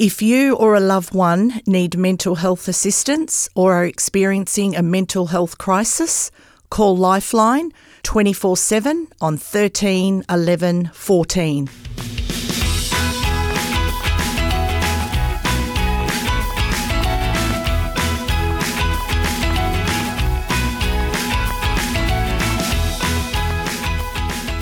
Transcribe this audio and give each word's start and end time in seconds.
If 0.00 0.22
you 0.22 0.56
or 0.56 0.74
a 0.74 0.80
loved 0.80 1.12
one 1.12 1.60
need 1.66 1.94
mental 1.94 2.36
health 2.36 2.68
assistance 2.68 3.50
or 3.54 3.74
are 3.74 3.84
experiencing 3.84 4.74
a 4.74 4.80
mental 4.80 5.26
health 5.26 5.58
crisis, 5.58 6.30
call 6.70 6.96
Lifeline 6.96 7.70
24 8.02 8.56
7 8.56 9.08
on 9.20 9.36
13 9.36 10.24
11 10.30 10.90
14. 10.94 11.68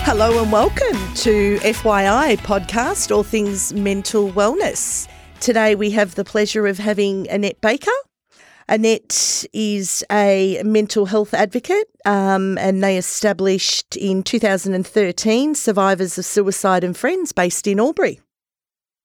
Hello 0.03 0.43
and 0.43 0.51
welcome 0.51 1.15
to 1.15 1.59
FYI 1.59 2.39
podcast, 2.39 3.15
all 3.15 3.23
things 3.23 3.73
mental 3.73 4.33
wellness. 4.33 5.07
Today 5.41 5.77
we 5.77 5.91
have 5.93 6.17
the 6.17 6.25
pleasure 6.25 6.67
of 6.67 6.79
having 6.79 7.29
Annette 7.31 7.61
Baker. 7.61 7.91
Annette 8.69 9.47
is 9.53 10.05
a 10.11 10.61
mental 10.65 11.07
health 11.07 11.33
advocate 11.33 11.89
um, 12.05 12.59
and 12.59 12.83
they 12.83 12.99
established 12.99 13.97
in 13.97 14.23
2013 14.23 15.55
Survivors 15.55 16.19
of 16.19 16.25
Suicide 16.25 16.85
and 16.85 16.97
Friends 16.97 17.33
based 17.33 17.67
in 17.67 17.79
Albury. 17.79 18.21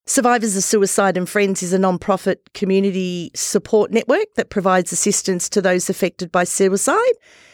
Survivors 0.06 0.58
of 0.58 0.64
Suicide 0.64 1.16
and 1.16 1.30
Friends 1.30 1.64
is 1.64 1.72
a 1.72 1.80
non-profit 1.80 2.54
community 2.54 3.32
support 3.36 3.92
network 3.92 4.34
that 4.36 4.50
provides 4.50 4.92
assistance 4.92 5.48
to 5.50 5.62
those 5.62 5.90
affected 5.90 6.32
by 6.32 6.44
suicide 6.44 7.14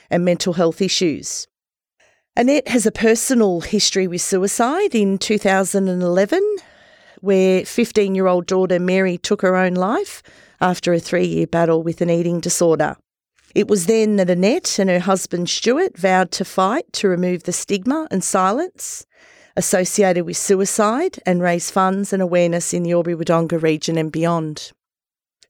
and 0.09 0.25
mental 0.25 0.53
health 0.53 0.81
issues. 0.81 1.47
Annette 2.35 2.69
has 2.69 2.85
a 2.85 2.91
personal 2.91 3.61
history 3.61 4.07
with 4.07 4.21
suicide 4.21 4.95
in 4.95 5.17
2011, 5.17 6.41
where 7.21 7.65
15 7.65 8.15
year 8.15 8.27
old 8.27 8.45
daughter 8.45 8.79
Mary 8.79 9.17
took 9.17 9.41
her 9.41 9.55
own 9.55 9.73
life 9.73 10.23
after 10.61 10.93
a 10.93 10.99
three 10.99 11.25
year 11.25 11.47
battle 11.47 11.83
with 11.83 12.01
an 12.01 12.09
eating 12.09 12.39
disorder. 12.39 12.97
It 13.55 13.67
was 13.67 13.87
then 13.87 14.17
that 14.17 14.29
Annette 14.29 14.77
and 14.77 14.89
her 14.89 14.99
husband 14.99 15.49
Stuart 15.49 15.97
vowed 15.97 16.31
to 16.33 16.45
fight 16.45 16.91
to 16.93 17.07
remove 17.07 17.43
the 17.43 17.51
stigma 17.51 18.07
and 18.11 18.23
silence 18.23 19.05
associated 19.55 20.25
with 20.25 20.37
suicide 20.37 21.19
and 21.25 21.41
raise 21.41 21.71
funds 21.71 22.13
and 22.13 22.21
awareness 22.21 22.73
in 22.73 22.83
the 22.83 22.93
Albury 22.93 23.15
Wodonga 23.15 23.61
region 23.61 23.97
and 23.97 24.11
beyond. 24.11 24.71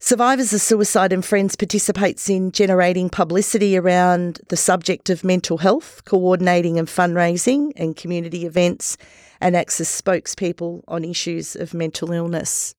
Survivors 0.02 0.54
of 0.54 0.62
Suicide 0.62 1.12
and 1.12 1.22
Friends 1.22 1.56
participates 1.56 2.30
in 2.30 2.52
generating 2.52 3.10
publicity 3.10 3.76
around 3.76 4.40
the 4.48 4.56
subject 4.56 5.10
of 5.10 5.22
mental 5.22 5.58
health, 5.58 6.02
coordinating 6.06 6.78
and 6.78 6.88
fundraising 6.88 7.72
and 7.76 7.96
community 7.96 8.46
events, 8.46 8.96
and 9.40 9.56
acts 9.56 9.80
as 9.80 9.88
spokespeople 9.88 10.82
on 10.88 11.04
issues 11.04 11.56
of 11.56 11.74
mental 11.74 12.12
illness. 12.12 12.74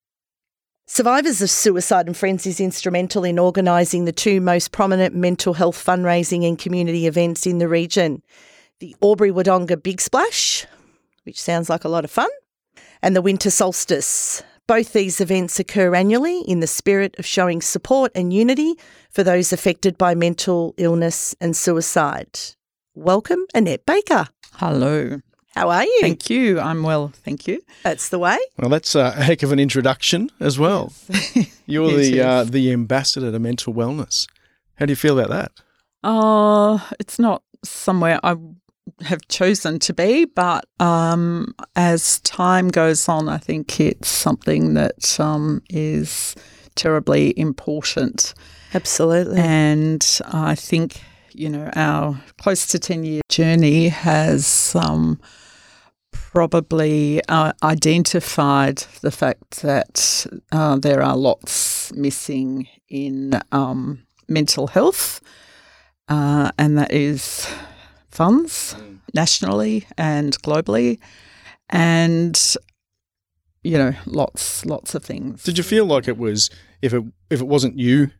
Survivors 0.87 1.41
of 1.41 1.49
Suicide 1.49 2.07
and 2.07 2.17
Friends 2.17 2.45
is 2.45 2.59
instrumental 2.59 3.23
in 3.23 3.39
organising 3.39 4.05
the 4.05 4.11
two 4.11 4.41
most 4.41 4.71
prominent 4.71 5.15
mental 5.15 5.53
health 5.53 5.83
fundraising 5.83 6.47
and 6.47 6.59
community 6.59 7.07
events 7.07 7.45
in 7.45 7.59
the 7.59 7.67
region 7.67 8.21
the 8.79 8.95
Albury 9.01 9.31
Wodonga 9.31 9.81
Big 9.81 10.01
Splash, 10.01 10.65
which 11.23 11.39
sounds 11.39 11.69
like 11.69 11.83
a 11.83 11.89
lot 11.89 12.03
of 12.03 12.09
fun, 12.09 12.29
and 13.03 13.15
the 13.15 13.21
Winter 13.21 13.51
Solstice, 13.51 14.41
both 14.67 14.93
these 14.93 15.21
events 15.21 15.59
occur 15.59 15.93
annually 15.93 16.41
in 16.41 16.61
the 16.61 16.67
spirit 16.67 17.15
of 17.19 17.25
showing 17.25 17.61
support 17.61 18.11
and 18.15 18.33
unity 18.33 18.75
for 19.09 19.23
those 19.23 19.53
affected 19.53 19.97
by 19.97 20.15
mental 20.15 20.73
illness 20.77 21.35
and 21.39 21.55
suicide. 21.55 22.39
Welcome, 22.95 23.45
Annette 23.53 23.85
Baker. 23.85 24.27
Hello. 24.53 25.21
How 25.51 25.69
are 25.69 25.83
you? 25.83 25.99
Thank 26.01 26.29
you. 26.29 26.59
I'm 26.59 26.83
well, 26.83 27.09
thank 27.09 27.47
you. 27.47 27.61
That's 27.83 28.09
the 28.09 28.19
way. 28.19 28.37
Well, 28.57 28.69
that's 28.69 28.95
a 28.95 29.11
heck 29.11 29.43
of 29.43 29.51
an 29.51 29.59
introduction 29.59 30.29
as 30.39 30.57
well. 30.57 30.93
You're 31.65 31.91
the 31.91 32.21
uh, 32.21 32.43
the 32.45 32.71
ambassador 32.71 33.31
to 33.31 33.39
mental 33.39 33.73
wellness. 33.73 34.27
How 34.75 34.85
do 34.85 34.91
you 34.91 34.95
feel 34.95 35.19
about 35.19 35.29
that? 35.29 36.07
Uh, 36.07 36.79
it's 36.99 37.19
not 37.19 37.43
somewhere 37.63 38.19
I 38.23 38.35
have 39.01 39.27
chosen 39.27 39.79
to 39.79 39.93
be, 39.93 40.25
but 40.25 40.65
um, 40.79 41.53
as 41.75 42.19
time 42.21 42.69
goes 42.69 43.07
on, 43.07 43.29
I 43.29 43.37
think 43.37 43.79
it's 43.79 44.09
something 44.09 44.73
that 44.75 45.19
um, 45.19 45.61
is 45.69 46.35
terribly 46.75 47.37
important. 47.37 48.33
Absolutely. 48.73 49.39
And 49.39 50.19
I 50.31 50.55
think, 50.55 51.01
you 51.33 51.49
know, 51.49 51.69
our 51.75 52.21
close 52.37 52.65
to 52.67 52.79
10 52.79 53.03
year 53.03 53.21
journey 53.29 53.89
has 53.89 54.75
um, 54.75 55.19
probably 56.31 57.21
uh, 57.27 57.51
identified 57.61 58.77
the 59.01 59.11
fact 59.11 59.61
that 59.61 60.25
uh, 60.51 60.77
there 60.77 61.01
are 61.01 61.17
lots 61.17 61.91
missing 61.93 62.67
in 62.89 63.39
um, 63.51 64.03
mental 64.27 64.67
health, 64.67 65.21
uh, 66.07 66.51
and 66.57 66.77
that 66.77 66.91
is 66.93 67.47
funds 68.09 68.75
mm. 68.77 68.99
nationally 69.13 69.85
and 69.97 70.41
globally, 70.41 70.99
and 71.69 72.55
you 73.63 73.77
know, 73.77 73.93
lots 74.05 74.65
lots 74.65 74.95
of 74.95 75.03
things. 75.03 75.43
Did 75.43 75.57
you 75.57 75.63
feel 75.63 75.85
like 75.85 76.07
it 76.07 76.17
was 76.17 76.49
if 76.81 76.93
it 76.93 77.03
if 77.29 77.41
it 77.41 77.47
wasn't 77.47 77.77
you, 77.77 78.11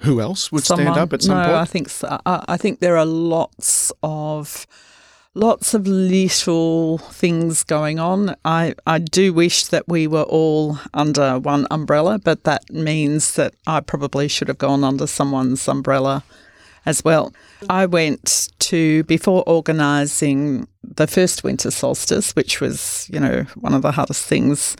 who 0.00 0.20
else 0.20 0.52
would 0.52 0.64
Someone, 0.64 0.92
stand 0.92 0.98
up 0.98 1.12
at 1.14 1.22
some 1.22 1.38
no, 1.38 1.44
point? 1.44 1.56
I 1.56 1.64
think 1.64 1.88
so. 1.88 2.20
I 2.26 2.56
think 2.58 2.80
there 2.80 2.98
are 2.98 3.06
lots 3.06 3.90
of 4.02 4.66
lots 5.34 5.74
of 5.74 5.86
little 5.86 6.98
things 6.98 7.64
going 7.64 7.98
on. 7.98 8.36
I, 8.44 8.74
I 8.86 8.98
do 8.98 9.32
wish 9.32 9.66
that 9.66 9.88
we 9.88 10.06
were 10.06 10.22
all 10.22 10.78
under 10.92 11.38
one 11.38 11.66
umbrella, 11.70 12.18
but 12.18 12.44
that 12.44 12.70
means 12.70 13.34
that 13.34 13.54
I 13.66 13.80
probably 13.80 14.28
should 14.28 14.48
have 14.48 14.58
gone 14.58 14.84
under 14.84 15.06
someone's 15.06 15.66
umbrella 15.68 16.24
as 16.86 17.04
well. 17.04 17.34
I 17.68 17.86
went 17.86 18.50
to, 18.60 19.04
before 19.04 19.42
organising 19.46 20.68
the 20.82 21.06
first 21.06 21.42
winter 21.42 21.70
solstice, 21.70 22.32
which 22.36 22.60
was, 22.60 23.08
you 23.12 23.18
know, 23.18 23.44
one 23.56 23.74
of 23.74 23.82
the 23.82 23.92
hardest 23.92 24.26
things 24.26 24.76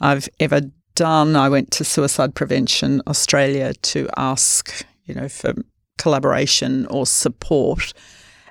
I've 0.00 0.28
ever 0.38 0.60
done, 0.94 1.34
I 1.36 1.48
went 1.48 1.70
to 1.72 1.84
Suicide 1.84 2.34
Prevention 2.34 3.02
Australia 3.06 3.74
to 3.74 4.08
ask, 4.16 4.84
you 5.06 5.14
know, 5.14 5.28
for 5.28 5.54
collaboration 5.98 6.86
or 6.86 7.06
support. 7.06 7.92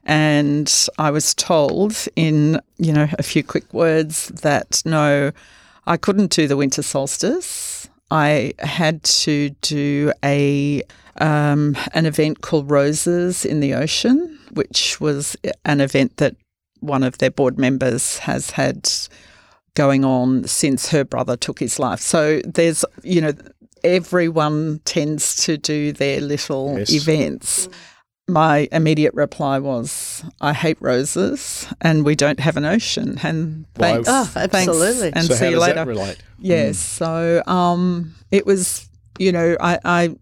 And 0.05 0.71
I 0.97 1.11
was 1.11 1.33
told 1.33 2.07
in, 2.15 2.59
you 2.77 2.93
know, 2.93 3.07
a 3.17 3.23
few 3.23 3.43
quick 3.43 3.73
words 3.73 4.27
that 4.27 4.81
no, 4.85 5.31
I 5.87 5.97
couldn't 5.97 6.31
do 6.31 6.47
the 6.47 6.57
winter 6.57 6.83
solstice. 6.83 7.89
I 8.11 8.53
had 8.59 9.03
to 9.03 9.49
do 9.61 10.13
a 10.23 10.83
um, 11.17 11.75
an 11.93 12.05
event 12.05 12.41
called 12.41 12.69
Roses 12.69 13.45
in 13.45 13.61
the 13.61 13.73
Ocean, 13.73 14.37
which 14.51 14.99
was 14.99 15.35
an 15.63 15.81
event 15.81 16.17
that 16.17 16.35
one 16.81 17.03
of 17.03 17.17
their 17.17 17.31
board 17.31 17.57
members 17.57 18.19
has 18.19 18.51
had 18.51 18.89
going 19.73 20.05
on 20.05 20.45
since 20.47 20.89
her 20.89 21.03
brother 21.03 21.35
took 21.35 21.59
his 21.59 21.79
life. 21.79 21.99
So 21.99 22.41
there's, 22.45 22.85
you 23.03 23.21
know, 23.21 23.33
everyone 23.83 24.79
tends 24.85 25.43
to 25.45 25.57
do 25.57 25.91
their 25.91 26.21
little 26.21 26.79
yes. 26.79 26.93
events. 26.93 27.69
My 28.27 28.67
immediate 28.71 29.13
reply 29.13 29.59
was, 29.59 30.23
"I 30.41 30.53
hate 30.53 30.77
roses, 30.79 31.67
and 31.81 32.03
we 32.03 32.15
don't 32.15 32.39
have 32.39 32.57
an 32.57 32.65
ocean." 32.65 33.19
And 33.21 33.65
thanks, 33.75 34.09
oh, 34.11 34.31
absolutely. 34.35 35.11
Thanks, 35.11 35.17
and 35.17 35.25
so 35.27 35.35
see 35.35 35.49
you 35.51 35.59
later. 35.59 36.15
Yes, 36.39 36.77
mm. 36.77 36.97
so 36.97 37.43
um, 37.45 38.15
it 38.31 38.45
was. 38.45 38.89
You 39.17 39.31
know, 39.31 39.55
I, 39.61 39.79
I 39.85 40.15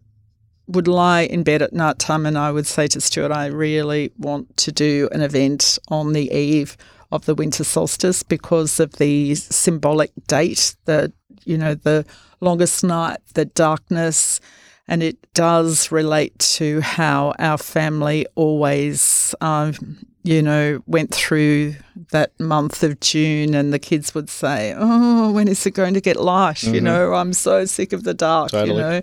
would 0.68 0.88
lie 0.88 1.22
in 1.22 1.44
bed 1.44 1.62
at 1.62 1.74
night 1.74 2.00
time 2.00 2.26
and 2.26 2.38
I 2.38 2.52
would 2.52 2.68
say 2.68 2.88
to 2.88 3.02
Stuart, 3.02 3.32
I 3.32 3.48
really 3.48 4.12
want 4.18 4.56
to 4.58 4.72
do 4.72 5.10
an 5.12 5.22
event 5.22 5.78
on 5.90 6.14
the 6.14 6.32
eve 6.32 6.78
of 7.12 7.26
the 7.26 7.36
winter 7.36 7.64
solstice 7.64 8.24
because 8.24 8.80
of 8.80 8.94
the 8.94 9.36
symbolic 9.36 10.12
date, 10.28 10.76
the 10.86 11.12
you 11.46 11.58
know, 11.58 11.76
the 11.76 12.06
longest 12.40 12.84
night, 12.84 13.20
the 13.34 13.46
darkness, 13.46 14.40
and 14.88 15.02
it 15.02 15.18
does 15.34 15.92
relate 15.92 16.38
to 16.40 16.82
how 16.82 17.34
our 17.40 17.58
family 17.58 18.26
always 18.36 19.34
um, 19.42 19.98
you 20.24 20.42
know, 20.42 20.82
went 20.88 21.14
through 21.14 21.76
that 22.12 22.38
month 22.40 22.82
of 22.82 23.00
June 23.02 23.54
and 23.54 23.74
the 23.74 23.80
kids 23.80 24.16
would 24.16 24.30
say, 24.30 24.74
Oh, 24.76 25.32
when 25.32 25.48
is 25.50 25.66
it 25.66 25.72
going 25.72 25.94
to 25.94 26.02
get 26.02 26.16
light? 26.16 26.58
Mm-hmm. 26.58 26.76
You 26.76 26.82
know, 26.82 27.14
I'm 27.14 27.34
so 27.34 27.66
sick 27.66 27.92
of 27.94 28.04
the 28.04 28.14
dark, 28.14 28.52
totally. 28.52 28.78
you 28.78 28.82
know. 28.82 29.02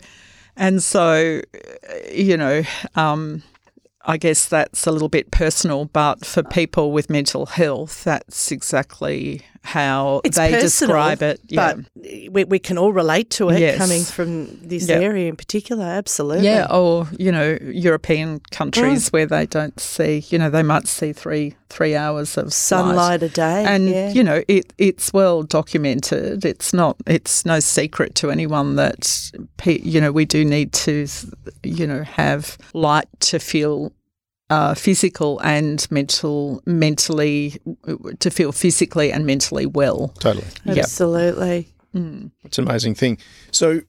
And 0.57 0.83
so, 0.83 1.43
you 2.11 2.37
know, 2.37 2.63
um, 2.95 3.43
I 4.03 4.17
guess 4.17 4.47
that's 4.47 4.87
a 4.87 4.93
little 4.93 5.11
bit 5.11 5.31
personal, 5.31 5.85
but 5.85 6.25
for 6.25 6.43
people 6.43 6.91
with 6.91 7.11
mental 7.11 7.47
health, 7.47 8.03
that's 8.03 8.51
exactly 8.51 9.43
how 9.63 10.23
It's 10.25 10.37
they 10.37 10.51
personal, 10.53 10.63
describe 10.97 11.23
it. 11.23 11.41
Yeah. 11.49 11.75
But 11.75 12.33
we, 12.33 12.45
we 12.45 12.59
can 12.59 12.79
all 12.79 12.93
relate 12.93 13.29
to 13.33 13.51
it 13.51 13.61
Yes. 13.61 13.77
coming 13.79 14.03
from 14.03 14.47
this 14.67 14.89
Yeah. 14.89 14.97
area 14.97 15.29
in 15.29 15.37
particular. 15.37 15.85
Absolutely. 15.85 16.47
Yeah, 16.47 16.67
or 16.71 17.07
you 17.19 17.31
know, 17.31 17.59
European 17.63 18.41
countries 18.51 19.09
Mm. 19.09 19.13
where 19.13 19.27
they 19.27 19.47
don't 19.47 19.79
see, 19.79 20.25
you 20.31 20.39
know, 20.39 20.49
they 20.51 20.63
might 20.63 20.89
see 20.89 21.13
three 21.13 21.55
three 21.69 21.95
hours 21.95 22.37
of 22.37 22.47
light. 22.47 22.53
Sunlight 22.53 23.23
a 23.23 23.29
day. 23.29 23.65
and 23.65 23.89
yeah. 23.89 24.11
you 24.11 24.25
know, 24.25 24.43
it 24.49 24.73
it's 24.79 25.13
well 25.13 25.43
documented. 25.45 26.45
It's 26.45 26.73
not, 26.73 26.97
it's 27.07 27.45
no 27.47 27.61
secret 27.61 28.15
to 28.17 28.31
anyone 28.31 28.75
that 28.77 29.31
pe- 29.57 29.81
you 29.83 30.01
know 30.01 30.11
we 30.11 30.25
do 30.25 30.45
need 30.45 30.73
to, 30.73 31.07
you 31.63 31.87
know, 31.87 32.03
have 32.03 32.57
light 32.75 33.09
to 33.21 33.39
feel. 33.39 33.93
Uh, 34.51 34.75
physical 34.75 35.39
and 35.45 35.87
mental, 35.93 36.61
mentally, 36.67 37.55
to 38.19 38.31
feel 38.31 38.51
physically 38.51 39.13
and 39.13 39.25
mentally 39.25 39.65
well. 39.65 40.09
Totally. 40.19 40.45
Yep. 40.65 40.79
Absolutely. 40.79 41.73
It's 42.45 42.59
an 42.59 42.67
amazing 42.69 42.97
thing. 42.97 43.19
So, 43.53 43.81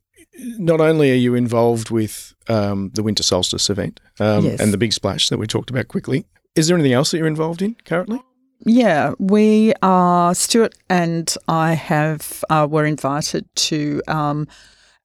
not 0.59 0.79
only 0.79 1.11
are 1.11 1.15
you 1.15 1.33
involved 1.35 1.89
with 1.89 2.33
um, 2.47 2.91
the 2.93 3.01
winter 3.03 3.23
solstice 3.23 3.69
event 3.71 3.99
um, 4.19 4.45
Yes. 4.45 4.59
and 4.59 4.71
the 4.71 4.77
big 4.77 4.93
splash 4.93 5.29
that 5.29 5.39
we 5.39 5.47
talked 5.47 5.69
about 5.71 5.87
quickly, 5.87 6.25
is 6.55 6.67
there 6.67 6.77
anything 6.77 6.93
else 6.93 7.09
that 7.11 7.17
you're 7.17 7.27
involved 7.27 7.61
in 7.61 7.75
currently? 7.85 8.21
Yeah, 8.63 9.13
we 9.17 9.73
are. 9.81 10.35
Stuart 10.35 10.75
and 10.89 11.33
I 11.47 11.73
have 11.73 12.43
uh, 12.51 12.67
were 12.69 12.85
invited 12.85 13.45
to 13.55 14.01
um, 14.07 14.47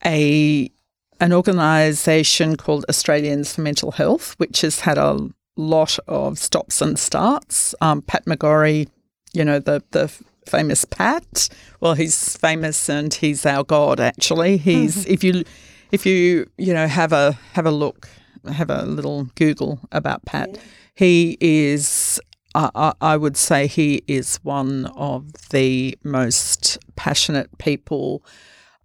a 0.05 0.71
an 1.19 1.33
organisation 1.33 2.57
called 2.57 2.85
Australians 2.91 3.55
for 3.55 3.63
Mental 3.63 3.93
Health, 3.93 4.35
which 4.37 4.61
has 4.61 4.81
had 4.81 4.99
a 4.99 5.31
lot 5.57 5.99
of 6.07 6.39
stops 6.39 6.81
and 6.81 6.99
starts. 6.99 7.75
Um, 7.81 8.03
Pat 8.03 8.25
McGorry, 8.27 8.89
you 9.33 9.45
know 9.45 9.59
the 9.59 9.83
the 9.91 10.13
famous 10.47 10.85
Pat. 10.85 11.49
Well, 11.81 11.95
he's 11.95 12.37
famous 12.37 12.89
and 12.89 13.13
he's 13.13 13.45
our 13.45 13.65
god. 13.65 14.01
Actually, 14.01 14.57
he's 14.57 15.05
if 15.07 15.25
you 15.25 15.45
if 15.93 16.07
you 16.07 16.49
you 16.59 16.73
know 16.73 16.87
have 16.87 17.13
a 17.13 17.33
have 17.53 17.67
a 17.67 17.71
look, 17.71 18.09
have 18.51 18.71
a 18.71 18.85
little 18.85 19.25
Google 19.35 19.81
about 19.93 20.25
Pat. 20.25 20.59
He 20.95 21.37
is 21.41 22.21
I 22.55 23.19
would 23.19 23.37
say 23.37 23.67
he 23.67 24.03
is 24.07 24.37
one 24.43 24.87
of 24.97 25.51
the 25.51 25.99
most 26.03 26.79
passionate 26.97 27.59
people, 27.59 28.25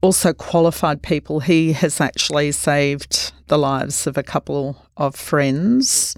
also 0.01 0.33
qualified 0.33 1.01
people. 1.01 1.39
He 1.39 1.71
has 1.71 2.01
actually 2.01 2.51
saved 2.51 3.31
the 3.47 3.57
lives 3.57 4.07
of 4.07 4.17
a 4.17 4.24
couple 4.24 4.75
of 4.97 5.15
friends, 5.15 6.17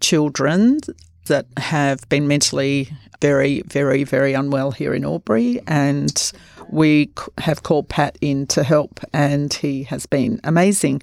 children 0.00 0.80
that 1.26 1.46
have 1.56 2.08
been 2.08 2.26
mentally 2.26 2.88
very, 3.20 3.62
very, 3.62 4.04
very 4.04 4.32
unwell 4.32 4.72
here 4.72 4.94
in 4.94 5.04
Albury. 5.04 5.60
And 5.66 6.32
we 6.70 7.10
have 7.38 7.62
called 7.62 7.88
Pat 7.88 8.16
in 8.20 8.46
to 8.48 8.62
help, 8.62 9.00
and 9.12 9.52
he 9.52 9.84
has 9.84 10.06
been 10.06 10.40
amazing. 10.44 11.02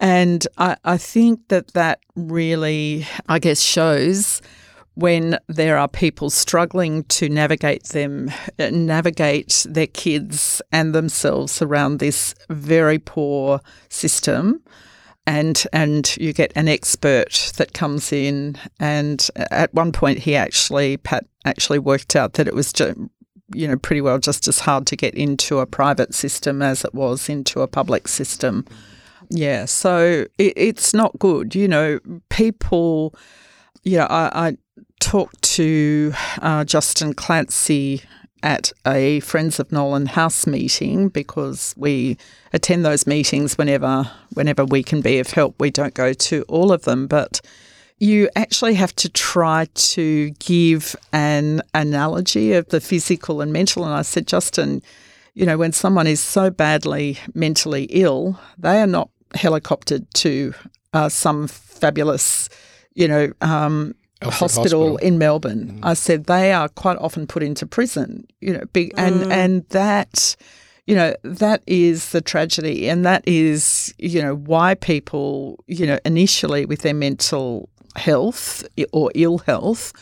And 0.00 0.46
I, 0.58 0.76
I 0.84 0.96
think 0.96 1.48
that 1.48 1.68
that 1.74 2.00
really, 2.14 3.06
I 3.28 3.38
guess, 3.38 3.60
shows 3.60 4.40
when 4.94 5.38
there 5.46 5.78
are 5.78 5.88
people 5.88 6.28
struggling 6.28 7.04
to 7.04 7.28
navigate 7.28 7.84
them, 7.84 8.30
uh, 8.58 8.70
navigate 8.70 9.64
their 9.68 9.86
kids 9.86 10.60
and 10.72 10.94
themselves 10.94 11.62
around 11.62 11.98
this 11.98 12.34
very 12.50 12.98
poor 12.98 13.60
system. 13.88 14.60
And, 15.28 15.62
and 15.74 16.16
you 16.16 16.32
get 16.32 16.52
an 16.56 16.68
expert 16.68 17.52
that 17.58 17.74
comes 17.74 18.14
in, 18.14 18.56
and 18.80 19.28
at 19.36 19.74
one 19.74 19.92
point 19.92 20.20
he 20.20 20.34
actually 20.34 20.96
Pat 20.96 21.26
actually 21.44 21.78
worked 21.78 22.16
out 22.16 22.32
that 22.32 22.48
it 22.48 22.54
was 22.54 22.72
you 23.52 23.68
know 23.68 23.76
pretty 23.76 24.00
well 24.00 24.18
just 24.18 24.48
as 24.48 24.60
hard 24.60 24.86
to 24.86 24.96
get 24.96 25.14
into 25.14 25.58
a 25.58 25.66
private 25.66 26.14
system 26.14 26.62
as 26.62 26.82
it 26.82 26.94
was 26.94 27.28
into 27.28 27.60
a 27.60 27.68
public 27.68 28.08
system. 28.08 28.64
Yeah, 29.28 29.66
so 29.66 30.24
it, 30.38 30.54
it's 30.56 30.94
not 30.94 31.18
good. 31.18 31.54
You 31.54 31.68
know, 31.68 32.00
people. 32.30 33.14
Yeah, 33.84 34.06
I, 34.06 34.48
I 34.48 34.56
talked 35.00 35.42
to 35.42 36.14
uh, 36.40 36.64
Justin 36.64 37.12
Clancy 37.12 38.02
at 38.42 38.72
a 38.86 39.20
Friends 39.20 39.58
of 39.58 39.70
Nolan 39.72 40.06
House 40.06 40.46
meeting 40.46 41.08
because 41.08 41.74
we 41.76 42.16
attend 42.52 42.84
those 42.84 43.06
meetings 43.06 43.58
whenever 43.58 44.10
whenever 44.34 44.64
we 44.64 44.82
can 44.82 45.00
be 45.00 45.18
of 45.18 45.30
help. 45.30 45.54
We 45.60 45.70
don't 45.70 45.94
go 45.94 46.12
to 46.12 46.44
all 46.48 46.72
of 46.72 46.82
them, 46.82 47.06
but 47.06 47.40
you 47.98 48.28
actually 48.36 48.74
have 48.74 48.94
to 48.96 49.08
try 49.08 49.66
to 49.74 50.30
give 50.38 50.94
an 51.12 51.62
analogy 51.74 52.52
of 52.52 52.68
the 52.68 52.80
physical 52.80 53.40
and 53.40 53.52
mental. 53.52 53.84
And 53.84 53.92
I 53.92 54.02
said, 54.02 54.26
Justin, 54.26 54.82
you 55.34 55.46
know, 55.46 55.58
when 55.58 55.72
someone 55.72 56.06
is 56.06 56.20
so 56.20 56.50
badly 56.50 57.18
mentally 57.34 57.84
ill, 57.90 58.38
they 58.56 58.80
are 58.80 58.86
not 58.86 59.10
helicoptered 59.34 60.06
to 60.14 60.54
uh, 60.92 61.08
some 61.08 61.48
fabulous, 61.48 62.48
you 62.94 63.08
know, 63.08 63.32
um, 63.40 63.94
hospital, 64.22 64.48
Hospital. 64.48 64.96
in 64.98 65.18
Melbourne. 65.18 65.66
Mm-hmm. 65.66 65.84
I 65.84 65.94
said 65.94 66.24
they 66.24 66.52
are 66.52 66.68
quite 66.68 66.98
often 66.98 67.26
put 67.26 67.42
into 67.42 67.66
prison. 67.66 68.26
You 68.40 68.54
know, 68.54 68.64
big 68.72 68.92
and 68.96 69.22
mm. 69.22 69.30
and 69.30 69.64
that. 69.70 70.36
You 70.86 70.94
know, 70.94 71.14
that 71.22 71.62
is 71.66 72.12
the 72.12 72.22
tragedy, 72.22 72.88
and 72.88 73.04
that 73.04 73.22
is, 73.28 73.94
you 73.98 74.22
know, 74.22 74.34
why 74.34 74.74
people, 74.74 75.62
you 75.66 75.86
know, 75.86 75.98
initially 76.06 76.64
with 76.64 76.80
their 76.80 76.94
mental 76.94 77.68
health 77.94 78.66
or 78.90 79.12
ill 79.14 79.36
health 79.36 79.92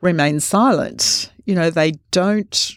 remain 0.00 0.40
silent. 0.40 0.98
Mm. 1.00 1.30
You 1.44 1.54
know, 1.56 1.68
they 1.68 1.92
don't 2.10 2.72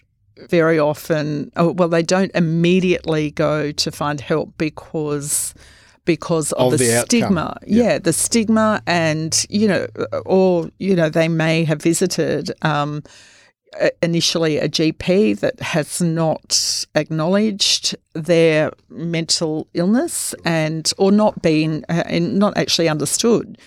very 0.49 0.79
often, 0.79 1.51
oh, 1.55 1.71
well, 1.71 1.87
they 1.87 2.03
don't 2.03 2.31
immediately 2.35 3.31
go 3.31 3.71
to 3.71 3.91
find 3.91 4.19
help 4.19 4.57
because 4.57 5.53
because 6.05 6.51
of, 6.53 6.73
Of 6.73 6.79
the, 6.79 6.85
the 6.85 7.01
stigma. 7.01 7.57
Yeah. 7.65 7.83
Yeah. 7.83 7.99
the 7.99 8.13
stigma, 8.13 8.81
and 8.87 9.45
you 9.49 9.67
know, 9.67 9.87
or 10.25 10.69
you 10.79 10.95
know, 10.95 11.09
they 11.09 11.27
may 11.27 11.63
have 11.63 11.81
visited. 11.81 12.51
Um, 12.61 13.03
uh, 13.81 13.89
initially 14.03 14.59
a 14.59 14.69
GP 14.69 15.39
that 15.39 15.59
has 15.59 15.99
not 15.99 16.85
acknowledged 16.93 17.95
their 18.13 18.71
mental 18.89 19.67
illness 19.73 20.35
and 20.45 20.91
or 20.99 21.11
not 21.11 21.41
been 21.41 21.83
uh, 21.89 22.03
and 22.05 22.37
not 22.37 22.55
actually 22.55 22.87
understood 22.87 23.57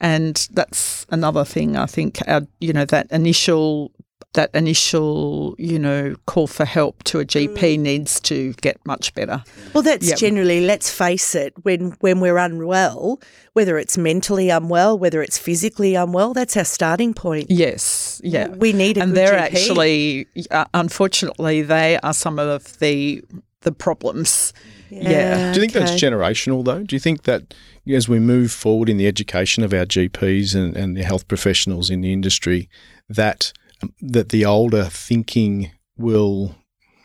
and 0.00 0.48
that's 0.52 1.04
another 1.10 1.44
thing 1.44 1.76
I 1.76 1.86
think 1.86 2.20
our, 2.28 2.42
you 2.60 2.72
know 2.72 2.84
that 2.84 3.10
initial 3.10 3.90
that 4.36 4.50
initial 4.54 5.54
you 5.58 5.78
know 5.78 6.14
call 6.26 6.46
for 6.46 6.64
help 6.64 7.02
to 7.04 7.18
a 7.20 7.24
GP 7.24 7.78
needs 7.78 8.20
to 8.20 8.52
get 8.62 8.76
much 8.86 9.12
better 9.14 9.42
Well, 9.74 9.82
that's 9.82 10.08
Yep. 10.08 10.18
generally, 10.18 10.60
let's 10.60 10.88
face 10.90 11.34
it, 11.34 11.52
when, 11.64 11.96
when 12.00 12.20
we're 12.20 12.36
unwell, 12.38 13.20
whether 13.54 13.76
it's 13.78 13.98
mentally 13.98 14.48
unwell, 14.50 14.98
whether 14.98 15.20
it's 15.22 15.38
physically 15.38 15.94
unwell, 15.96 16.32
that's 16.34 16.56
our 16.56 16.64
starting 16.64 17.12
point. 17.14 17.46
yes 17.50 18.20
yeah 18.24 18.48
We 18.48 18.72
need 18.72 18.96
a 18.98 19.02
and 19.02 19.10
good 19.10 19.16
they're 19.18 19.38
GP. 19.40 19.42
actually 19.52 20.26
uh, 20.50 20.64
unfortunately 20.74 21.62
they 21.62 21.98
are 22.02 22.14
some 22.14 22.38
of 22.38 22.78
the 22.78 23.22
the 23.62 23.72
problems 23.72 24.52
yeah. 24.88 25.52
Do 25.52 25.60
you 25.60 25.66
think 25.66 25.72
that's 25.72 26.00
generational, 26.00 26.64
though? 26.64 26.84
Do 26.84 26.94
you 26.94 27.00
think 27.00 27.22
that 27.24 27.52
as 27.92 28.08
we 28.08 28.20
move 28.20 28.52
forward 28.52 28.88
in 28.88 28.98
the 28.98 29.08
education 29.08 29.64
of 29.64 29.72
our 29.74 29.84
GPs 29.84 30.54
and, 30.54 30.76
and 30.76 30.96
the 30.96 31.02
health 31.02 31.26
professionals 31.26 31.90
in 31.90 32.02
the 32.02 32.12
industry, 32.12 32.68
that 33.08 33.52
Um, 33.82 33.92
that 34.00 34.30
the 34.30 34.44
older 34.44 34.84
thinking 34.84 35.70
will 35.96 36.54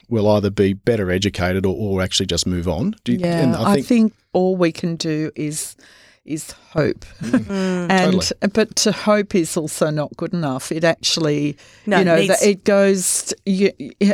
will 0.09 0.27
either 0.29 0.49
be 0.49 0.73
better 0.73 1.09
educated 1.09 1.65
or, 1.65 1.75
or 1.75 2.01
actually 2.01 2.25
just 2.25 2.45
move 2.45 2.67
on? 2.67 2.95
Do 3.05 3.13
you, 3.13 3.19
Yeah, 3.19 3.39
and 3.39 3.55
I 3.55 3.81
think, 3.81 4.13
all 4.33 4.55
we 4.57 4.71
can 4.71 4.95
do 4.97 5.31
is 5.35 5.75
is 6.23 6.51
hope, 6.51 7.03
mm, 7.21 7.39
mm. 7.39 7.89
and 7.89 8.13
Totally. 8.21 8.49
but 8.53 8.75
to 8.77 8.91
hope 8.91 9.33
is 9.33 9.57
also 9.57 9.89
not 9.89 10.15
good 10.17 10.33
enough. 10.33 10.71
It 10.71 10.83
actually, 10.83 11.57
No, 11.87 11.99
you 11.99 12.05
know, 12.05 12.15
it 12.15 12.27
that 12.27 12.41
needs- 12.41 12.59
it 12.59 12.63
goes. 12.63 13.33
You, 13.45 13.71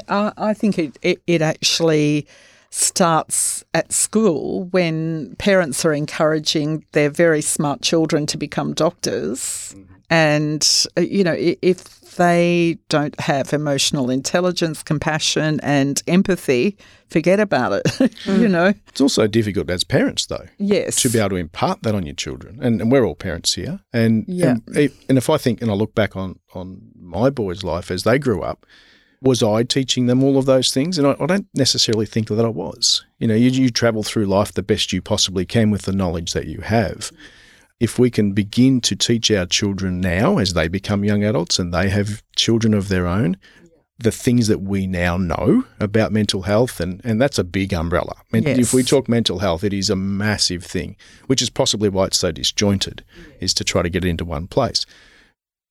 I, 0.08 0.32
I 0.38 0.54
think 0.54 0.80
it, 0.80 0.98
it 1.02 1.22
it 1.28 1.42
actually 1.42 2.26
starts 2.70 3.64
at 3.74 3.92
school 3.92 4.66
when 4.66 5.36
parents 5.38 5.84
are 5.86 5.94
encouraging 5.94 6.86
their 6.92 7.10
very 7.10 7.42
smart 7.42 7.82
children 7.82 8.26
to 8.28 8.38
become 8.38 8.74
doctors. 8.74 9.74
Mm-hmm. 9.76 9.94
And, 10.10 10.86
uh, 10.98 11.02
you 11.02 11.24
know, 11.24 11.36
if 11.38 12.02
they 12.18 12.78
don't 12.90 13.20
have 13.20 13.54
emotional 13.54 14.10
intelligence, 14.10 14.82
compassion, 14.82 15.60
and 15.62 16.02
empathy, 16.08 16.78
forget 17.10 17.40
about 17.40 17.74
it. 17.86 18.16
you 18.26 18.48
know? 18.48 18.74
it's 18.88 19.02
also 19.02 19.28
difficult 19.28 19.70
as 19.70 19.84
parents, 19.84 20.26
though. 20.26 20.46
Yes. 20.58 21.02
to 21.02 21.10
be 21.10 21.20
able 21.20 21.30
to 21.30 21.36
impart 21.36 21.84
that 21.84 21.94
on 21.94 22.06
your 22.06 22.16
children. 22.16 22.60
And, 22.62 22.82
and 22.82 22.92
we're 22.92 23.06
all 23.06 23.16
parents 23.16 23.54
here. 23.54 23.82
And, 23.94 24.26
Yeah. 24.28 24.56
and 24.76 24.92
and 25.10 25.18
if 25.18 25.30
I 25.30 25.38
think 25.38 25.62
and 25.62 25.70
I 25.70 25.74
look 25.76 25.94
back 25.94 26.16
on 26.16 26.40
on 26.54 26.82
my 27.00 27.30
boys' 27.30 27.64
life 27.64 27.92
as 27.92 28.04
they 28.04 28.18
grew 28.18 28.42
up, 28.42 28.66
was 29.22 29.44
I 29.44 29.64
teaching 29.64 30.08
them 30.08 30.24
all 30.24 30.38
of 30.38 30.46
those 30.46 30.72
things? 30.72 30.98
And 30.98 31.08
I, 31.08 31.16
I 31.20 31.26
don't 31.26 31.48
necessarily 31.54 32.06
think 32.06 32.30
that 32.30 32.46
I 32.46 32.50
was. 32.50 33.06
You 33.20 33.28
know, 33.28 33.36
you, 33.36 33.50
you 33.50 33.70
travel 33.70 34.04
through 34.04 34.26
life 34.26 34.54
the 34.54 34.64
best 34.64 34.92
you 34.94 35.02
possibly 35.02 35.46
can 35.46 35.70
with 35.72 35.84
the 35.84 35.92
knowledge 35.94 36.34
that 36.34 36.48
you 36.48 36.62
have. 36.62 37.12
If 37.80 38.00
we 38.00 38.10
can 38.10 38.34
begin 38.34 38.82
to 38.82 38.96
teach 38.96 39.30
our 39.32 39.46
children 39.46 40.02
now 40.02 40.38
as 40.40 40.54
they 40.54 40.68
become 40.68 41.04
young 41.04 41.24
adults 41.24 41.60
and 41.60 41.74
they 41.74 41.90
have 41.90 42.24
children 42.36 42.74
of 42.74 42.90
their 42.90 43.06
own, 43.06 43.38
the 44.00 44.12
things 44.12 44.48
that 44.48 44.62
we 44.62 44.86
now 44.88 45.18
know 45.18 45.64
about 45.80 46.12
mental 46.12 46.44
health, 46.44 46.80
and, 46.80 47.02
and 47.04 47.20
that's 47.22 47.38
a 47.40 47.44
big 47.44 47.74
umbrella. 47.74 48.16
Men- 48.32 48.44
Yes. 48.44 48.58
If 48.60 48.74
we 48.74 48.84
talk 48.84 49.08
mental 49.10 49.40
health, 49.40 49.64
it 49.64 49.74
is 49.74 49.90
a 49.90 49.96
massive 49.96 50.64
thing, 50.64 50.96
which 51.28 51.42
is 51.42 51.50
possibly 51.50 51.90
why 51.90 52.06
it's 52.06 52.18
so 52.18 52.32
disjointed, 52.32 53.04
is 53.40 53.54
to 53.56 53.64
try 53.64 53.82
to 53.82 53.90
get 53.90 54.06
it 54.06 54.10
into 54.10 54.26
one 54.26 54.48
place. 54.48 54.86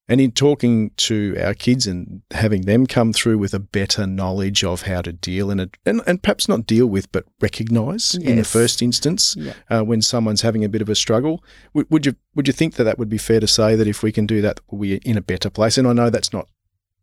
And 0.09 0.21
in 0.21 0.31
talking 0.31 0.93
to 0.99 1.37
our 1.43 1.53
kids 1.55 1.87
and 1.87 2.23
having 2.31 2.63
them 2.63 2.87
come 2.87 3.13
through 3.13 3.39
with 3.39 3.53
a 3.53 3.59
better 3.59 4.07
knowledge 4.07 4.63
of 4.63 4.83
how 4.83 5.03
to 5.03 5.13
deal 5.13 5.51
in 5.51 5.59
it, 5.59 5.77
and, 5.85 6.01
and 6.07 6.23
perhaps 6.23 6.49
not 6.49 6.65
deal 6.65 6.87
with, 6.87 7.11
but 7.11 7.25
recognise 7.41 8.15
in 8.15 8.37
the 8.37 8.45
first 8.45 8.83
instance 8.83 9.35
Yeah. 9.37 9.55
uh, 9.69 9.83
when 9.83 10.01
someone's 10.03 10.43
having 10.43 10.65
a 10.65 10.69
bit 10.69 10.81
of 10.81 10.89
a 10.89 10.95
struggle, 10.95 11.43
would, 11.75 11.87
would 11.91 12.07
you 12.07 12.15
would 12.37 12.47
you 12.47 12.53
think 12.53 12.75
that 12.75 12.85
that 12.85 12.99
would 13.01 13.09
be 13.09 13.19
fair 13.19 13.41
to 13.41 13.49
say 13.49 13.75
that 13.75 13.89
if 13.89 14.03
we 14.05 14.13
can 14.13 14.27
do 14.27 14.41
that, 14.43 14.61
we're 14.71 15.01
in 15.05 15.17
a 15.17 15.23
better 15.23 15.51
place? 15.51 15.77
And 15.77 15.89
I 15.89 15.93
know 15.93 16.09
that's 16.09 16.33
not 16.33 16.47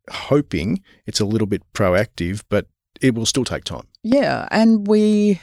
hoping; 0.09 0.81
it's 1.05 1.19
a 1.19 1.25
little 1.25 1.47
bit 1.47 1.61
proactive, 1.73 2.43
but 2.47 2.67
it 3.01 3.15
will 3.15 3.25
still 3.25 3.43
take 3.43 3.65
time. 3.65 3.87
Yeah, 4.03 4.47
and 4.49 4.87
we 4.87 5.41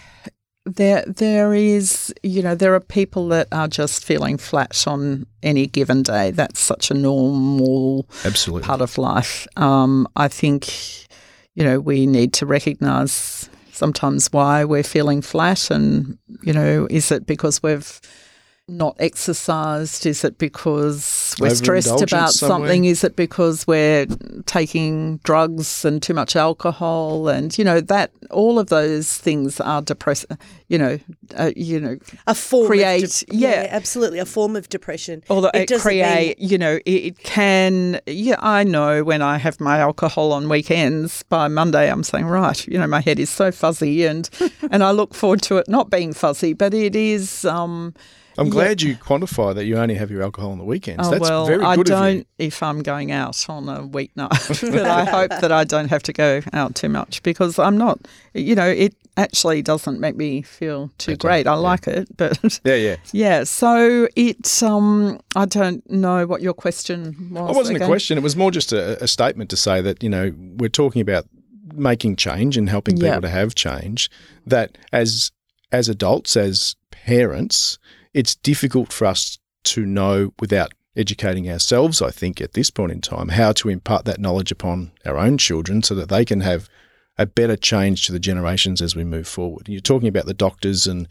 there 0.66 1.04
there 1.06 1.54
is 1.54 2.12
you 2.22 2.42
know 2.42 2.54
there 2.54 2.74
are 2.74 2.80
people 2.80 3.28
that 3.28 3.48
are 3.50 3.68
just 3.68 4.04
feeling 4.04 4.36
flat 4.36 4.84
on 4.86 5.26
any 5.42 5.66
given 5.66 6.02
day. 6.02 6.30
That's 6.30 6.60
such 6.60 6.90
a 6.90 6.94
normal 6.94 8.06
Absolutely. 8.24 8.66
part 8.66 8.80
of 8.80 8.98
life. 8.98 9.46
Um, 9.56 10.06
I 10.16 10.28
think 10.28 11.06
you 11.54 11.64
know 11.64 11.80
we 11.80 12.06
need 12.06 12.32
to 12.34 12.46
recognise 12.46 13.48
sometimes 13.72 14.32
why 14.32 14.64
we're 14.64 14.82
feeling 14.82 15.22
flat, 15.22 15.70
and 15.70 16.18
you 16.42 16.52
know 16.52 16.86
is 16.90 17.10
it 17.10 17.26
because 17.26 17.62
we've 17.62 18.00
not 18.68 18.96
exercised? 19.00 20.06
Is 20.06 20.24
it 20.24 20.38
because 20.38 21.34
we're 21.40 21.50
stressed 21.54 22.00
about 22.02 22.30
somewhere? 22.32 22.68
something? 22.68 22.84
Is 22.84 23.02
it 23.04 23.16
because 23.16 23.66
we're 23.66 24.06
taking 24.46 25.18
drugs 25.18 25.84
and 25.84 26.02
too 26.02 26.14
much 26.14 26.36
alcohol? 26.36 27.28
And 27.28 27.56
you 27.58 27.64
know 27.64 27.80
that 27.80 28.12
all 28.30 28.58
of 28.58 28.68
those 28.68 29.16
things 29.18 29.60
are 29.60 29.82
depress. 29.82 30.24
You 30.68 30.78
know, 30.78 30.98
uh, 31.36 31.50
you 31.56 31.80
know, 31.80 31.96
A 32.28 32.34
form 32.34 32.68
Create- 32.68 33.22
of 33.22 33.26
de- 33.28 33.36
yeah. 33.36 33.66
absolutely 33.70 34.20
a 34.20 34.24
form 34.26 34.54
of 34.54 34.68
depression. 34.68 35.24
Although 35.28 35.50
it, 35.52 35.68
doesn't 35.68 35.90
mean- 35.90 36.04
create, 36.04 36.38
you 36.38 36.56
know, 36.58 36.76
it, 36.86 36.90
it 36.90 37.18
can. 37.18 38.00
Yeah, 38.06 38.36
I 38.38 38.62
know 38.64 39.02
when 39.02 39.20
I 39.20 39.38
have 39.38 39.60
my 39.60 39.78
alcohol 39.78 40.32
on 40.32 40.48
weekends. 40.48 41.24
By 41.24 41.48
Monday, 41.48 41.90
I'm 41.90 42.04
saying, 42.04 42.26
right, 42.26 42.66
you 42.68 42.78
know, 42.78 42.86
my 42.86 43.00
head 43.00 43.18
is 43.18 43.30
so 43.30 43.50
fuzzy, 43.50 44.04
and 44.06 44.30
and 44.70 44.84
I 44.84 44.92
look 44.92 45.12
forward 45.14 45.42
to 45.42 45.56
it 45.56 45.68
not 45.68 45.90
being 45.90 46.12
fuzzy, 46.12 46.52
but 46.52 46.72
it 46.72 46.94
is. 46.94 47.44
Um, 47.44 47.94
I'm 48.38 48.46
Yeah. 48.46 48.52
glad 48.52 48.82
you 48.82 48.96
quantify 48.96 49.54
that 49.54 49.64
you 49.66 49.76
only 49.76 49.94
have 49.94 50.10
your 50.10 50.22
alcohol 50.22 50.52
on 50.52 50.58
the 50.58 50.64
weekends. 50.64 51.06
oh 51.06 51.10
That's 51.10 51.20
well, 51.22 51.46
very 51.46 51.64
I 51.64 51.76
good 51.76 51.90
of 51.90 51.98
don't 51.98 52.26
if 52.38 52.62
I'm 52.62 52.82
going 52.82 53.10
out 53.12 53.44
on 53.48 53.68
a 53.68 53.82
weeknight, 53.82 54.72
but 54.72 54.86
I 54.86 55.04
hope 55.16 55.30
that 55.40 55.52
I 55.52 55.64
don't 55.64 55.88
have 55.88 56.02
to 56.04 56.12
go 56.12 56.40
out 56.52 56.74
too 56.74 56.88
much 56.88 57.22
because 57.22 57.58
I'm 57.58 57.76
not. 57.76 57.98
You 58.34 58.54
know, 58.54 58.68
it 58.68 58.94
actually 59.16 59.60
doesn't 59.60 60.00
make 60.00 60.16
me 60.16 60.40
feel 60.42 60.90
too 60.98 61.16
great. 61.16 61.46
I 61.46 61.52
yeah. 61.54 61.58
like 61.58 61.86
it, 61.88 62.08
but. 62.16 62.38
Yeah, 62.64 62.76
yeah. 62.76 62.96
Yeah, 63.12 63.44
so 63.44 64.08
it. 64.16 64.62
Um, 64.62 65.20
I 65.36 65.44
don't 65.46 65.88
know 65.90 66.26
what 66.26 66.40
your 66.42 66.54
question 66.54 67.30
was. 67.32 67.50
It 67.50 67.56
wasn't 67.56 67.76
again. 67.76 67.86
a 67.88 67.90
question. 67.90 68.16
It 68.18 68.22
was 68.22 68.36
more 68.36 68.50
just 68.50 68.72
a, 68.72 69.02
a 69.02 69.08
statement 69.08 69.50
to 69.50 69.56
say 69.56 69.80
that, 69.82 70.02
you 70.02 70.08
know, 70.08 70.32
we're 70.56 70.68
talking 70.68 71.02
about 71.02 71.26
making 71.74 72.16
change 72.16 72.56
and 72.56 72.68
helping 72.68 72.96
Yeah. 72.96 73.10
people 73.16 73.22
to 73.22 73.28
have 73.28 73.54
change. 73.54 74.10
That 74.46 74.78
as 74.92 75.32
as 75.72 75.88
adults, 75.88 76.36
as 76.36 76.74
parents, 76.90 77.78
it's 78.14 78.34
difficult 78.34 78.92
for 78.92 79.06
us 79.06 79.38
to 79.64 79.86
know 79.86 80.32
without 80.40 80.72
educating 80.96 81.48
ourselves, 81.50 82.02
I 82.02 82.10
think, 82.10 82.40
at 82.40 82.54
this 82.54 82.70
point 82.70 82.92
in 82.92 83.00
time, 83.00 83.28
how 83.28 83.52
to 83.52 83.68
impart 83.68 84.04
that 84.06 84.20
knowledge 84.20 84.50
upon 84.50 84.92
our 85.04 85.16
own 85.16 85.38
children 85.38 85.82
so 85.82 85.94
that 85.94 86.08
they 86.08 86.24
can 86.24 86.40
have 86.40 86.68
a 87.16 87.26
better 87.26 87.56
change 87.56 88.06
to 88.06 88.12
the 88.12 88.18
generations 88.18 88.80
as 88.80 88.96
we 88.96 89.04
move 89.04 89.28
forward. 89.28 89.68
You're 89.68 89.80
talking 89.80 90.08
about 90.08 90.26
the 90.26 90.34
doctors 90.34 90.86
and 90.86 91.06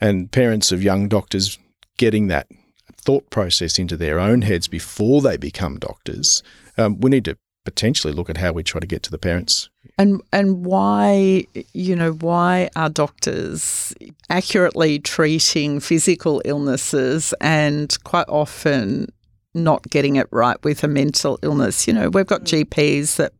and 0.00 0.30
parents 0.30 0.70
of 0.70 0.82
young 0.82 1.08
doctors 1.08 1.58
getting 1.96 2.28
that 2.28 2.46
thought 2.92 3.28
process 3.30 3.78
into 3.78 3.96
their 3.96 4.20
own 4.20 4.42
heads 4.42 4.68
before 4.68 5.20
they 5.20 5.36
become 5.36 5.78
doctors. 5.78 6.42
Um, 6.76 7.00
we 7.00 7.10
need 7.10 7.24
to 7.24 7.36
potentially 7.64 8.12
look 8.12 8.30
at 8.30 8.36
how 8.36 8.52
we 8.52 8.62
try 8.62 8.80
to 8.80 8.86
get 8.86 9.02
to 9.02 9.10
the 9.10 9.18
parents. 9.18 9.68
And 9.98 10.22
and 10.32 10.64
why 10.64 11.44
you 11.74 11.96
know 11.96 12.12
why 12.12 12.70
are 12.76 12.88
doctors 12.88 13.92
accurately 14.30 15.00
treating 15.00 15.80
physical 15.80 16.40
illnesses 16.44 17.34
and 17.40 17.96
quite 18.04 18.28
often 18.28 19.08
not 19.54 19.82
getting 19.90 20.14
it 20.14 20.28
right 20.30 20.62
with 20.62 20.84
a 20.84 20.88
mental 20.88 21.40
illness? 21.42 21.88
You 21.88 21.94
know, 21.94 22.10
we've 22.10 22.26
got 22.26 22.42
mm. 22.42 22.64
GPs 22.64 23.16
that 23.16 23.32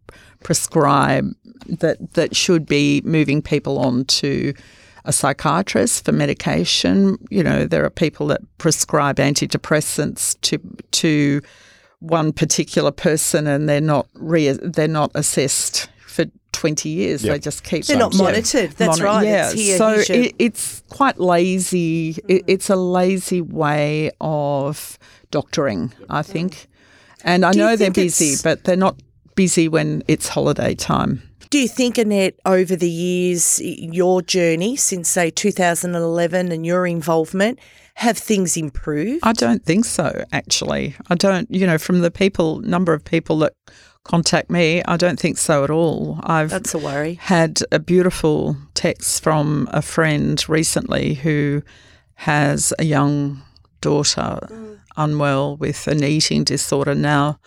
prescribe 0.42 1.32
that 1.68 2.14
that 2.14 2.34
should 2.34 2.66
be 2.66 3.02
moving 3.04 3.40
people 3.40 3.78
on 3.78 4.04
to 4.06 4.52
a 5.04 5.12
psychiatrist 5.12 6.04
for 6.04 6.12
medication. 6.12 7.18
You 7.30 7.44
know, 7.44 7.66
there 7.66 7.84
are 7.84 7.90
people 7.90 8.26
that 8.28 8.40
prescribe 8.58 9.16
antidepressants 9.16 10.40
to 10.40 10.58
to 10.90 11.40
one 12.00 12.32
particular 12.32 12.90
person, 12.90 13.46
and 13.46 13.68
they're 13.68 13.80
not 13.80 14.08
re- 14.14 14.58
they're 14.60 14.88
not 14.88 15.12
assessed 15.14 15.88
for 16.52 16.60
twenty 16.60 16.88
years. 16.90 17.24
Yep. 17.24 17.32
They 17.32 17.38
just 17.38 17.64
keep 17.64 17.84
They're 17.84 17.98
not 17.98 18.12
Same. 18.12 18.24
monitored. 18.24 18.70
That's 18.72 18.98
Moni- 18.98 19.02
right. 19.02 19.26
Yeah, 19.26 19.50
It's 19.50 19.60
here, 19.60 19.78
so 19.78 19.88
here's 19.90 20.10
it, 20.10 20.34
it's 20.38 20.82
quite 20.88 21.18
lazy. 21.18 22.10
It, 22.10 22.42
mm-hmm. 22.42 22.50
it's 22.50 22.70
a 22.70 22.76
lazy 22.76 23.40
way 23.40 24.10
of 24.20 24.98
doctoring, 25.30 25.92
I 26.08 26.22
think. 26.22 26.68
And 27.24 27.44
I 27.44 27.52
Do 27.52 27.58
know 27.58 27.76
they're 27.76 27.90
busy, 27.90 28.36
but 28.42 28.64
they're 28.64 28.76
not 28.76 29.00
busy 29.34 29.68
when 29.68 30.02
it's 30.08 30.28
holiday 30.28 30.74
time. 30.74 31.22
Do 31.50 31.58
you 31.58 31.68
think, 31.68 31.96
Annette, 31.96 32.34
over 32.44 32.76
the 32.76 32.90
years, 32.90 33.58
your 33.62 34.20
journey 34.20 34.76
since, 34.76 35.08
say, 35.08 35.30
2011 35.30 36.52
and 36.52 36.66
your 36.66 36.86
involvement, 36.86 37.58
have 37.94 38.18
things 38.18 38.56
improved? 38.56 39.20
I 39.22 39.32
don't 39.32 39.64
think 39.64 39.86
so, 39.86 40.24
actually. 40.30 40.94
I 41.08 41.14
don't, 41.14 41.50
you 41.50 41.66
know, 41.66 41.78
from 41.78 42.00
the 42.00 42.10
people, 42.10 42.60
number 42.60 42.92
of 42.92 43.02
people 43.02 43.38
that 43.38 43.54
contact 44.08 44.50
me, 44.50 44.82
I 44.84 44.96
don't 44.96 45.20
think 45.20 45.38
so 45.38 45.62
at 45.64 45.70
all. 45.70 46.18
I've 46.22 46.50
That's 46.50 46.74
a 46.74 46.78
worry. 46.78 47.14
had 47.14 47.60
a 47.70 47.78
beautiful 47.78 48.56
text 48.74 49.22
from 49.22 49.68
a 49.72 49.82
friend 49.82 50.44
recently 50.48 51.14
who 51.14 51.62
has 52.14 52.72
a 52.78 52.84
young 52.84 53.42
daughter 53.80 54.40
unwell 54.96 55.56
with 55.56 55.86
an 55.86 56.02
eating 56.02 56.42
disorder 56.42 56.94
now, 56.94 57.38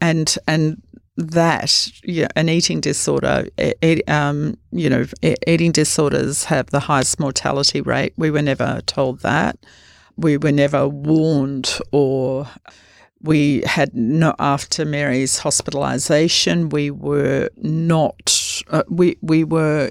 and 0.00 0.34
and 0.46 0.80
that 1.16 1.88
yeah, 2.04 2.28
an 2.36 2.48
eating 2.48 2.80
disorder, 2.80 3.46
e- 3.58 4.02
um, 4.08 4.56
you 4.72 4.88
know, 4.88 5.04
eating 5.46 5.72
disorders 5.72 6.44
have 6.44 6.66
the 6.70 6.80
highest 6.80 7.20
mortality 7.20 7.82
rate. 7.82 8.14
We 8.16 8.30
were 8.30 8.40
never 8.42 8.80
told 8.86 9.20
that. 9.20 9.58
We 10.16 10.38
were 10.38 10.52
never 10.52 10.88
warned 10.88 11.78
or 11.92 12.46
we 13.22 13.62
had 13.66 13.94
no 13.94 14.34
after 14.38 14.84
Mary's 14.84 15.40
hospitalisation. 15.40 16.72
We 16.72 16.90
were 16.90 17.50
not. 17.56 18.62
Uh, 18.68 18.82
we 18.88 19.16
we 19.20 19.44
were 19.44 19.90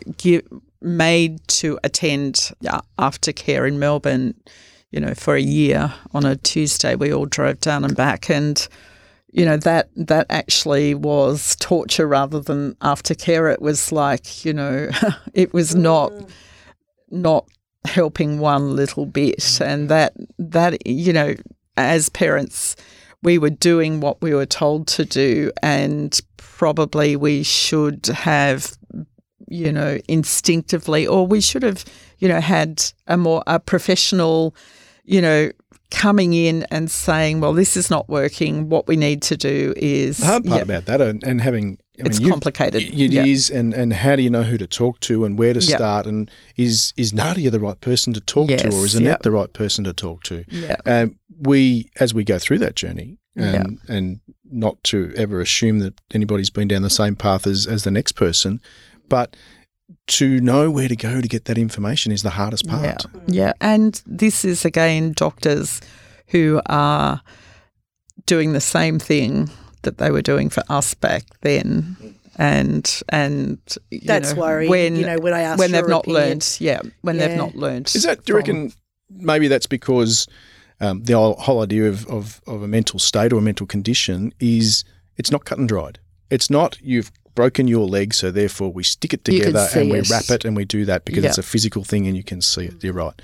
made 0.81 1.47
to 1.47 1.79
attend 1.83 2.51
uh, 2.67 2.81
aftercare 2.97 3.67
in 3.67 3.79
Melbourne. 3.79 4.35
You 4.91 4.99
know, 4.99 5.13
for 5.13 5.35
a 5.35 5.41
year 5.41 5.93
on 6.13 6.25
a 6.25 6.35
Tuesday, 6.35 6.95
we 6.95 7.13
all 7.13 7.27
drove 7.27 7.59
down 7.59 7.85
and 7.85 7.95
back, 7.95 8.29
and 8.29 8.67
you 9.31 9.45
know 9.45 9.57
that 9.57 9.89
that 9.95 10.25
actually 10.31 10.95
was 10.95 11.55
torture 11.57 12.07
rather 12.07 12.39
than 12.39 12.73
aftercare. 12.75 13.53
It 13.53 13.61
was 13.61 13.91
like 13.91 14.43
you 14.43 14.53
know, 14.53 14.89
it 15.33 15.53
was 15.53 15.75
not 15.75 16.11
not 17.11 17.47
helping 17.85 18.39
one 18.39 18.75
little 18.75 19.05
bit, 19.05 19.61
and 19.61 19.89
that 19.89 20.13
that 20.39 20.87
you 20.87 21.13
know, 21.13 21.35
as 21.77 22.09
parents, 22.09 22.75
we 23.21 23.37
were 23.37 23.49
doing 23.49 23.99
what 23.99 24.21
we 24.21 24.33
were 24.33 24.45
told 24.45 24.87
to 24.87 25.05
do, 25.05 25.51
and 25.61 26.19
probably 26.37 27.15
we 27.15 27.43
should 27.43 28.05
have, 28.07 28.77
you 29.47 29.71
know, 29.71 29.99
instinctively, 30.07 31.05
or 31.05 31.27
we 31.27 31.41
should 31.41 31.63
have, 31.63 31.83
you 32.19 32.27
know, 32.27 32.39
had 32.39 32.83
a 33.07 33.17
more 33.17 33.43
a 33.47 33.59
professional, 33.59 34.55
you 35.03 35.21
know. 35.21 35.51
Coming 35.91 36.33
in 36.33 36.67
and 36.69 36.91
saying, 36.91 37.41
"Well, 37.41 37.53
this 37.53 37.75
is 37.75 37.89
not 37.89 38.07
working. 38.07 38.69
What 38.69 38.87
we 38.87 38.95
need 38.95 39.23
to 39.23 39.35
do 39.35 39.73
is 39.75 40.19
The 40.19 40.25
hard 40.27 40.45
part 40.45 40.57
Yeah, 40.57 40.61
about 40.61 40.85
that, 40.85 41.01
and, 41.01 41.23
and 41.23 41.41
having 41.41 41.79
I 42.03 42.07
it's 42.07 42.19
mean, 42.19 42.29
complicated. 42.29 42.81
It 42.83 43.13
is, 43.13 43.49
Yeah. 43.49 43.59
and 43.59 43.73
and 43.73 43.93
how 43.93 44.15
do 44.15 44.21
you 44.21 44.29
know 44.29 44.43
who 44.43 44.57
to 44.57 44.67
talk 44.67 44.99
to 45.01 45.25
and 45.25 45.37
where 45.37 45.53
to 45.53 45.59
Yeah. 45.59 45.75
start? 45.75 46.05
And 46.05 46.29
is 46.55 46.93
is 46.97 47.13
Nadia 47.13 47.49
the 47.49 47.59
right 47.59 47.79
person 47.81 48.13
to 48.13 48.21
talk 48.21 48.49
to, 48.49 48.67
or 48.67 48.85
is 48.85 48.95
Annette 48.95 49.09
yeah. 49.11 49.17
the 49.23 49.31
right 49.31 49.51
person 49.53 49.83
to 49.85 49.93
talk 49.93 50.23
to? 50.23 50.45
Um, 50.85 51.15
we, 51.41 51.89
as 51.99 52.13
we 52.13 52.23
go 52.23 52.37
through 52.39 52.59
that 52.59 52.75
journey, 52.75 53.17
um, 53.39 53.79
and 53.87 54.19
not 54.51 54.83
to 54.85 55.13
ever 55.15 55.39
assume 55.41 55.79
that 55.79 55.99
anybody's 56.13 56.49
been 56.49 56.67
down 56.67 56.81
the 56.81 56.89
same 56.89 57.15
path 57.15 57.45
as 57.47 57.67
as 57.67 57.83
the 57.83 57.91
next 57.91 58.13
person, 58.13 58.59
but 59.07 59.35
to 60.07 60.39
know 60.39 60.69
where 60.69 60.87
to 60.87 60.95
go 60.95 61.21
to 61.21 61.27
get 61.27 61.45
that 61.45 61.57
information 61.57 62.11
is 62.11 62.21
the 62.23 62.31
hardest 62.31 62.67
part. 62.67 62.83
Yeah, 63.27 63.45
yeah, 63.45 63.53
and 63.61 64.01
this 64.05 64.45
is 64.45 64.65
again 64.65 65.13
doctors 65.15 65.81
who 66.27 66.61
are 66.67 67.21
doing 68.25 68.53
the 68.53 68.61
same 68.61 68.99
thing 68.99 69.49
that 69.83 69.97
they 69.97 70.11
were 70.11 70.21
doing 70.21 70.49
for 70.49 70.63
us 70.69 70.93
back 70.93 71.23
then, 71.41 71.95
and 72.37 73.01
and 73.09 73.59
you 73.91 74.01
That's 74.05 74.33
know, 74.33 74.41
worrying, 74.41 74.69
When 74.69 74.95
you 74.95 75.05
know, 75.05 75.17
when 75.19 75.33
I 75.33 75.41
ask 75.41 75.59
when 75.59 75.71
they've 75.71 75.87
not 75.87 76.05
opinion. 76.05 76.23
learned, 76.29 76.57
yeah, 76.59 76.81
when 77.01 77.15
Yeah. 77.17 77.27
they've 77.27 77.37
not 77.37 77.55
learned. 77.55 77.91
Is 77.95 78.03
that, 78.03 78.23
do 78.25 78.33
you 78.33 78.39
from- 78.41 78.47
reckon 78.53 78.73
maybe 79.09 79.47
that's 79.47 79.65
because 79.67 80.27
um, 80.81 81.03
the 81.03 81.13
whole, 81.13 81.33
whole 81.35 81.61
idea 81.61 81.89
of, 81.89 82.07
of, 82.07 82.39
of 82.47 82.61
a 82.63 82.67
mental 82.67 82.99
state 82.99 83.33
or 83.33 83.37
a 83.39 83.41
mental 83.41 83.65
condition 83.67 84.33
is 84.39 84.83
it's 85.17 85.31
not 85.31 85.43
cut 85.45 85.57
and 85.57 85.67
dried. 85.67 85.99
It's 86.29 86.49
not 86.49 86.77
you've 86.81 87.11
broken 87.35 87.67
your 87.67 87.85
leg, 87.87 88.13
so 88.13 88.31
therefore 88.31 88.71
we 88.71 88.83
stick 88.83 89.13
it 89.13 89.25
together 89.25 89.67
see 89.67 89.81
and 89.81 89.91
we 89.91 89.99
it. 89.99 90.09
wrap 90.09 90.29
it 90.29 90.45
and 90.45 90.55
we 90.55 90.63
do 90.65 90.85
that 90.85 91.03
because 91.05 91.23
Yeah. 91.23 91.29
it's 91.29 91.37
a 91.37 91.43
physical 91.43 91.83
thing 91.83 92.07
and 92.07 92.15
you 92.15 92.23
can 92.23 92.41
see 92.41 92.65
it. 92.65 92.83
You're 92.83 92.93
right. 92.93 93.19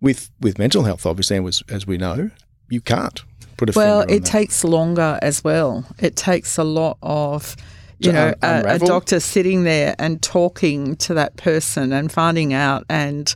With 0.00 0.30
with 0.40 0.58
mental 0.58 0.84
health, 0.84 1.04
obviously, 1.06 1.36
and 1.36 1.46
as, 1.46 1.62
as 1.68 1.86
we 1.86 1.98
know, 1.98 2.30
you 2.68 2.80
can't 2.80 3.22
put 3.58 3.68
a 3.68 3.72
Well, 3.76 4.00
it 4.00 4.06
that. 4.08 4.24
takes 4.24 4.64
longer 4.64 5.18
as 5.20 5.44
well. 5.44 5.84
It 5.98 6.16
takes 6.16 6.56
a 6.56 6.64
lot 6.64 6.96
of, 7.02 7.54
you 7.98 8.10
know, 8.12 8.34
un- 8.42 8.64
a, 8.66 8.76
a 8.76 8.78
doctor 8.78 9.20
sitting 9.20 9.64
there 9.64 9.94
and 9.98 10.22
talking 10.22 10.96
to 10.96 11.14
that 11.14 11.36
person 11.36 11.92
and 11.92 12.10
finding 12.10 12.54
out 12.54 12.84
and 12.88 13.34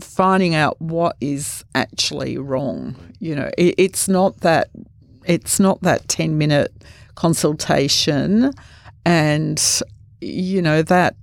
finding 0.00 0.54
out 0.54 0.80
what 0.80 1.16
is 1.20 1.64
actually 1.74 2.36
wrong. 2.38 2.96
You 3.20 3.36
know, 3.36 3.50
it, 3.56 3.74
it's 3.78 4.08
not 4.08 4.40
that 4.40 4.68
it's 5.24 5.60
not 5.60 5.80
that 5.82 6.08
ten 6.08 6.36
minute 6.38 6.72
consultation, 7.14 8.52
and 9.04 9.62
you 10.20 10.60
know 10.62 10.82
that. 10.82 11.14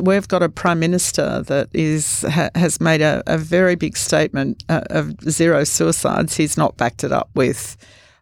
We've 0.00 0.28
got 0.28 0.42
a 0.42 0.48
prime 0.48 0.80
minister 0.80 1.42
that 1.42 1.68
is 1.72 2.22
ha, 2.22 2.50
has 2.54 2.80
made 2.80 3.02
a, 3.02 3.22
a 3.26 3.38
very 3.38 3.74
big 3.74 3.96
statement 3.96 4.62
uh, 4.68 4.82
of 4.90 5.20
zero 5.30 5.64
suicides. 5.64 6.36
He's 6.36 6.56
not 6.56 6.76
backed 6.76 7.04
it 7.04 7.12
up 7.12 7.30
with 7.34 7.76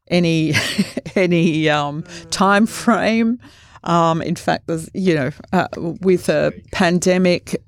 any 0.09 0.55
any 1.15 1.69
um, 1.69 2.05
time 2.31 2.67
frame. 2.67 3.39
Um, 3.85 4.21
in 4.23 4.37
fact, 4.37 4.71
you 4.93 5.15
know 5.15 5.31
uh, 5.53 5.69
with 5.77 6.29
a 6.29 6.53
pandemic 6.73 7.63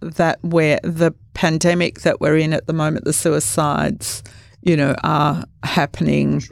that 0.00 0.38
we're 0.42 0.78
the 0.82 1.12
pandemic 1.34 2.00
that 2.00 2.20
we're 2.20 2.36
in 2.36 2.52
at 2.52 2.66
the 2.66 2.72
moment, 2.72 3.04
the 3.04 3.12
suicides, 3.12 4.22
you 4.62 4.76
know, 4.76 4.94
are 5.04 5.44
happening, 5.62 6.42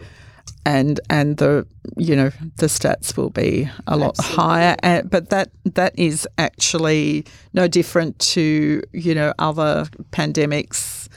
and 0.67 1.01
and 1.11 1.37
the 1.37 1.67
you 1.97 2.17
know 2.17 2.31
the 2.57 2.67
stats 2.67 3.17
will 3.17 3.31
be 3.31 3.69
a 3.87 3.97
lot 3.97 4.17
higher. 4.19 4.77
And, 4.83 5.09
but 5.11 5.31
that 5.31 5.51
that 5.65 5.99
is 5.99 6.27
actually 6.39 7.25
no 7.53 7.69
different 7.69 8.19
to 8.21 8.83
you 8.93 9.15
know 9.15 9.33
other 9.39 9.87
pandemics. 10.13 11.09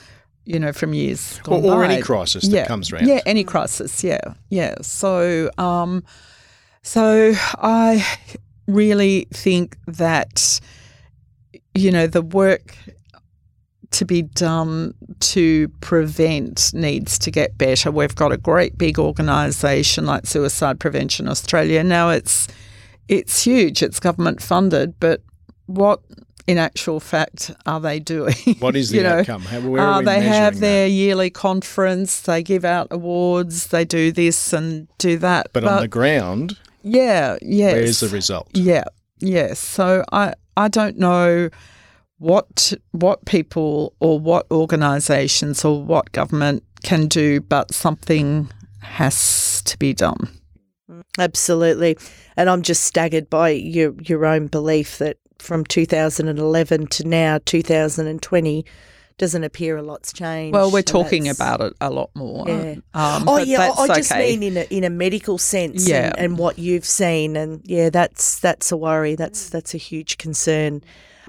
You 0.44 0.58
know, 0.58 0.72
from 0.72 0.94
years 0.94 1.42
or, 1.46 1.58
or 1.58 1.84
by. 1.84 1.92
any 1.92 2.00
crisis 2.00 2.44
that 2.48 2.56
yeah. 2.56 2.66
comes 2.66 2.90
around. 2.90 3.06
Yeah, 3.06 3.20
any 3.26 3.44
crisis. 3.44 4.02
Yeah, 4.02 4.32
yeah. 4.48 4.76
So, 4.80 5.50
um, 5.58 6.02
so 6.80 7.34
I 7.58 8.02
really 8.66 9.28
think 9.30 9.76
that 9.86 10.58
you 11.74 11.90
know 11.90 12.06
the 12.06 12.22
work 12.22 12.74
to 13.90 14.04
be 14.04 14.22
done 14.22 14.94
to 15.20 15.68
prevent 15.80 16.72
needs 16.74 17.18
to 17.20 17.30
get 17.30 17.56
better. 17.56 17.90
We've 17.90 18.14
got 18.14 18.32
a 18.32 18.36
great 18.36 18.76
big 18.76 18.98
organisation 18.98 20.04
like 20.06 20.26
Suicide 20.26 20.78
Prevention 20.78 21.28
Australia. 21.28 21.82
Now 21.82 22.10
it's 22.10 22.48
it's 23.08 23.42
huge. 23.44 23.82
It's 23.82 23.98
government 23.98 24.42
funded, 24.42 24.94
but 25.00 25.22
what 25.66 26.00
in 26.46 26.58
actual 26.58 27.00
fact 27.00 27.50
are 27.66 27.80
they 27.80 27.98
doing? 28.00 28.34
What 28.58 28.76
is 28.76 28.90
the 28.90 28.98
You 28.98 29.02
know, 29.04 29.18
outcome? 29.20 29.42
How, 29.42 29.74
uh, 29.76 30.02
they 30.02 30.20
have 30.20 30.60
their 30.60 30.86
that? 30.86 30.92
yearly 30.92 31.30
conference. 31.30 32.20
They 32.22 32.42
give 32.42 32.64
out 32.64 32.88
awards. 32.90 33.68
They 33.68 33.84
do 33.84 34.12
this 34.12 34.52
and 34.52 34.88
do 34.98 35.18
that. 35.18 35.48
But, 35.52 35.64
on 35.64 35.80
the 35.82 35.88
ground, 35.88 36.58
yeah, 36.82 37.36
yes, 37.42 37.72
where's 37.74 38.00
the 38.00 38.08
result? 38.08 38.48
yeah, 38.52 38.84
yes. 39.18 39.58
So 39.58 40.04
I 40.12 40.34
I 40.56 40.68
don't 40.68 40.98
know 40.98 41.48
what 42.18 42.72
what 42.92 43.24
people 43.24 43.94
or 44.00 44.18
what 44.20 44.46
organisations 44.50 45.64
or 45.64 45.82
what 45.82 46.12
government 46.12 46.62
can 46.82 47.06
do, 47.08 47.40
but 47.40 47.72
something 47.72 48.50
has 48.80 49.62
to 49.62 49.78
be 49.78 49.92
done. 49.94 50.28
Absolutely. 51.18 51.96
And 52.36 52.48
I'm 52.48 52.62
just 52.62 52.84
staggered 52.84 53.28
by 53.30 53.50
your 53.50 53.94
your 54.02 54.24
own 54.26 54.46
belief 54.46 54.98
that 54.98 55.16
from 55.38 55.64
2011 55.64 56.86
to 56.88 57.06
now 57.06 57.38
2020 57.44 58.64
doesn't 59.18 59.42
appear 59.44 59.76
a 59.76 59.82
lot's 59.82 60.12
changed. 60.12 60.54
Well, 60.54 60.70
we're 60.70 60.82
talking 60.82 61.28
about 61.28 61.60
it 61.60 61.72
a 61.80 61.90
lot 61.90 62.10
more. 62.14 62.48
Yeah. 62.48 62.76
Um, 62.94 63.28
Oh 63.28 63.38
yeah, 63.38 63.72
I 63.76 63.82
I 63.82 63.86
just 63.88 64.12
okay. 64.12 64.36
mean 64.36 64.42
in 64.44 64.56
a 64.56 64.66
in 64.70 64.84
a 64.84 64.90
medical 64.90 65.38
sense, 65.38 65.88
Yeah. 65.88 66.08
and, 66.08 66.18
and 66.18 66.38
what 66.38 66.58
you've 66.58 66.84
seen, 66.86 67.36
and 67.36 67.60
yeah, 67.64 67.90
that's 67.90 68.38
that's 68.38 68.70
a 68.70 68.76
worry. 68.76 69.16
That's 69.16 69.50
that's 69.50 69.74
a 69.74 69.78
huge 69.78 70.18
concern. 70.18 70.82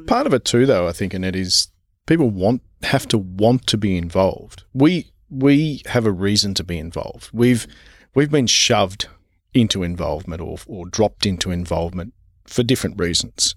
Part 0.07 0.27
of 0.27 0.33
it 0.33 0.45
too, 0.45 0.65
though, 0.65 0.87
I 0.87 0.91
think, 0.91 1.13
Annette, 1.13 1.35
is 1.35 1.69
people 2.05 2.29
want 2.29 2.61
have 2.83 3.07
to 3.09 3.17
want 3.17 3.67
to 3.67 3.77
be 3.77 3.97
involved. 3.97 4.63
We 4.73 5.11
we 5.29 5.83
have 5.85 6.05
a 6.05 6.11
reason 6.11 6.53
to 6.55 6.63
be 6.63 6.77
involved. 6.77 7.29
We've 7.33 7.67
we've 8.15 8.31
been 8.31 8.47
shoved 8.47 9.07
into 9.53 9.83
involvement 9.83 10.41
or 10.41 10.57
or 10.67 10.85
dropped 10.87 11.25
into 11.25 11.51
involvement 11.51 12.13
for 12.45 12.63
different 12.63 12.99
reasons. 12.99 13.55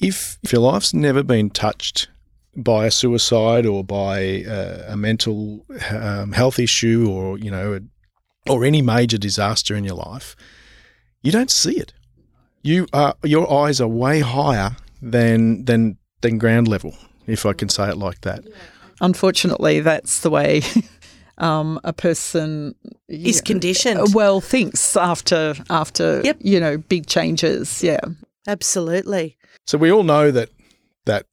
If 0.00 0.38
if 0.42 0.52
your 0.52 0.62
life's 0.62 0.94
never 0.94 1.22
been 1.22 1.50
touched 1.50 2.08
by 2.56 2.86
a 2.86 2.90
suicide 2.90 3.66
or 3.66 3.82
by 3.82 4.44
uh, 4.44 4.84
a 4.88 4.96
mental 4.96 5.66
um, 5.90 6.32
health 6.32 6.58
issue 6.58 7.08
or 7.10 7.38
you 7.38 7.50
know 7.50 7.80
or 8.48 8.64
any 8.64 8.82
major 8.82 9.18
disaster 9.18 9.74
in 9.74 9.84
your 9.84 9.96
life, 9.96 10.36
you 11.22 11.32
don't 11.32 11.50
see 11.50 11.78
it. 11.78 11.92
You 12.62 12.86
are 12.92 13.14
your 13.24 13.50
eyes 13.52 13.80
are 13.80 13.88
way 13.88 14.20
higher 14.20 14.76
than 15.10 15.64
than 15.64 15.98
than 16.22 16.38
ground 16.38 16.68
level, 16.68 16.94
if 17.26 17.44
I 17.46 17.52
can 17.52 17.68
say 17.68 17.88
it 17.88 17.96
like 17.98 18.20
that. 18.22 18.44
Unfortunately, 19.00 19.80
that's 19.80 20.20
the 20.20 20.30
way 20.30 20.62
um, 21.38 21.78
a 21.84 21.92
person 21.92 22.74
Is 23.08 23.36
yeah, 23.36 23.42
conditioned. 23.42 24.14
well 24.14 24.40
thinks 24.40 24.96
after 24.96 25.54
after 25.68 26.20
Yep. 26.24 26.38
you 26.40 26.60
know 26.60 26.78
big 26.78 27.06
changes. 27.06 27.82
Yeah, 27.82 28.00
Absolutely. 28.46 29.36
So 29.66 29.78
we 29.78 29.90
all 29.90 30.02
know 30.04 30.30
that 30.30 30.50
that 31.06 31.26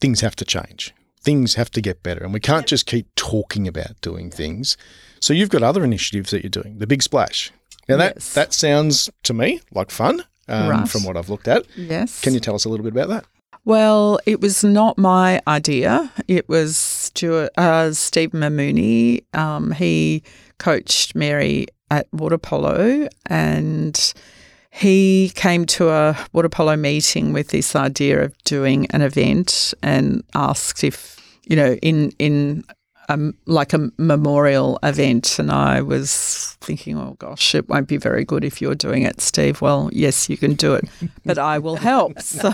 things 0.00 0.20
have 0.20 0.36
to 0.36 0.44
change. 0.44 0.94
Things 1.22 1.54
have 1.54 1.70
to 1.72 1.80
get 1.80 2.02
better, 2.02 2.24
and 2.24 2.32
we 2.32 2.40
can't 2.40 2.66
just 2.66 2.86
keep 2.86 3.06
talking 3.14 3.68
about 3.68 4.00
doing 4.00 4.30
things. 4.30 4.76
So 5.20 5.32
you've 5.32 5.50
got 5.50 5.62
other 5.62 5.84
initiatives 5.84 6.30
that 6.30 6.42
you're 6.42 6.50
doing. 6.62 6.78
The 6.78 6.86
Big 6.86 7.02
Splash. 7.02 7.52
Now 7.88 7.96
that 7.98 8.14
Yes. 8.16 8.34
that 8.34 8.52
sounds 8.52 9.10
to 9.24 9.34
me 9.34 9.60
like 9.72 9.90
fun. 9.90 10.24
Um, 10.48 10.68
Right. 10.68 10.88
From 10.88 11.04
what 11.04 11.16
I've 11.16 11.28
looked 11.28 11.48
at, 11.48 11.64
yes. 11.76 12.20
can 12.20 12.34
you 12.34 12.40
tell 12.40 12.54
us 12.54 12.64
a 12.64 12.68
little 12.68 12.84
bit 12.84 12.92
about 12.92 13.08
that? 13.08 13.24
Well, 13.64 14.18
it 14.26 14.40
was 14.40 14.64
not 14.64 14.98
my 14.98 15.40
idea. 15.46 16.10
It 16.26 16.48
was 16.48 16.76
Stuart, 16.76 17.50
uh, 17.56 17.92
Steve 17.92 18.30
Mamooney. 18.32 19.22
Um, 19.34 19.70
he 19.70 20.24
coached 20.58 21.14
Mary 21.14 21.68
at 21.90 22.08
water 22.12 22.38
polo, 22.38 23.06
and 23.26 24.14
he 24.70 25.30
came 25.36 25.64
to 25.66 25.90
a 25.90 26.16
water 26.32 26.48
polo 26.48 26.74
meeting 26.74 27.32
with 27.32 27.48
this 27.48 27.76
idea 27.76 28.24
of 28.24 28.36
doing 28.44 28.86
an 28.90 29.00
event, 29.02 29.74
and 29.80 30.24
asked 30.34 30.82
if 30.82 31.20
you 31.44 31.54
know 31.54 31.74
in 31.82 32.10
in 32.18 32.64
um, 33.08 33.34
like 33.46 33.72
a 33.72 33.90
memorial 33.98 34.78
event, 34.82 35.38
and 35.38 35.50
I 35.50 35.80
was 35.82 36.56
thinking, 36.60 36.96
oh 36.96 37.16
gosh, 37.18 37.54
it 37.54 37.68
won't 37.68 37.88
be 37.88 37.96
very 37.96 38.24
good 38.24 38.44
if 38.44 38.60
you're 38.62 38.74
doing 38.74 39.02
it, 39.02 39.20
Steve. 39.20 39.60
Well, 39.60 39.90
yes, 39.92 40.28
you 40.28 40.36
can 40.36 40.54
do 40.54 40.74
it, 40.74 40.84
but 41.24 41.38
I 41.38 41.58
will 41.58 41.76
help. 41.76 42.18
So 42.22 42.50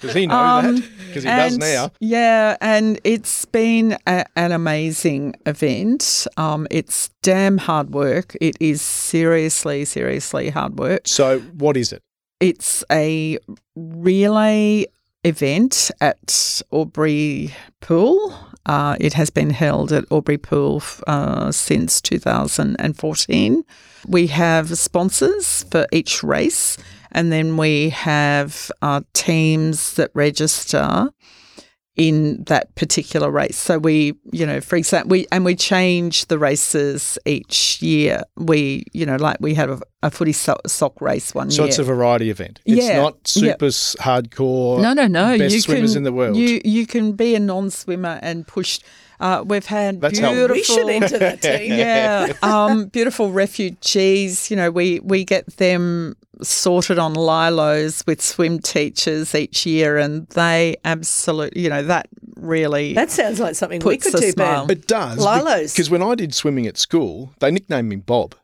Does 0.00 0.14
he 0.14 0.26
know 0.26 0.34
Um, 0.36 0.76
that? 0.76 0.90
Because 1.08 1.22
he 1.24 1.28
does 1.28 1.58
now. 1.58 1.90
Yeah, 2.00 2.56
and 2.60 3.00
it's 3.04 3.44
been 3.46 3.96
a, 4.06 4.24
an 4.36 4.52
amazing 4.52 5.34
event. 5.46 6.26
Um, 6.36 6.66
it's 6.70 7.10
damn 7.22 7.58
hard 7.58 7.90
work. 7.90 8.36
It 8.40 8.56
is 8.60 8.82
seriously, 8.82 9.84
seriously 9.84 10.50
hard 10.50 10.78
work. 10.78 11.02
So 11.06 11.40
what 11.40 11.76
is 11.76 11.92
it? 11.92 12.02
It's 12.40 12.84
a 12.90 13.38
relay 13.76 14.86
event 15.24 15.90
at 16.00 16.60
Albury 16.72 17.54
Pool. 17.80 18.34
Uh, 18.66 18.96
it 18.98 19.12
has 19.12 19.30
been 19.30 19.50
held 19.50 19.92
at 19.92 20.10
Albury 20.10 20.38
Pool 20.38 20.82
uh, 21.06 21.52
since 21.52 22.00
2014. 22.00 23.64
We 24.06 24.26
have 24.28 24.78
sponsors 24.78 25.64
for 25.70 25.86
each 25.92 26.22
race, 26.22 26.78
and 27.12 27.30
then 27.30 27.56
we 27.56 27.90
have 27.90 28.70
uh, 28.80 29.02
teams 29.12 29.94
that 29.94 30.10
register 30.14 31.10
in 31.96 32.42
that 32.44 32.74
particular 32.74 33.30
race. 33.30 33.56
So 33.56 33.78
we, 33.78 34.14
you 34.32 34.44
know, 34.44 34.60
for 34.60 34.74
example, 34.76 35.10
we 35.10 35.26
and 35.30 35.44
we 35.44 35.54
change 35.54 36.26
the 36.26 36.38
races 36.38 37.18
each 37.24 37.80
year. 37.80 38.22
We, 38.36 38.84
you 38.92 39.06
know, 39.06 39.16
like 39.16 39.36
we 39.40 39.54
had 39.54 39.70
a, 39.70 39.80
a 40.02 40.10
footy 40.10 40.32
so- 40.32 40.58
sock 40.66 41.00
race 41.00 41.34
one 41.34 41.50
So 41.52 41.62
year. 41.62 41.68
it's 41.68 41.78
a 41.78 41.84
variety 41.84 42.30
event. 42.30 42.60
It's 42.66 42.84
Yeah. 42.86 42.96
not 43.00 43.28
super 43.28 43.66
s 43.66 43.94
hardcore. 44.00 44.80
No, 44.80 44.92
no, 44.92 45.06
no. 45.06 45.38
Best 45.38 45.54
you 45.54 45.60
swimmers 45.60 45.92
can, 45.92 45.98
in 45.98 46.02
the 46.04 46.12
world. 46.12 46.36
You 46.36 46.60
you 46.64 46.84
can 46.86 47.12
be 47.12 47.34
a 47.36 47.40
non-swimmer 47.40 48.18
and 48.22 48.44
push. 48.46 48.80
Uh, 49.20 49.42
we've 49.46 49.66
had 49.66 50.00
That's 50.00 50.18
how- 50.18 50.32
beautiful. 50.32 50.56
We 50.56 50.62
should 50.64 50.88
enter 50.88 51.18
that 51.18 51.42
team. 51.48 51.72
yeah, 51.72 52.32
um, 52.42 52.86
beautiful 52.86 53.30
refugees. 53.32 54.50
You 54.50 54.56
know, 54.56 54.70
we 54.70 55.00
we 55.00 55.24
get 55.24 55.46
them 55.56 56.16
sorted 56.42 56.98
on 56.98 57.14
lilos 57.14 58.04
with 58.06 58.20
swim 58.20 58.58
teachers 58.58 59.34
each 59.34 59.64
year, 59.66 59.96
and 59.98 60.26
they 60.28 60.76
absolutely, 60.84 61.62
you 61.62 61.68
know, 61.70 61.82
that 61.84 62.08
really 62.36 62.92
That 62.94 63.10
sounds 63.10 63.38
like 63.40 63.54
something 63.54 63.80
we 63.84 63.96
could 63.98 64.12
do, 64.12 64.30
smile. 64.32 64.66
Ben. 64.66 64.76
It 64.78 64.86
does. 64.86 65.18
Lilos. 65.18 65.72
Because 65.74 65.90
when 65.90 66.02
I 66.02 66.14
did 66.16 66.34
swimming 66.34 66.66
at 66.66 66.76
school, 66.76 67.32
they 67.38 67.50
nicknamed 67.50 67.88
me 67.88 67.96
Bob. 67.96 68.34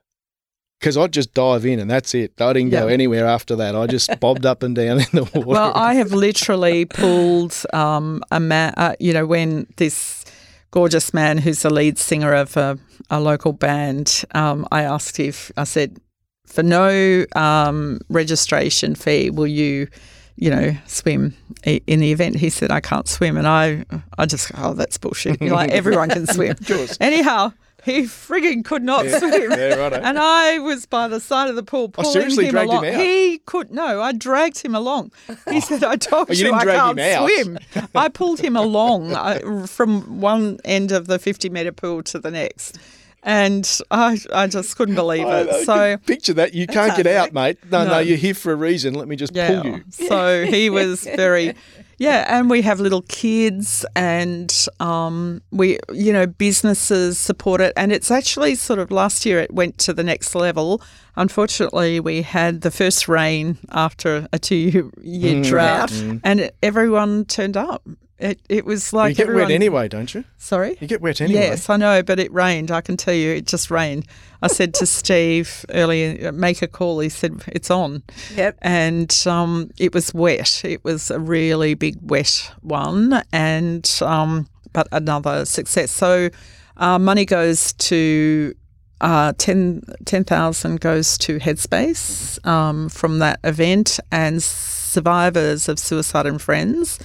Because 0.79 0.97
I'd 0.97 1.13
just 1.13 1.35
dive 1.35 1.67
in 1.67 1.79
and 1.79 1.91
that's 1.91 2.15
it. 2.15 2.41
I 2.41 2.55
didn't 2.55 2.71
go 2.71 2.87
Yeah. 2.87 2.93
anywhere 2.95 3.27
after 3.27 3.55
that. 3.57 3.77
I 3.77 3.87
just 3.87 4.19
bobbed 4.19 4.47
up 4.47 4.63
and 4.63 4.75
down 4.75 5.01
in 5.01 5.07
the 5.13 5.25
water. 5.35 5.47
Well, 5.47 5.73
I 5.75 5.93
have 5.95 6.13
literally 6.13 6.87
pulled 6.87 7.55
um, 7.75 8.23
a 8.31 8.41
man, 8.41 8.73
uh, 8.79 8.95
you 8.99 9.13
know, 9.13 9.27
when 9.27 9.67
this 9.77 10.25
gorgeous 10.71 11.13
man 11.13 11.39
who's 11.39 11.63
the 11.63 11.71
lead 11.71 11.99
singer 11.99 12.33
of 12.35 12.57
a, 12.57 12.79
a 13.11 13.21
local 13.21 13.53
band, 13.53 14.25
um, 14.35 14.67
I 14.71 14.83
asked 14.83 15.19
if, 15.21 15.51
I 15.57 15.65
said, 15.65 15.99
for 16.47 16.63
no 16.63 17.25
um, 17.37 18.01
registration 18.09 18.95
fee, 18.95 19.31
will 19.31 19.47
you, 19.47 19.89
you 20.37 20.51
know, 20.51 20.77
swim 20.87 21.37
in 21.65 22.01
the 22.01 22.13
event? 22.13 22.37
He 22.37 22.51
said, 22.51 22.71
I 22.71 22.81
can't 22.81 23.09
swim. 23.09 23.37
And 23.37 23.47
I, 23.47 23.85
I 24.19 24.27
just, 24.27 24.51
oh, 24.57 24.75
that's 24.75 24.99
bullshit. 24.99 25.41
You're 25.41 25.55
like, 25.55 25.71
everyone 25.71 26.11
can 26.11 26.27
swim. 26.27 26.57
Anyhow, 27.01 27.53
he 27.85 28.03
frigging 28.03 28.65
could 28.65 28.83
not 28.83 29.07
swim. 29.07 29.51
yeah, 29.53 29.75
righto. 29.75 29.97
And 29.97 30.19
I 30.19 30.59
was 30.59 30.87
by 30.87 31.09
the 31.09 31.21
side 31.21 31.49
of 31.49 31.57
the 31.57 31.63
pool 31.63 31.89
pulling 31.89 32.11
seriously 32.13 32.47
him 32.47 32.51
dragged 32.53 32.71
him 32.73 32.79
along. 32.79 32.87
out? 32.95 33.01
He 33.01 33.39
could 33.47 33.71
no, 33.71 34.01
I 34.03 34.13
dragged 34.13 34.63
him 34.63 34.75
along. 34.75 35.13
He 35.51 35.61
said, 35.61 35.83
"I 35.85 35.97
told 35.97 36.31
Oh, 36.31 36.33
you 36.35 36.47
you, 36.47 36.53
I 36.55 36.65
can't 36.65 36.99
him 36.99 37.59
swim." 37.73 37.87
I 37.95 38.09
pulled 38.21 38.41
him 38.41 38.57
along 38.57 39.13
uh, 39.13 39.67
from 39.67 40.21
one 40.21 40.59
end 40.65 40.93
of 40.93 41.07
the 41.07 41.19
fifty 41.19 41.49
meter 41.49 41.73
pool 41.73 42.03
to 42.05 42.19
the 42.19 42.31
next, 42.31 42.79
and 43.23 43.69
I 43.91 44.19
I 44.33 44.47
just 44.47 44.77
couldn't 44.77 44.95
believe 44.95 45.27
I- 45.27 45.31
I 45.31 45.41
it. 45.43 45.67
So. 45.67 45.97
picture 45.99 46.33
that. 46.35 46.55
You 46.55 46.67
can't 46.67 46.97
get 46.97 47.07
out, 47.07 47.33
mate. 47.33 47.59
No, 47.71 47.85
no, 47.85 47.91
No. 47.93 47.99
you're 47.99 48.17
here 48.17 48.35
for 48.35 48.53
a 48.53 48.57
reason. 48.57 48.95
Let 48.95 49.09
me 49.09 49.17
just 49.17 49.35
Yeah. 49.35 49.63
pull 49.63 49.71
you. 49.73 49.85
So 49.91 50.45
he 50.47 50.71
was 50.71 51.03
very, 51.05 51.55
yeah. 52.01 52.25
And 52.27 52.51
we 52.51 52.63
have 52.63 52.81
little 52.81 53.03
kids, 53.03 53.85
and 53.95 54.53
um, 54.81 55.43
we, 55.53 55.79
you 55.93 56.13
know, 56.13 56.27
businesses 56.27 57.19
support 57.19 57.61
it. 57.61 57.73
And 57.77 57.93
it's 57.93 58.11
actually 58.11 58.57
sort 58.57 58.79
of 58.81 58.91
last 58.91 59.25
year 59.25 59.39
it 59.39 59.53
went 59.55 59.79
to 59.87 59.93
the 59.93 60.03
next 60.03 60.35
level. 60.35 60.83
Unfortunately, 61.17 62.01
we 62.01 62.23
had 62.23 62.63
the 62.63 62.71
first 62.71 63.07
rain 63.07 63.59
after 63.71 64.27
a 64.33 64.39
two 64.39 64.91
year 65.03 65.35
Mm. 65.35 65.45
drought, 65.45 65.93
and 66.25 66.41
it, 66.41 66.57
everyone 66.63 67.25
turned 67.27 67.57
up. 67.57 67.83
It, 68.21 68.39
it 68.51 68.67
was 68.67 68.93
like 68.93 69.11
you 69.11 69.15
get 69.17 69.23
everyone, 69.23 69.45
wet 69.45 69.55
anyway, 69.55 69.89
don't 69.89 70.13
you? 70.13 70.25
Sorry. 70.37 70.77
You 70.79 70.87
get 70.87 71.01
wet 71.01 71.23
anyway. 71.23 71.41
Yes, 71.41 71.71
I 71.71 71.79
know, 71.79 72.03
but 72.03 72.19
it 72.19 72.31
rained. 72.33 72.71
I 72.71 72.83
can 72.83 72.99
tell 72.99 73.15
you, 73.15 73.31
it 73.31 73.47
just 73.47 73.71
rained. 73.71 74.07
I 74.43 74.49
said 74.49 74.75
to 74.75 74.87
Steve 75.01 75.65
earlier, 75.71 76.31
make 76.31 76.61
a 76.61 76.69
call. 76.69 77.01
He 77.01 77.09
said, 77.09 77.43
it's 77.49 77.71
on. 77.71 78.03
Yep. 78.35 78.59
And 78.61 79.25
um, 79.27 79.71
it 79.79 79.95
was 79.95 80.13
wet. 80.13 80.61
It 80.67 80.85
was 80.85 81.11
a 81.11 81.19
really 81.19 81.73
big 81.73 81.97
wet 82.03 82.53
one, 82.61 83.23
and 83.33 83.91
um, 84.03 84.47
but 84.75 84.87
another 84.93 85.47
success. 85.47 85.91
So 85.91 86.29
uh, 86.77 86.99
money 86.99 87.25
goes 87.25 87.73
to 87.73 88.55
uh, 89.01 89.33
10 89.39 89.81
10,000 90.05 90.79
goes 90.79 91.17
to 91.17 91.39
Headspace 91.39 92.47
um, 92.47 92.91
from 92.91 93.19
that 93.21 93.41
event, 93.45 93.99
and 94.13 94.43
survivors 94.43 95.71
of 95.71 95.79
suicide 95.79 96.27
and 96.27 96.41
friends 96.41 96.99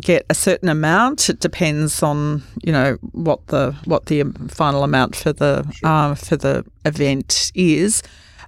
get 0.00 0.24
a 0.30 0.34
certain 0.34 0.68
amount. 0.68 1.28
It 1.28 1.40
depends 1.40 2.02
on 2.02 2.42
you 2.62 2.72
know 2.72 2.96
what 3.12 3.46
the 3.48 3.72
what 3.84 4.06
the 4.06 4.22
final 4.48 4.82
amount 4.84 5.16
for 5.16 5.32
the 5.32 5.64
uh, 5.82 6.14
for 6.14 6.36
the 6.36 6.64
event 6.84 7.50
is, 7.54 8.02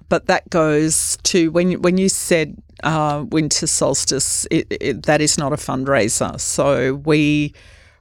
but 0.08 0.26
that 0.26 0.48
goes 0.50 1.16
to 1.24 1.50
when 1.50 1.70
you- 1.72 1.80
when 1.80 1.98
you 1.98 2.08
said 2.08 2.56
uh, 2.84 3.24
winter 3.30 3.66
solstice, 3.66 4.46
it, 4.50 4.66
it, 4.70 5.02
that 5.06 5.20
is 5.22 5.38
not 5.38 5.52
a 5.52 5.56
fundraiser. 5.56 6.38
So 6.40 6.94
we 6.94 7.54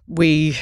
we 0.07 0.55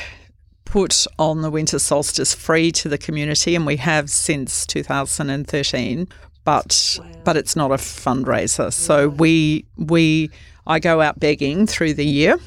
put 0.66 1.06
on 1.20 1.42
the 1.42 1.52
winter 1.52 1.80
solstice 1.80 2.34
free 2.34 2.72
to 2.72 2.90
the 2.90 2.98
community, 2.98 3.56
and 3.56 3.66
we 3.66 3.78
have 3.78 4.10
since 4.10 4.66
2013. 4.66 6.08
But 6.46 7.00
but 7.24 7.38
it's 7.38 7.56
not 7.56 7.72
a 7.72 7.76
fundraiser. 7.78 8.72
So 8.74 9.08
we 9.10 9.66
we 9.78 10.30
I 10.68 10.80
go 10.80 11.02
out 11.02 11.20
begging 11.20 11.66
through 11.68 11.94
the 11.96 12.06
year 12.06 12.38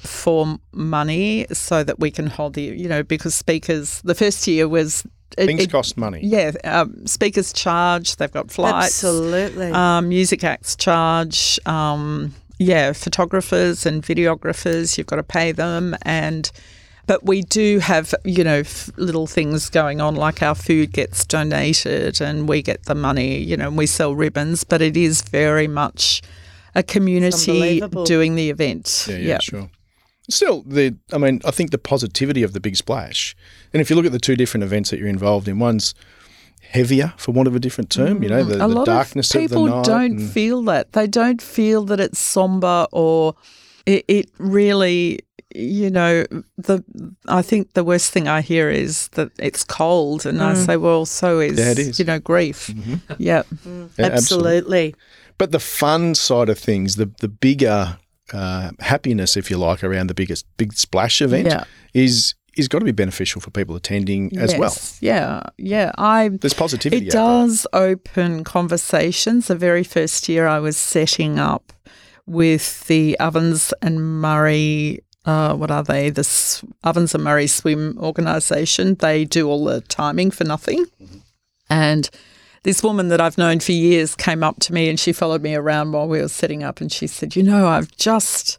for 0.00 0.58
money 0.72 1.46
so 1.52 1.84
that 1.84 1.98
we 2.00 2.10
can 2.10 2.26
hold 2.26 2.54
the 2.54 2.62
you 2.62 2.88
know 2.88 3.02
because 3.02 3.34
speakers 3.34 4.00
the 4.02 4.14
first 4.14 4.46
year 4.46 4.66
was 4.68 5.04
it- 5.38 5.46
Things 5.46 5.62
it- 5.64 5.70
cost 5.70 5.96
money. 5.96 6.20
yeah 6.22 6.52
um, 6.64 7.06
speakers 7.06 7.52
charge 7.52 8.16
they've 8.16 8.32
got 8.32 8.50
flights 8.50 8.86
Absolutely. 9.04 9.70
um, 9.72 10.08
music 10.08 10.42
acts 10.42 10.74
charge 10.74 11.58
um, 11.66 12.34
yeah 12.58 12.92
photographers 12.92 13.86
and 13.86 14.02
videographers 14.02 14.96
you've 14.98 15.06
got 15.06 15.16
to 15.16 15.22
pay 15.22 15.52
them 15.52 15.94
and 16.02 16.50
but 17.06 17.24
we 17.26 17.42
do 17.42 17.78
have 17.80 18.14
you 18.24 18.42
know 18.44 18.58
f- 18.60 18.88
little 18.96 19.26
things 19.26 19.68
going 19.70 20.00
on 20.00 20.14
like 20.16 20.42
our 20.42 20.54
food 20.54 20.92
gets 20.92 21.24
donated 21.26 22.20
and 22.20 22.48
we 22.48 22.62
get 22.62 22.84
the 22.84 22.94
money 22.94 23.38
you 23.38 23.56
know 23.56 23.68
and 23.68 23.76
we 23.78 23.86
sell 23.86 24.14
ribbons 24.14 24.64
but 24.64 24.80
it 24.80 24.96
is 24.96 25.22
very 25.22 25.68
much 25.68 26.22
a 26.74 26.82
community 26.84 27.80
doing 28.04 28.36
the 28.36 28.48
event 28.50 29.06
Yeah, 29.08 29.16
yeah, 29.16 29.38
sure. 29.40 29.68
Still, 30.30 30.62
the 30.62 30.96
I 31.12 31.18
mean, 31.18 31.40
I 31.44 31.50
think 31.50 31.70
the 31.70 31.78
positivity 31.78 32.42
of 32.42 32.52
the 32.52 32.60
big 32.60 32.76
splash, 32.76 33.36
and 33.72 33.80
if 33.80 33.90
you 33.90 33.96
look 33.96 34.06
at 34.06 34.12
the 34.12 34.18
two 34.18 34.36
different 34.36 34.64
events 34.64 34.90
that 34.90 34.98
you're 34.98 35.08
involved 35.08 35.48
in, 35.48 35.58
one's 35.58 35.94
heavier, 36.62 37.12
for 37.16 37.32
want 37.32 37.48
of 37.48 37.56
a 37.56 37.60
different 37.60 37.90
term. 37.90 38.22
You 38.22 38.28
know, 38.28 38.44
mm. 38.44 38.48
the, 38.48 38.54
Mm, 38.56 38.64
a 38.64 38.68
the 38.68 38.74
lot 38.74 38.86
darkness 38.86 39.34
of 39.34 39.42
of, 39.42 39.48
people 39.48 39.64
the 39.64 39.70
night. 39.76 39.84
don't 39.84 40.20
and- 40.20 40.30
feel 40.30 40.62
that 40.64 40.92
they 40.92 41.06
don't 41.06 41.42
feel 41.42 41.84
that 41.86 42.00
it's 42.00 42.18
somber 42.18 42.86
or 42.92 43.34
it, 43.86 44.04
it 44.08 44.30
really 44.38 45.20
you 45.52 45.90
know 45.90 46.24
the 46.58 46.84
i 47.26 47.42
think 47.42 47.72
the 47.72 47.82
worst 47.82 48.12
thing 48.12 48.28
i 48.28 48.40
hear 48.40 48.70
is 48.70 49.08
that 49.08 49.32
it's 49.40 49.64
cold 49.64 50.24
and 50.24 50.40
i 50.40 50.52
mm. 50.52 50.64
say 50.66 50.76
well 50.76 51.04
so 51.04 51.40
is, 51.40 51.58
Yeah, 51.58 51.72
it 51.72 51.78
is. 51.80 51.98
you 51.98 52.04
know 52.04 52.20
grief 52.20 52.68
mm-hmm. 52.68 52.94
yeah 53.18 53.42
Yeah, 53.64 54.04
Absolutely. 54.06 54.94
But 55.38 55.50
the 55.50 55.58
fun 55.58 56.14
side 56.14 56.48
of 56.50 56.58
things, 56.58 56.94
the 56.96 57.10
the 57.20 57.26
bigger 57.28 57.98
uh, 58.34 58.70
happiness, 58.80 59.36
if 59.36 59.50
you 59.50 59.58
like, 59.58 59.82
around 59.84 60.08
the 60.08 60.14
biggest 60.14 60.46
big 60.56 60.72
splash 60.72 61.20
event 61.22 61.46
Yeah. 61.46 61.64
is 61.94 62.34
is 62.56 62.66
got 62.68 62.80
to 62.80 62.84
be 62.84 62.90
beneficial 62.92 63.40
for 63.40 63.50
people 63.50 63.76
attending 63.76 64.36
as 64.36 64.54
well. 64.56 64.74
Yeah 65.00 65.42
yeah 65.56 65.92
i 65.96 66.28
There's 66.28 66.52
positivity. 66.54 67.06
It 67.06 67.08
out 67.08 67.12
there. 67.12 67.22
does 67.46 67.66
open 67.72 68.42
conversations. 68.44 69.46
The 69.46 69.54
very 69.54 69.84
first 69.84 70.28
year 70.28 70.46
I 70.48 70.58
was 70.58 70.76
setting 70.76 71.38
up 71.38 71.72
with 72.26 72.86
the 72.88 73.16
Ovens 73.20 73.72
and 73.82 74.20
Murray, 74.20 75.00
uh, 75.24 75.54
what 75.54 75.70
are 75.70 75.84
they? 75.84 76.10
The 76.10 76.20
S- 76.20 76.64
Ovens 76.84 77.14
and 77.14 77.22
Murray 77.24 77.46
Swim 77.46 77.96
Organisation. 77.98 78.96
They 78.96 79.24
do 79.24 79.48
all 79.48 79.64
the 79.64 79.80
timing 79.82 80.30
for 80.32 80.44
nothing. 80.44 80.84
And 81.68 82.10
this 82.62 82.82
woman 82.82 83.08
that 83.08 83.20
I've 83.20 83.38
known 83.38 83.60
for 83.60 83.72
years 83.72 84.14
came 84.14 84.42
up 84.42 84.60
to 84.60 84.72
me 84.72 84.88
and 84.88 84.98
she 85.00 85.12
followed 85.12 85.42
me 85.42 85.54
around 85.54 85.92
while 85.92 86.08
we 86.08 86.20
were 86.20 86.28
setting 86.28 86.62
up 86.62 86.80
and 86.80 86.92
she 86.92 87.06
said, 87.06 87.36
You 87.36 87.42
know, 87.42 87.66
I've 87.68 87.90
just 87.96 88.58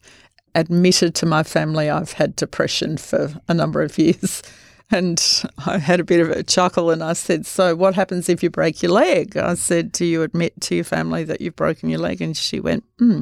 admitted 0.56 1.16
to 1.16 1.26
my 1.26 1.44
family 1.44 1.90
I've 1.90 2.14
had 2.14 2.36
depression 2.36 2.98
for 2.98 3.34
a 3.48 3.54
number 3.54 3.82
of 3.82 3.98
years. 3.98 4.42
And 4.94 5.24
I 5.66 5.78
had 5.78 6.02
a 6.02 6.04
bit 6.04 6.20
of 6.20 6.30
a 6.32 6.44
chuckle 6.44 6.90
and 6.92 7.02
I 7.02 7.14
said, 7.14 7.46
So 7.46 7.78
what 7.78 7.96
happens 7.96 8.28
if 8.28 8.44
you 8.44 8.50
break 8.50 8.84
your 8.84 8.92
leg? 8.92 9.38
I 9.38 9.54
said, 9.54 9.94
Do 9.94 10.04
you 10.04 10.22
admit 10.22 10.60
to 10.64 10.76
your 10.76 10.84
family 10.84 11.24
that 11.24 11.40
you've 11.40 11.56
broken 11.56 11.88
your 11.88 12.00
leg? 12.00 12.22
And 12.22 12.36
she 12.36 12.60
went, 12.60 12.84
Hmm, 13.00 13.22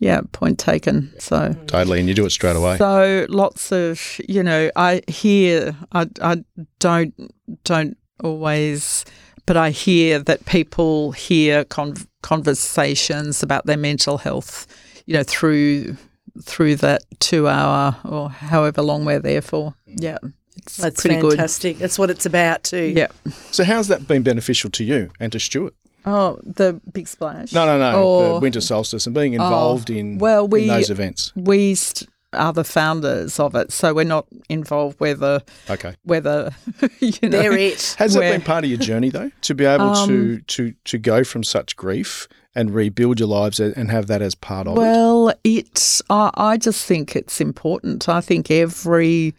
yeah, 0.00 0.22
point 0.32 0.58
taken. 0.58 1.12
So 1.20 1.52
Totally, 1.68 2.00
and 2.00 2.08
you 2.08 2.16
do 2.16 2.26
it 2.26 2.30
straight 2.30 2.56
away. 2.56 2.78
so 2.78 3.26
lots 3.28 3.70
of 3.70 4.20
you 4.28 4.42
know, 4.42 4.72
I 4.74 5.02
hear 5.06 5.76
I, 5.92 6.08
I 6.20 6.42
don't 6.80 7.14
don't 7.62 7.96
always, 8.18 9.04
but 9.46 9.56
I 9.56 9.70
hear 9.70 10.18
that 10.20 10.44
people 10.46 11.12
hear 11.12 11.64
con- 11.64 11.96
conversations 12.22 13.42
about 13.42 13.66
their 13.66 13.76
mental 13.76 14.18
health, 14.18 14.66
you 15.06 15.14
know, 15.14 15.22
through 15.22 15.96
through 16.42 16.74
that 16.76 17.02
two 17.20 17.46
hour 17.46 17.96
or 18.04 18.28
however 18.28 18.82
long 18.82 19.04
we're 19.04 19.20
there 19.20 19.42
for. 19.42 19.74
Mm. 19.88 20.02
Yeah, 20.02 20.18
it's 20.56 20.76
That's 20.76 21.00
pretty 21.00 21.20
fantastic. 21.20 21.78
That's 21.78 21.98
what 21.98 22.10
it's 22.10 22.26
about 22.26 22.64
too. 22.64 22.92
Yeah. 22.94 23.08
so 23.50 23.64
how's 23.64 23.88
that 23.88 24.08
been 24.08 24.22
beneficial 24.22 24.70
to 24.70 24.84
you 24.84 25.10
and 25.20 25.30
to 25.32 25.38
Stuart? 25.38 25.74
Oh, 26.06 26.38
the 26.42 26.80
big 26.92 27.08
splash. 27.08 27.52
No, 27.52 27.64
no, 27.64 27.78
no. 27.78 28.02
Or- 28.02 28.34
the 28.34 28.40
winter 28.40 28.60
solstice 28.60 29.06
and 29.06 29.14
being 29.14 29.32
involved 29.32 29.90
oh, 29.90 29.94
in, 29.94 30.18
well, 30.18 30.46
we- 30.46 30.62
in 30.62 30.68
those 30.68 30.90
events. 30.90 31.32
we 31.34 31.74
st- 31.74 32.10
are 32.36 32.52
the 32.52 32.64
founders 32.64 33.38
of 33.40 33.54
it, 33.54 33.72
so 33.72 33.94
we're 33.94 34.04
not 34.04 34.26
involved 34.48 35.00
whether 35.00 35.42
Okay. 35.70 35.94
whether 36.04 36.52
you 37.00 37.12
know. 37.22 37.28
They're 37.30 37.56
it. 37.56 37.94
Has 37.98 38.16
Where- 38.16 38.30
that 38.30 38.38
been 38.38 38.44
part 38.46 38.64
of 38.64 38.70
your 38.70 38.78
journey 38.80 39.10
though, 39.10 39.30
to 39.42 39.54
be 39.54 39.64
able 39.64 39.90
Um, 39.90 40.08
to 40.08 40.40
to 40.40 40.74
to 40.84 40.98
go 40.98 41.24
from 41.24 41.42
such 41.44 41.76
grief 41.76 42.28
and 42.56 42.72
rebuild 42.72 43.18
your 43.18 43.28
lives 43.28 43.58
and 43.58 43.90
have 43.90 44.06
that 44.06 44.22
as 44.22 44.34
part 44.34 44.66
of 44.68 44.76
it? 44.76 44.80
Well, 44.80 45.32
it's 45.42 46.02
I, 46.10 46.30
I 46.34 46.56
just 46.56 46.84
think 46.86 47.16
it's 47.16 47.40
important. 47.40 48.08
I 48.08 48.20
think 48.20 48.50
every 48.50 49.34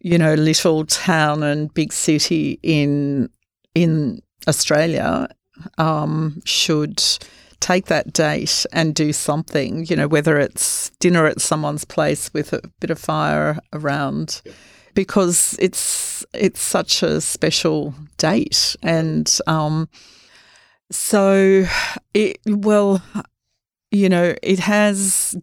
you 0.00 0.18
know 0.18 0.34
little 0.34 0.84
town 0.86 1.42
and 1.42 1.72
big 1.74 1.92
city 1.92 2.58
in 2.62 3.28
in 3.74 4.20
Australia 4.48 5.28
um, 5.78 6.42
should 6.44 7.00
take 7.62 7.86
that 7.86 8.12
date 8.12 8.66
and 8.72 8.94
do 8.94 9.12
something, 9.12 9.86
you 9.86 9.96
know, 9.96 10.08
whether 10.08 10.38
it's 10.38 10.90
dinner 10.98 11.26
at 11.26 11.40
someone's 11.40 11.84
place 11.84 12.32
with 12.34 12.52
a 12.52 12.60
bit 12.80 12.90
of 12.90 12.98
fire 12.98 13.58
around. 13.72 14.42
Because 14.94 15.56
it's 15.58 16.22
it's 16.34 16.60
such 16.60 17.02
a 17.02 17.22
special 17.22 17.94
date, 18.18 18.76
and 18.82 19.38
um, 19.46 19.88
so 20.90 21.64
it 22.12 22.38
well, 22.46 23.02
you 23.90 24.10
know, 24.10 24.34
it 24.42 24.58
has 24.58 25.34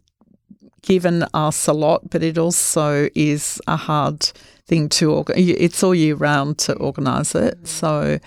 given 0.83 1.25
us 1.33 1.65
a 1.65 1.73
lot, 1.73 2.11
but 2.11 2.21
it 2.21 2.37
also 2.37 3.09
is 3.15 3.59
a 3.65 3.75
hard 3.75 4.21
thing 4.67 4.87
to 4.89 5.11
organize. 5.11 5.49
It's 5.57 5.81
all 5.81 5.95
year 5.95 6.13
round 6.13 6.59
to 6.59 6.73
organise 6.75 7.33
it, 7.33 7.67
so 7.67 8.19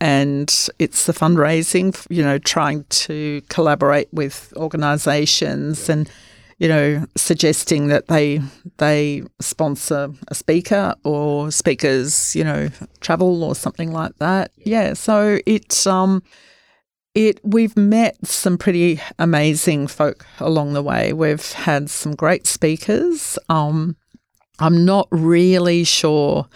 and 0.00 0.68
it's 0.78 1.06
the 1.06 1.12
fundraising, 1.12 1.94
you 2.08 2.22
know, 2.22 2.38
trying 2.38 2.84
to 2.84 3.42
collaborate 3.48 4.08
with 4.12 4.52
organisations 4.56 5.90
and, 5.90 6.10
you 6.58 6.68
know, 6.68 7.04
suggesting 7.16 7.88
that 7.88 8.08
they 8.08 8.40
they 8.78 9.22
sponsor 9.40 10.08
a 10.28 10.34
speaker 10.34 10.94
or 11.04 11.50
speakers, 11.50 12.34
you 12.34 12.44
know, 12.44 12.70
travel 13.00 13.44
or 13.44 13.54
something 13.54 13.92
like 13.92 14.16
that. 14.18 14.52
Yeah, 14.56 14.94
so 14.94 15.38
it's 15.44 15.86
um 15.86 16.22
it 17.14 17.40
we've 17.44 17.76
met 17.76 18.16
some 18.26 18.56
pretty 18.56 19.00
amazing 19.18 19.86
folk 19.86 20.24
along 20.38 20.72
the 20.72 20.82
way. 20.82 21.12
We've 21.12 21.52
had 21.52 21.90
some 21.90 22.14
great 22.14 22.46
speakers. 22.46 23.38
Um 23.50 23.96
I'm 24.58 24.84
not 24.84 25.08
really 25.10 25.84
sure, 25.84 26.46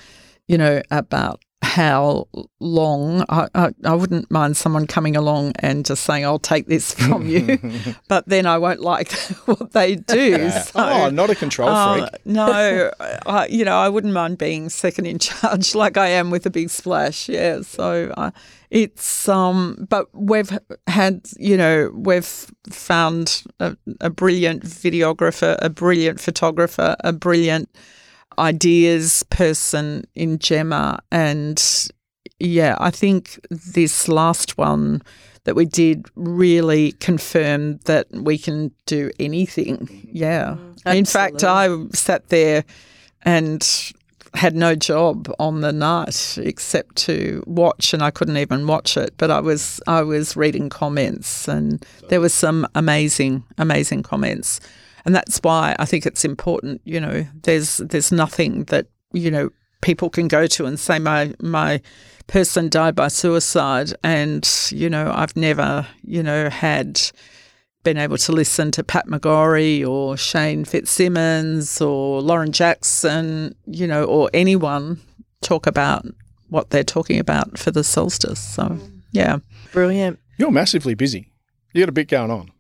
you 0.47 0.59
know, 0.59 0.83
about 0.91 1.44
how 1.65 2.29
long. 2.61 3.25
I, 3.29 3.49
I, 3.55 3.71
I, 3.85 3.95
wouldn't 3.95 4.31
mind 4.31 4.57
someone 4.57 4.87
coming 4.87 5.17
along 5.17 5.53
and 5.59 5.85
just 5.85 6.05
saying, 6.05 6.25
I'll 6.25 6.39
take 6.39 6.67
this 6.67 6.93
from 7.09 7.27
you, 7.27 7.59
but 8.09 8.29
then 8.29 8.47
I 8.47 8.59
won't 8.59 8.81
like 8.81 9.13
what 9.47 9.73
they 9.73 9.97
do. 9.97 10.51
So, 10.51 10.73
oh, 10.77 11.11
not 11.11 11.31
a 11.31 11.35
control 11.35 11.71
uh, 11.71 12.07
freak. 12.07 12.27
no, 12.27 12.91
I, 13.27 13.47
you 13.47 13.65
know, 13.65 13.77
I 13.77 13.89
wouldn't 13.89 14.13
mind 14.13 14.39
being 14.39 14.69
second 14.69 15.07
in 15.07 15.19
charge 15.19 15.75
like 15.75 15.97
I 15.97 16.09
am 16.09 16.31
with 16.31 16.45
a 16.45 16.51
big 16.51 16.71
splash. 16.71 17.29
Yeah. 17.29 17.63
So 17.63 18.13
uh, 18.17 18.31
it's, 18.71 19.29
um, 19.29 19.87
but 19.89 20.09
we've 20.13 20.57
had, 20.87 21.23
you 21.39 21.57
know, 21.57 21.91
we've 21.95 22.47
found 22.71 23.43
a, 23.59 23.77
a 24.03 24.11
brilliant 24.11 24.65
videographer, 24.65 25.57
a 25.63 25.71
brilliant 25.71 26.21
photographer, 26.21 26.95
a 27.01 27.13
brilliant 27.13 27.71
ideas 28.39 29.25
person 29.31 30.05
in 30.15 30.39
Gemma. 30.39 31.01
And 31.11 31.63
yeah, 32.39 32.77
I 32.79 32.91
think 32.91 33.39
this 33.51 34.09
last 34.09 34.59
one 34.59 35.03
that 35.45 35.55
we 35.55 35.67
did 35.67 36.07
really 36.17 36.93
confirmed 36.93 37.81
that 37.81 38.07
we 38.13 38.39
can 38.39 38.73
do 38.87 39.11
anything. 39.19 39.79
Mm-hmm. 39.79 40.09
Yeah. 40.13 40.57
Absolutely. 40.87 40.99
In 40.99 41.05
fact, 41.05 41.45
I 41.45 41.87
sat 41.93 42.29
there 42.29 42.65
and 43.23 43.93
had 44.35 44.55
no 44.57 44.75
job 44.75 45.33
on 45.39 45.61
the 45.61 45.73
night 45.73 46.39
except 46.41 46.97
to 46.97 47.43
watch 47.47 47.95
and 47.95 48.03
I 48.03 48.11
couldn't 48.11 48.37
even 48.37 48.67
watch 48.67 48.97
it 48.97 49.15
but 49.17 49.31
I 49.31 49.41
was 49.41 49.81
I 49.87 50.03
was 50.03 50.37
reading 50.37 50.69
comments 50.69 51.47
and 51.47 51.85
there 52.09 52.21
were 52.21 52.29
some 52.29 52.67
amazing 52.75 53.45
amazing 53.59 54.03
comments 54.03 54.59
and 55.05 55.15
that's 55.15 55.39
why 55.39 55.77
I 55.79 55.85
think 55.85 56.07
it's 56.07 56.25
important. 56.25 56.81
You 56.85 57.01
know, 57.01 57.27
there's 57.43 57.79
there's 57.79 58.13
nothing 58.13 58.65
that 58.65 58.87
you 59.13 59.31
know 59.31 59.51
people 59.83 60.11
can 60.11 60.29
go 60.29 60.47
to 60.47 60.67
and 60.67 60.79
say 60.79 60.99
my 60.99 61.35
my 61.41 61.81
person 62.27 62.69
died 62.69 62.95
by 62.95 63.09
suicide, 63.09 63.93
and 64.03 64.49
you 64.71 64.89
know 64.89 65.13
I've 65.15 65.37
never 65.37 65.87
you 66.03 66.23
know 66.23 66.49
had 66.49 67.01
been 67.85 67.99
able 67.99 68.17
to 68.17 68.33
listen 68.33 68.71
to 68.73 68.83
Pat 68.83 69.07
McGorry 69.07 69.87
or 69.87 70.17
Shane 70.17 70.65
Fitzsimmons 70.65 71.81
or 71.81 72.21
Lauren 72.23 72.51
Jackson, 72.51 73.55
you 73.67 73.87
know, 73.87 74.05
or 74.05 74.31
anyone 74.33 75.01
talk 75.43 75.67
about 75.67 76.05
what 76.49 76.71
they're 76.71 76.83
talking 76.83 77.21
about 77.21 77.59
for 77.59 77.71
the 77.71 77.85
solstice. 77.85 78.41
So, 78.41 78.79
yeah. 79.13 79.39
Brilliant. 79.73 80.19
You're 80.39 80.51
massively 80.51 80.95
busy. 80.95 81.31
You 81.73 81.83
got 81.83 81.91
a 81.91 81.93
bit 81.93 82.09
going 82.09 82.31
on. 82.31 82.51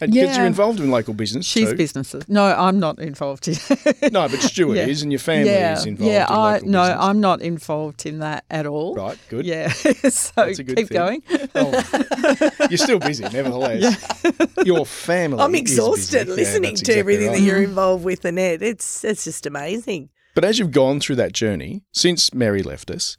And 0.00 0.12
because 0.12 0.30
yeah. 0.30 0.38
you're 0.38 0.46
involved 0.46 0.80
in 0.80 0.90
local 0.90 1.14
business. 1.14 1.46
She's 1.46 1.70
too. 1.70 1.76
businesses. 1.76 2.28
No, 2.28 2.44
I'm 2.44 2.80
not 2.80 2.98
involved 2.98 3.46
in 3.46 3.54
No, 4.12 4.28
but 4.28 4.40
Stuart 4.40 4.74
yeah. 4.74 4.86
is 4.86 5.02
and 5.02 5.12
your 5.12 5.20
family 5.20 5.50
yeah. 5.50 5.74
is 5.74 5.86
involved 5.86 6.12
yeah, 6.12 6.26
in 6.26 6.32
I, 6.32 6.52
no, 6.64 6.82
business. 6.82 6.98
I'm 7.00 7.20
not 7.20 7.42
involved 7.42 8.04
in 8.04 8.18
that 8.18 8.44
at 8.50 8.66
all. 8.66 8.96
Right, 8.96 9.16
good. 9.28 9.46
Yeah. 9.46 9.68
so 9.72 10.52
keep 10.52 10.66
thing. 10.66 10.86
going. 10.86 11.22
Oh, 11.54 12.66
you're 12.70 12.78
still 12.78 12.98
busy, 12.98 13.22
nevertheless. 13.22 14.24
Your 14.64 14.84
family 14.84 15.38
I'm 15.40 15.54
exhausted 15.54 16.26
listening 16.26 16.74
to 16.74 16.80
exactly 16.80 16.98
everything 16.98 17.28
right. 17.28 17.38
that 17.38 17.44
you're 17.44 17.62
involved 17.62 18.04
with, 18.04 18.24
Annette. 18.24 18.62
It's 18.62 19.04
it's 19.04 19.22
just 19.22 19.46
amazing. 19.46 20.10
But 20.34 20.44
as 20.44 20.58
you've 20.58 20.72
gone 20.72 20.98
through 20.98 21.16
that 21.16 21.32
journey, 21.32 21.84
since 21.92 22.34
Mary 22.34 22.64
left 22.64 22.90
us, 22.90 23.16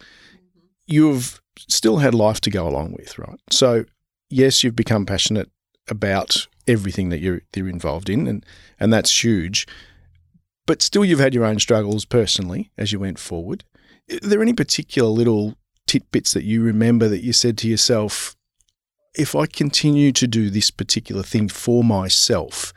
you've 0.85 1.41
still 1.69 1.97
had 1.97 2.13
life 2.13 2.41
to 2.41 2.49
go 2.49 2.67
along 2.67 2.91
with, 2.91 3.17
right? 3.17 3.39
So 3.49 3.85
yes, 4.29 4.61
you've 4.61 4.75
become 4.75 5.05
passionate 5.05 5.49
about 5.87 6.47
everything 6.67 7.09
that 7.09 7.19
you're, 7.19 7.41
you're 7.55 7.69
involved 7.69 8.09
in, 8.09 8.27
and, 8.27 8.45
and 8.79 8.91
that's 8.91 9.23
huge. 9.23 9.67
But 10.65 10.81
still, 10.81 11.05
you've 11.05 11.19
had 11.19 11.33
your 11.33 11.45
own 11.45 11.59
struggles 11.59 12.05
personally 12.05 12.71
as 12.77 12.91
you 12.91 12.99
went 12.99 13.19
forward. 13.19 13.63
Are 14.11 14.19
there 14.19 14.41
any 14.41 14.53
particular 14.53 15.09
little 15.09 15.55
tidbits 15.87 16.33
that 16.33 16.43
you 16.43 16.63
remember 16.63 17.07
that 17.07 17.23
you 17.23 17.33
said 17.33 17.57
to 17.59 17.67
yourself, 17.67 18.35
if 19.15 19.35
I 19.35 19.45
continue 19.45 20.11
to 20.13 20.27
do 20.27 20.49
this 20.49 20.71
particular 20.71 21.23
thing 21.23 21.47
for 21.47 21.83
myself, 21.83 22.73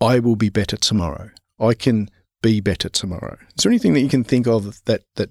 I 0.00 0.18
will 0.18 0.36
be 0.36 0.48
better 0.48 0.76
tomorrow. 0.76 1.30
I 1.60 1.74
can 1.74 2.08
be 2.42 2.60
better 2.60 2.88
tomorrow. 2.88 3.38
Is 3.56 3.64
there 3.64 3.72
anything 3.72 3.94
that 3.94 4.00
you 4.00 4.08
can 4.08 4.24
think 4.24 4.46
of 4.46 4.84
that 4.84 5.02
that 5.16 5.30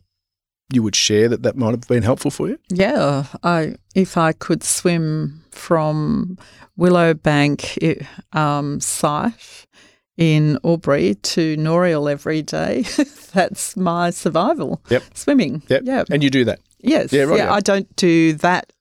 you 0.72 0.84
would 0.84 0.96
share 0.96 1.28
that 1.30 1.44
that 1.44 1.56
might 1.56 1.72
have 1.72 1.88
been 1.88 2.04
helpful 2.04 2.32
for 2.32 2.48
you? 2.50 2.60
Yeah, 2.70 3.26
I 3.44 3.76
if 3.96 4.18
I 4.18 4.34
could 4.34 4.64
swim 4.64 5.44
from 5.52 6.38
Willowbank 6.78 8.06
um, 8.34 8.80
site 8.80 9.68
in 10.18 10.60
Albury 10.64 11.16
to 11.16 11.58
Noreuil 11.58 12.10
every 12.10 12.42
day, 12.42 12.82
that's 13.34 13.76
my 13.76 14.10
survival. 14.10 14.82
Yep, 14.90 15.04
swimming. 15.14 15.64
Yep, 15.68 15.82
yeah, 15.86 16.04
and 16.10 16.24
you 16.24 16.30
do 16.30 16.46
that. 16.46 16.60
Yes, 16.80 17.14
yeah, 17.14 17.24
right. 17.24 17.38
Yeah, 17.38 17.54
I 17.54 17.60
don't 17.60 17.94
do 17.96 18.34
that. 18.34 18.72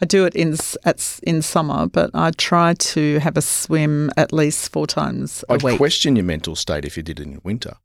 I 0.00 0.06
do 0.06 0.24
it 0.26 0.36
in 0.36 0.56
at, 0.84 1.20
in 1.24 1.42
summer, 1.42 1.88
but 1.88 2.10
I 2.14 2.30
try 2.30 2.74
to 2.74 3.18
have 3.18 3.36
a 3.36 3.42
swim 3.42 4.10
at 4.16 4.32
least 4.32 4.70
four 4.72 4.86
times 4.86 5.44
a 5.48 5.54
I'd 5.54 5.62
week. 5.62 5.74
I'd 5.74 5.78
question 5.78 6.14
your 6.14 6.24
mental 6.24 6.54
state 6.54 6.84
if 6.84 6.96
you 6.96 7.02
did 7.02 7.18
it 7.18 7.26
in 7.26 7.40
winter. 7.42 7.76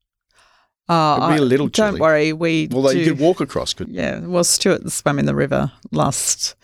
Uh, 0.90 1.20
It'd 1.22 1.38
be 1.38 1.42
a 1.42 1.46
little 1.46 1.70
chilly. 1.70 1.92
Don't 1.92 2.00
worry, 2.00 2.34
we. 2.34 2.68
Well, 2.70 2.92
do, 2.92 3.00
you 3.00 3.06
could 3.06 3.20
walk 3.20 3.40
across, 3.40 3.74
could 3.74 3.90
Yeah, 3.90 4.20
well, 4.20 4.44
Stuart 4.44 4.92
swam 4.92 5.20
in 5.20 5.26
the 5.26 5.36
river 5.36 5.72
last 5.92 6.56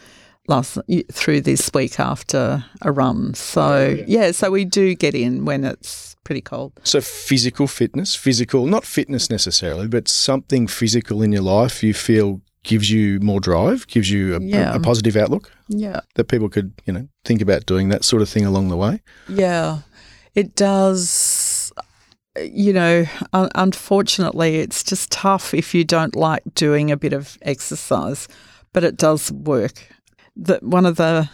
last 0.49 0.77
through 1.12 1.41
this 1.41 1.71
week 1.73 1.99
after 1.99 2.65
a 2.82 2.91
run. 2.91 3.34
So 3.36 3.62
oh, 3.62 3.88
yeah. 3.88 4.03
yeah, 4.08 4.32
so 4.32 4.51
we 4.51 4.65
do 4.65 4.95
get 4.95 5.15
in 5.15 5.45
when 5.45 5.63
it's 5.63 6.15
pretty 6.23 6.41
cold. 6.41 6.73
So 6.84 6.99
physical 6.99 7.67
fitness, 7.67 8.15
physical, 8.15 8.65
not 8.65 8.84
fitness 8.84 9.29
necessarily, 9.29 9.88
but 9.88 10.08
something 10.08 10.67
physical 10.67 11.21
in 11.21 11.32
your 11.32 11.43
life 11.43 11.84
you 11.84 11.93
feel 11.93 12.41
gives 12.63 12.91
you 12.91 13.19
more 13.21 13.39
drive, 13.39 13.88
gives 13.88 14.12
you 14.12 14.36
a, 14.36 14.41
yeah. 14.41 14.73
a, 14.73 14.77
a 14.77 14.79
positive 14.79 15.15
outlook. 15.15 15.51
Yeah, 15.69 16.01
that 16.15 16.25
people 16.25 16.49
could 16.49 16.73
you 16.86 16.91
know 16.91 17.08
think 17.23 17.41
about 17.41 17.65
doing 17.65 17.89
that 17.89 18.03
sort 18.03 18.21
of 18.21 18.27
thing 18.27 18.45
along 18.45 18.69
the 18.69 18.77
way. 18.77 19.01
Yeah, 19.29 19.79
it 20.36 20.55
does 20.55 21.10
you 22.43 22.73
know, 22.73 23.06
unfortunately, 23.34 24.58
it's 24.58 24.84
just 24.84 25.12
tough 25.12 25.54
if 25.54 25.73
you 25.73 25.84
don't 25.84 26.15
like 26.15 26.43
doing 26.54 26.91
a 26.91 26.97
bit 26.97 27.13
of 27.13 27.38
exercise, 27.41 28.28
but 28.73 28.84
it 28.84 28.97
does 28.97 29.32
work. 29.32 29.88
That 30.36 30.63
one 30.63 30.86
of 30.86 30.95
the 30.95 31.30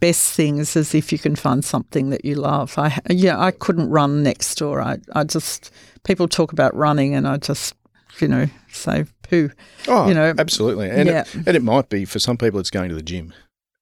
best 0.00 0.34
things 0.34 0.76
is 0.76 0.94
if 0.94 1.10
you 1.10 1.18
can 1.18 1.36
find 1.36 1.64
something 1.64 2.10
that 2.10 2.24
you 2.24 2.34
love. 2.34 2.74
I 2.76 2.98
yeah, 3.08 3.40
I 3.40 3.50
couldn't 3.50 3.88
run 3.88 4.22
next 4.22 4.56
door. 4.56 4.82
I 4.82 4.98
I 5.14 5.24
just 5.24 5.70
people 6.04 6.28
talk 6.28 6.52
about 6.52 6.74
running, 6.76 7.14
and 7.14 7.26
I 7.26 7.38
just 7.38 7.74
you 8.20 8.28
know 8.28 8.46
say 8.70 9.06
poo. 9.22 9.50
Oh, 9.88 10.06
you 10.06 10.14
know, 10.14 10.34
absolutely, 10.36 10.90
and 10.90 11.08
yeah. 11.08 11.22
it, 11.22 11.34
and 11.34 11.56
it 11.56 11.62
might 11.62 11.88
be 11.88 12.04
for 12.04 12.18
some 12.18 12.36
people 12.36 12.60
it's 12.60 12.70
going 12.70 12.90
to 12.90 12.94
the 12.94 13.02
gym. 13.02 13.32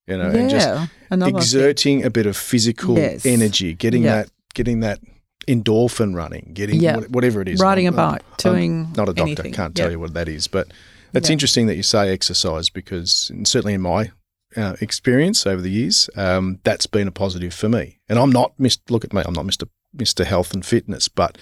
You 0.07 0.19
know, 0.19 0.31
yeah, 0.31 0.87
and 1.11 1.23
just 1.23 1.55
exerting 1.55 1.99
thing. 2.01 2.07
a 2.07 2.11
bit 2.11 2.27
of 2.27 2.37
physical 2.37 2.97
yes. 2.97 3.27
energy, 3.27 3.75
getting 3.75 4.03
yeah. 4.03 4.23
that 4.23 4.31
getting 4.55 4.81
that 4.81 5.01
endorphin 5.49 6.15
running, 6.15 6.51
getting 6.53 6.81
yeah. 6.81 6.99
whatever 7.09 7.41
it 7.41 7.49
is. 7.49 7.61
Riding 7.61 7.87
I'm, 7.87 7.95
a 7.95 7.97
bike, 7.97 8.23
I'm, 8.31 8.37
doing 8.53 8.85
I'm 8.87 8.93
not 8.93 9.09
a 9.09 9.15
doctor, 9.15 9.23
anything. 9.23 9.53
can't 9.53 9.75
tell 9.75 9.87
yep. 9.87 9.93
you 9.93 10.01
what 10.01 10.15
that 10.15 10.29
is. 10.29 10.47
But 10.47 10.69
it's 11.15 11.29
yep. 11.29 11.33
interesting 11.33 11.67
that 11.67 11.77
you 11.77 11.83
say 11.83 12.13
exercise 12.13 12.71
because 12.71 13.33
certainly 13.45 13.75
in 13.75 13.81
my 13.81 14.11
uh, 14.57 14.77
experience 14.81 15.47
over 15.47 15.63
the 15.63 15.71
years, 15.71 16.11
um, 16.17 16.61
that's 16.65 16.87
been 16.87 17.09
a 17.09 17.13
positive 17.13 17.55
for 17.55 17.69
me. 17.69 18.01
And 18.09 18.19
I'm 18.19 18.31
not, 18.31 18.53
look 18.89 19.05
at 19.05 19.13
me, 19.13 19.23
I'm 19.25 19.35
not 19.35 19.47
Mr. 19.47 19.69
Mr. 19.97 20.25
Health 20.25 20.55
and 20.55 20.65
Fitness, 20.65 21.09
but 21.09 21.37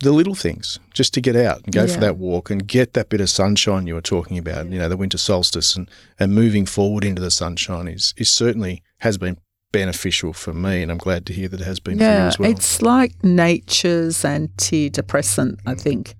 the 0.00 0.12
little 0.12 0.34
things, 0.34 0.78
just 0.94 1.12
to 1.14 1.20
get 1.20 1.36
out 1.36 1.62
and 1.64 1.74
go 1.74 1.84
yeah. 1.84 1.94
for 1.94 2.00
that 2.00 2.16
walk 2.16 2.50
and 2.50 2.66
get 2.66 2.94
that 2.94 3.08
bit 3.08 3.20
of 3.20 3.28
sunshine 3.28 3.86
you 3.86 3.94
were 3.94 4.00
talking 4.00 4.38
about, 4.38 4.66
yeah. 4.66 4.72
you 4.72 4.78
know, 4.78 4.88
the 4.88 4.96
winter 4.96 5.18
solstice 5.18 5.76
and, 5.76 5.90
and 6.18 6.34
moving 6.34 6.66
forward 6.66 7.04
into 7.04 7.20
the 7.20 7.30
sunshine 7.30 7.88
is, 7.88 8.14
is 8.16 8.32
certainly 8.32 8.82
has 9.00 9.18
been 9.18 9.36
beneficial 9.72 10.32
for 10.32 10.52
me, 10.52 10.82
and 10.82 10.90
I'm 10.90 10.98
glad 10.98 11.26
to 11.26 11.32
hear 11.32 11.48
that 11.48 11.60
it 11.60 11.64
has 11.64 11.80
been 11.80 11.98
for 11.98 12.04
you 12.04 12.10
as 12.10 12.38
well. 12.38 12.50
it's 12.50 12.82
like 12.82 13.22
nature's 13.22 14.18
antidepressant. 14.22 15.60
I 15.66 15.74
think 15.74 16.14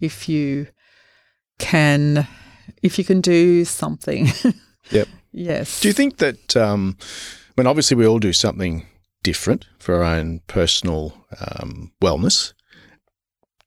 if 0.00 0.28
you 0.28 0.68
can, 1.58 2.26
if 2.82 2.98
you 2.98 3.04
can 3.04 3.20
do 3.20 3.64
something. 3.64 4.28
Yep. 4.90 5.08
yes. 5.32 5.80
Do 5.80 5.88
you 5.88 5.92
think 5.92 6.16
that, 6.16 6.56
um, 6.56 6.96
I 7.00 7.60
mean, 7.60 7.66
obviously 7.66 7.94
we 7.94 8.06
all 8.06 8.18
do 8.18 8.32
something 8.32 8.86
different 9.22 9.66
for 9.78 9.96
our 9.96 10.04
own 10.16 10.40
personal 10.46 11.26
um, 11.40 11.92
wellness. 12.02 12.54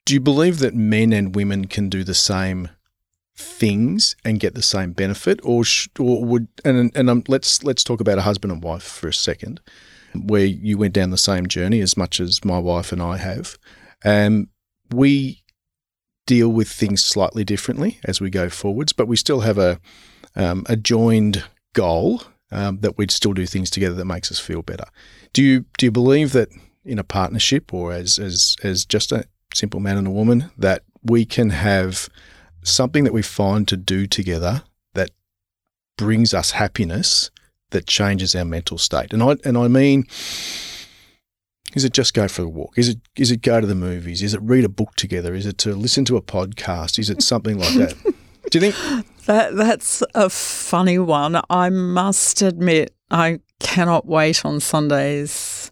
Do 0.06 0.16
you 0.16 0.20
believe 0.20 0.58
that 0.60 0.74
men 0.74 1.14
and 1.14 1.36
women 1.36 1.66
can 1.66 1.90
do 1.90 2.04
the 2.04 2.16
same 2.16 2.70
things 3.42 4.16
and 4.24 4.40
get 4.40 4.54
the 4.54 4.62
same 4.62 4.94
benefit, 4.94 5.40
or 5.44 5.64
sh- 5.64 5.90
or 6.00 6.24
would 6.24 6.48
and 6.64 6.96
and 6.96 7.10
um, 7.10 7.24
let's 7.28 7.64
let's 7.64 7.84
talk 7.84 8.00
about 8.00 8.18
a 8.18 8.22
husband 8.22 8.52
and 8.52 8.64
wife 8.64 8.84
for 8.84 9.08
a 9.08 9.14
second, 9.14 9.60
where 10.16 10.46
you 10.46 10.78
went 10.78 10.94
down 10.94 11.10
the 11.10 11.18
same 11.18 11.48
journey 11.48 11.82
as 11.82 11.98
much 11.98 12.20
as 12.20 12.46
my 12.46 12.60
wife 12.60 12.92
and 12.92 13.02
I 13.02 13.18
have, 13.18 13.58
um, 14.06 14.50
we 14.92 15.44
deal 16.26 16.50
with 16.50 16.70
things 16.70 17.04
slightly 17.04 17.44
differently 17.44 18.00
as 18.06 18.22
we 18.22 18.30
go 18.30 18.50
forwards, 18.50 18.94
but 18.94 19.08
we 19.08 19.16
still 19.16 19.42
have 19.42 19.58
a 19.58 19.80
um, 20.36 20.64
a 20.68 20.76
joined 20.76 21.44
goal 21.74 22.24
um, 22.52 22.80
that 22.80 22.98
we'd 22.98 23.12
still 23.12 23.34
do 23.34 23.46
things 23.46 23.70
together 23.70 23.96
that 23.96 24.06
makes 24.06 24.32
us 24.32 24.40
feel 24.40 24.62
better. 24.62 24.86
Do 25.34 25.44
you 25.44 25.66
do 25.78 25.88
you 25.88 25.92
believe 25.92 26.32
that 26.34 26.50
in 26.84 27.00
a 27.00 27.04
partnership 27.04 27.74
or 27.74 27.94
as 27.94 28.18
as 28.20 28.56
as 28.64 28.86
just 28.86 29.12
a 29.12 29.26
simple 29.54 29.80
man 29.80 29.98
and 29.98 30.08
a 30.08 30.12
woman 30.12 30.52
that 30.58 30.84
we 31.04 31.26
can 31.26 31.50
have 31.50 32.10
something 32.64 33.04
that 33.04 33.14
we 33.14 33.22
find 33.22 33.68
to 33.68 33.78
do 33.78 34.08
together 34.08 34.64
that 34.94 35.12
brings 35.98 36.34
us 36.34 36.52
happiness 36.52 37.32
that 37.72 37.88
changes 37.88 38.36
our 38.36 38.46
mental 38.46 38.78
state? 38.78 39.14
And 39.14 39.24
I 39.24 39.36
and 39.44 39.58
I 39.58 39.68
mean 39.68 40.06
is 41.74 41.86
it 41.86 41.94
just 41.94 42.14
go 42.14 42.28
for 42.28 42.42
a 42.42 42.50
walk? 42.50 42.78
Is 42.78 42.90
it 42.90 43.00
is 43.16 43.32
it 43.32 43.42
go 43.42 43.62
to 43.62 43.68
the 43.68 43.76
movies? 43.76 44.22
Is 44.22 44.34
it 44.34 44.42
read 44.42 44.66
a 44.66 44.70
book 44.70 44.96
together? 44.96 45.34
Is 45.34 45.46
it 45.46 45.58
to 45.60 45.74
listen 45.74 46.06
to 46.06 46.18
a 46.18 46.22
podcast? 46.22 47.00
Is 47.00 47.10
it 47.10 47.22
something 47.22 47.58
like 47.58 47.74
that? 47.76 47.96
Do 48.50 48.60
you 48.60 48.72
think 48.72 49.06
That 49.26 49.56
that's 49.56 50.02
a 50.16 50.30
funny 50.30 50.98
one. 50.98 51.40
I 51.50 51.70
must 51.70 52.42
admit, 52.42 52.94
I 53.12 53.40
cannot 53.60 54.08
wait 54.08 54.44
on 54.44 54.60
Sundays 54.60 55.72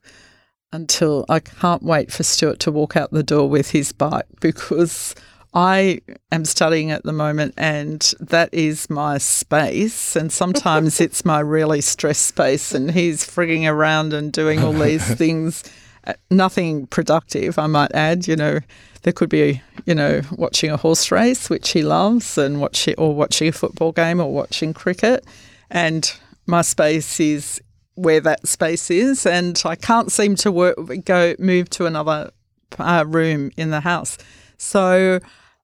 until 0.71 1.25
I 1.29 1.39
can't 1.39 1.81
wait 1.81 2.11
for 2.11 2.21
Stuart 2.21 2.59
to 2.59 2.71
walk 2.71 2.95
out 2.95 3.11
the 3.11 3.23
door 3.23 3.49
with 3.49 3.71
his 3.71 3.91
bike 3.91 4.27
because 4.39 5.15
I 5.53 6.01
am 6.31 6.45
studying 6.45 6.91
at 6.91 7.03
the 7.03 7.13
moment 7.13 7.55
and 7.57 8.13
that 8.19 8.53
is 8.53 8.89
my 8.89 9.17
space. 9.17 10.15
And 10.15 10.31
sometimes 10.31 11.01
it's 11.05 11.25
my 11.25 11.39
really 11.39 11.81
stressed 11.81 12.25
space, 12.25 12.73
and 12.73 12.91
he's 12.91 13.25
frigging 13.25 13.69
around 13.69 14.13
and 14.13 14.31
doing 14.31 14.63
all 14.63 14.73
these 14.73 15.05
things. 15.15 15.63
uh, 16.05 16.13
Nothing 16.29 16.87
productive, 16.87 17.57
I 17.57 17.67
might 17.67 17.93
add. 17.93 18.27
You 18.27 18.35
know, 18.35 18.59
there 19.03 19.13
could 19.13 19.29
be, 19.29 19.61
you 19.85 19.95
know, 19.95 20.21
watching 20.31 20.69
a 20.69 20.77
horse 20.77 21.11
race, 21.11 21.49
which 21.49 21.71
he 21.71 21.81
loves, 21.81 22.37
and 22.37 22.61
watching 22.61 22.95
or 22.97 23.15
watching 23.15 23.47
a 23.47 23.51
football 23.51 23.91
game 23.91 24.19
or 24.19 24.31
watching 24.31 24.73
cricket. 24.73 25.25
And 25.71 26.11
my 26.45 26.61
space 26.61 27.19
is 27.19 27.61
where 27.95 28.21
that 28.21 28.47
space 28.47 28.89
is, 28.91 29.25
and 29.25 29.61
I 29.65 29.75
can't 29.75 30.11
seem 30.11 30.35
to 30.37 30.51
work 30.51 30.77
go 31.05 31.35
move 31.37 31.69
to 31.71 31.85
another 31.85 32.31
uh, 32.77 33.03
room 33.07 33.51
in 33.57 33.71
the 33.71 33.81
house. 33.81 34.17
So, 34.59 35.19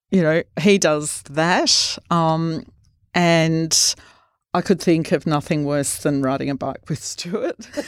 you 0.09 0.21
know, 0.23 0.41
he 0.59 0.77
does 0.79 1.21
that, 1.23 1.97
um, 2.09 2.65
and 3.13 3.95
I 4.53 4.61
could 4.61 4.81
think 4.81 5.11
of 5.11 5.27
nothing 5.27 5.65
worse 5.65 5.97
than 5.97 6.21
riding 6.21 6.49
a 6.49 6.55
bike 6.55 6.89
with 6.89 7.03
Stuart. 7.03 7.57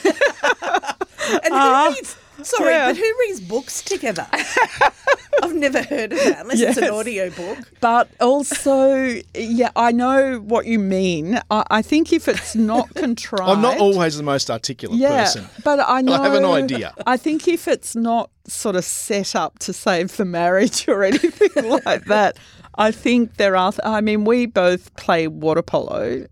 And 1.30 1.52
who 1.52 1.58
Ah, 1.60 1.92
reads? 1.94 2.16
Sorry, 2.42 2.72
yeah. 2.72 2.88
but 2.88 2.96
who 2.96 3.14
reads 3.20 3.40
books 3.40 3.82
together? 3.82 4.26
I've 5.42 5.54
never 5.54 5.82
heard 5.82 6.12
of 6.12 6.18
that 6.18 6.40
unless 6.40 6.60
it's 6.60 6.78
an 6.78 6.90
audio 6.90 7.30
book. 7.30 7.58
But 7.80 8.10
also, 8.20 9.20
yeah, 9.34 9.70
I 9.76 9.92
know 9.92 10.38
what 10.38 10.66
you 10.66 10.78
mean. 10.78 11.40
I, 11.50 11.64
I 11.70 11.82
think 11.82 12.12
if 12.12 12.28
it's 12.28 12.54
not 12.54 12.94
contrived, 12.94 13.50
I'm 13.50 13.62
not 13.62 13.78
always 13.78 14.16
the 14.16 14.22
most 14.22 14.50
articulate 14.50 14.98
yeah, 14.98 15.24
person. 15.24 15.46
but 15.64 15.80
I 15.86 16.00
know. 16.00 16.12
I 16.18 16.24
have 16.24 16.34
an 16.34 16.44
idea. 16.44 16.94
I 17.06 17.16
think 17.16 17.48
if 17.48 17.68
it's 17.68 17.94
not 17.94 18.30
sort 18.46 18.76
of 18.76 18.84
set 18.84 19.36
up 19.36 19.58
to 19.60 19.72
save 19.72 20.16
the 20.16 20.24
marriage 20.24 20.88
or 20.88 21.04
anything 21.04 21.68
like 21.84 22.06
that, 22.06 22.38
I 22.76 22.90
think 22.90 23.36
there 23.36 23.56
are. 23.56 23.72
I 23.84 24.00
mean, 24.00 24.24
we 24.24 24.46
both 24.46 24.94
play 24.96 25.28
water 25.28 25.62
polo. 25.62 26.26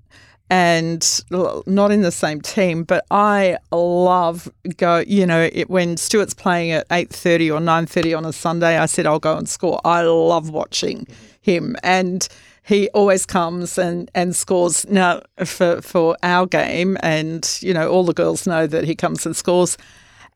And 0.48 1.20
not 1.30 1.90
in 1.90 2.02
the 2.02 2.12
same 2.12 2.40
team, 2.40 2.85
but 2.85 3.04
I 3.11 3.59
love 3.72 4.48
go. 4.76 4.98
You 4.98 5.26
know, 5.26 5.48
it, 5.52 5.68
when 5.68 5.96
Stuart's 5.96 6.35
playing 6.35 6.70
at 6.70 6.87
eight 6.92 7.11
thirty 7.11 7.50
or 7.50 7.59
nine 7.59 7.87
thirty 7.87 8.14
on 8.14 8.24
a 8.24 8.32
Sunday, 8.32 8.78
I 8.78 8.87
said 8.87 9.06
I'll 9.06 9.18
go 9.18 9.37
and 9.37 9.48
score. 9.48 9.80
I 9.85 10.02
love 10.02 10.50
watching 10.50 11.09
him, 11.40 11.74
and 11.82 12.28
he 12.62 12.88
always 12.90 13.26
comes 13.26 13.78
and, 13.78 14.11
and 14.12 14.35
scores 14.35 14.85
now 14.88 15.22
for, 15.44 15.80
for 15.82 16.16
our 16.24 16.46
game. 16.46 16.96
And, 17.00 17.59
you 17.61 17.72
know, 17.72 17.88
all 17.88 18.02
the 18.02 18.12
girls 18.12 18.44
know 18.44 18.66
that 18.66 18.82
he 18.82 18.96
comes 18.96 19.24
and 19.24 19.37
scores. 19.37 19.78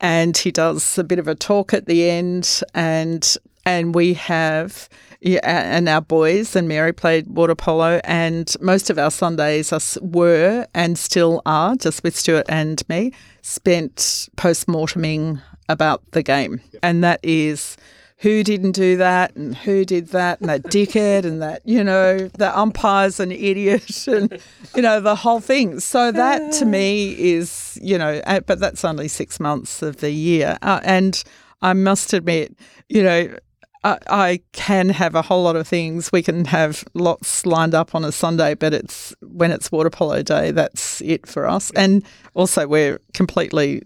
And 0.01 0.37
he 0.37 0.53
does 0.53 0.97
a 0.97 1.03
bit 1.03 1.19
of 1.19 1.27
a 1.27 1.35
talk 1.35 1.75
at 1.75 1.87
the 1.87 2.09
end. 2.09 2.63
And 2.73 3.37
and 3.67 3.97
we 3.97 4.15
have, 4.15 4.89
yeah, 5.21 5.77
and 5.77 5.89
our 5.89 6.01
boys 6.01 6.57
and 6.57 6.67
Mary 6.67 6.93
played 6.93 7.27
water 7.29 7.55
polo. 7.55 8.01
And 8.05 8.55
most 8.61 8.89
of 8.89 8.99
our 8.99 9.11
Sundays 9.11 9.73
us 9.73 9.99
were 10.01 10.67
and 10.75 10.99
still 10.99 11.43
are, 11.45 11.77
just 11.77 12.03
with 12.03 12.17
Stuart 12.17 12.47
and 12.49 12.83
me, 12.89 13.13
spent 13.43 14.29
post 14.37 14.67
morteming 14.67 15.43
about 15.69 16.03
the 16.13 16.23
game. 16.23 16.61
And 16.83 17.05
that 17.05 17.21
is 17.23 17.77
who 18.21 18.43
didn't 18.43 18.73
do 18.73 18.97
that 18.99 19.35
and 19.35 19.55
who 19.57 19.85
did 19.85 20.09
that 20.09 20.41
and 20.41 20.49
that 20.49 20.63
dickhead 20.65 21.25
and 21.25 21.41
that 21.41 21.63
you 21.65 21.83
know 21.83 22.19
the 22.19 22.59
umpire's 22.59 23.19
an 23.19 23.33
idiot 23.33 24.07
and 24.07 24.39
you 24.77 24.83
know 24.83 25.01
the 25.01 25.15
whole 25.15 25.41
thing 25.41 25.81
so 25.81 26.13
that 26.13 26.53
to 26.53 26.67
me 26.67 27.13
is 27.19 27.79
you 27.81 27.97
know 27.97 28.21
but 28.47 28.61
that's 28.61 28.85
only 28.85 29.09
six 29.09 29.41
months 29.41 29.81
of 29.81 29.99
the 29.99 30.11
year 30.11 30.59
uh, 30.61 30.81
and 30.85 31.25
i 31.63 31.73
must 31.73 32.13
admit 32.13 32.55
you 32.91 33.03
know 33.03 33.35
I, 33.83 33.99
I 34.09 34.41
can 34.53 34.91
have 34.91 35.15
a 35.15 35.23
whole 35.23 35.43
lot 35.43 35.57
of 35.57 35.67
things. 35.67 36.13
We 36.13 36.23
can 36.23 36.45
have 36.47 36.85
lots 36.95 37.47
lined 37.47 37.75
up 37.75 37.95
on 37.95 38.05
a 38.05 38.13
Sunday, 38.13 38.55
but 38.55 38.75
it's 38.75 39.15
when 39.23 39.51
it's 39.51 39.73
water 39.73 39.91
polo 39.91 40.23
day, 40.23 40.51
that's 40.51 41.01
it 41.01 41.27
for 41.27 41.49
us. 41.49 41.71
And 41.73 42.05
also, 42.35 42.67
we're 42.67 43.01
completely, 43.15 43.83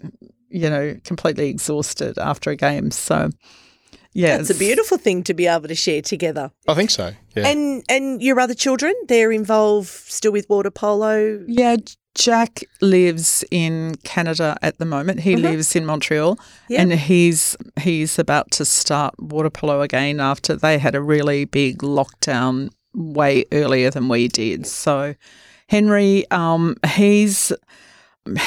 you 0.49 0.69
know, 0.69 0.97
completely 1.05 1.49
exhausted 1.49 2.19
after 2.19 2.51
a 2.51 2.57
game. 2.57 2.91
So, 2.91 3.31
yeah, 4.13 4.39
It's 4.39 4.51
a 4.51 4.55
beautiful 4.55 4.99
thing 4.99 5.23
to 5.25 5.35
be 5.35 5.47
able 5.47 5.69
to 5.69 5.75
share 5.75 6.03
together. 6.03 6.51
I 6.69 6.75
think 6.75 6.91
so. 6.91 7.13
Yeah. 7.37 7.49
And 7.49 7.85
and 7.89 8.23
your 8.23 8.39
other 8.41 8.55
children, 8.55 8.95
they're 9.09 9.33
involved 9.33 9.89
still 9.89 10.33
with 10.33 10.49
water 10.49 10.71
polo. 10.71 11.45
Yeah, 11.47 11.77
Jack 12.15 12.63
lives 12.81 13.45
in 13.51 13.97
Canada 14.05 14.57
at 14.63 14.79
the 14.79 14.85
moment. 14.85 15.21
He 15.21 15.37
lives 15.37 15.75
in 15.75 15.85
Montreal, 15.85 16.39
and 16.71 16.93
he's 16.93 17.57
he's 17.81 18.19
about 18.19 18.51
to 18.53 18.65
start 18.65 19.15
water 19.19 19.51
polo 19.51 19.81
again 19.81 20.21
after 20.21 20.55
they 20.57 20.79
had 20.79 20.95
a 20.95 21.01
really 21.03 21.45
big 21.45 21.79
lockdown 21.79 22.71
way 22.95 23.45
earlier 23.53 23.91
than 23.91 24.09
we 24.09 24.29
did. 24.29 24.67
So, 24.67 25.15
Henry, 25.69 26.25
um, 26.31 26.77
he's 26.95 27.53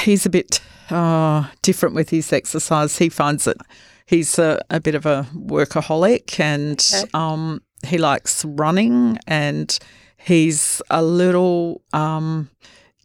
he's 0.04 0.26
a 0.26 0.30
bit 0.30 0.62
uh, 0.90 1.48
different 1.62 1.94
with 1.96 2.10
his 2.10 2.32
exercise. 2.32 2.98
He 2.98 3.10
finds 3.10 3.44
that 3.46 3.58
he's 4.06 4.40
a, 4.40 4.62
a 4.70 4.80
bit 4.80 4.96
of 4.96 5.06
a 5.06 5.28
workaholic 5.36 6.40
and 6.40 6.80
Okay. 6.96 7.10
um, 7.14 7.62
he 7.86 7.98
likes 7.98 8.44
running 8.46 9.20
and 9.28 9.78
he's 10.18 10.82
a 10.90 11.04
little, 11.04 11.82
um, 11.94 12.50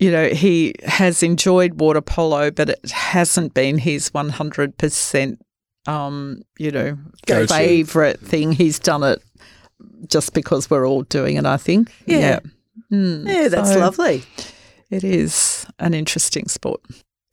you 0.02 0.10
know, 0.10 0.28
he 0.28 0.74
has 0.84 1.22
enjoyed 1.22 1.80
water 1.80 2.00
polo, 2.00 2.50
but 2.50 2.70
it 2.70 2.90
hasn't 2.90 3.54
been 3.54 3.78
his 3.78 4.10
100%, 4.10 5.38
um, 5.86 6.42
you 6.58 6.70
know, 6.70 6.98
Go-to. 7.26 7.46
favourite 7.54 8.20
thing. 8.20 8.52
He's 8.52 8.78
done 8.78 9.02
it 9.02 9.22
just 10.08 10.34
because 10.34 10.68
we're 10.70 10.86
all 10.86 11.02
doing 11.02 11.36
it, 11.36 11.46
I 11.46 11.56
think. 11.56 11.92
Yeah. 12.06 12.40
Mm, 12.90 13.26
Yeah, 13.26 13.48
that's 13.48 13.72
so 13.72 13.78
lovely. 13.78 14.22
It 14.90 15.04
is 15.04 15.66
an 15.78 15.94
interesting 15.94 16.48
sport. 16.48 16.80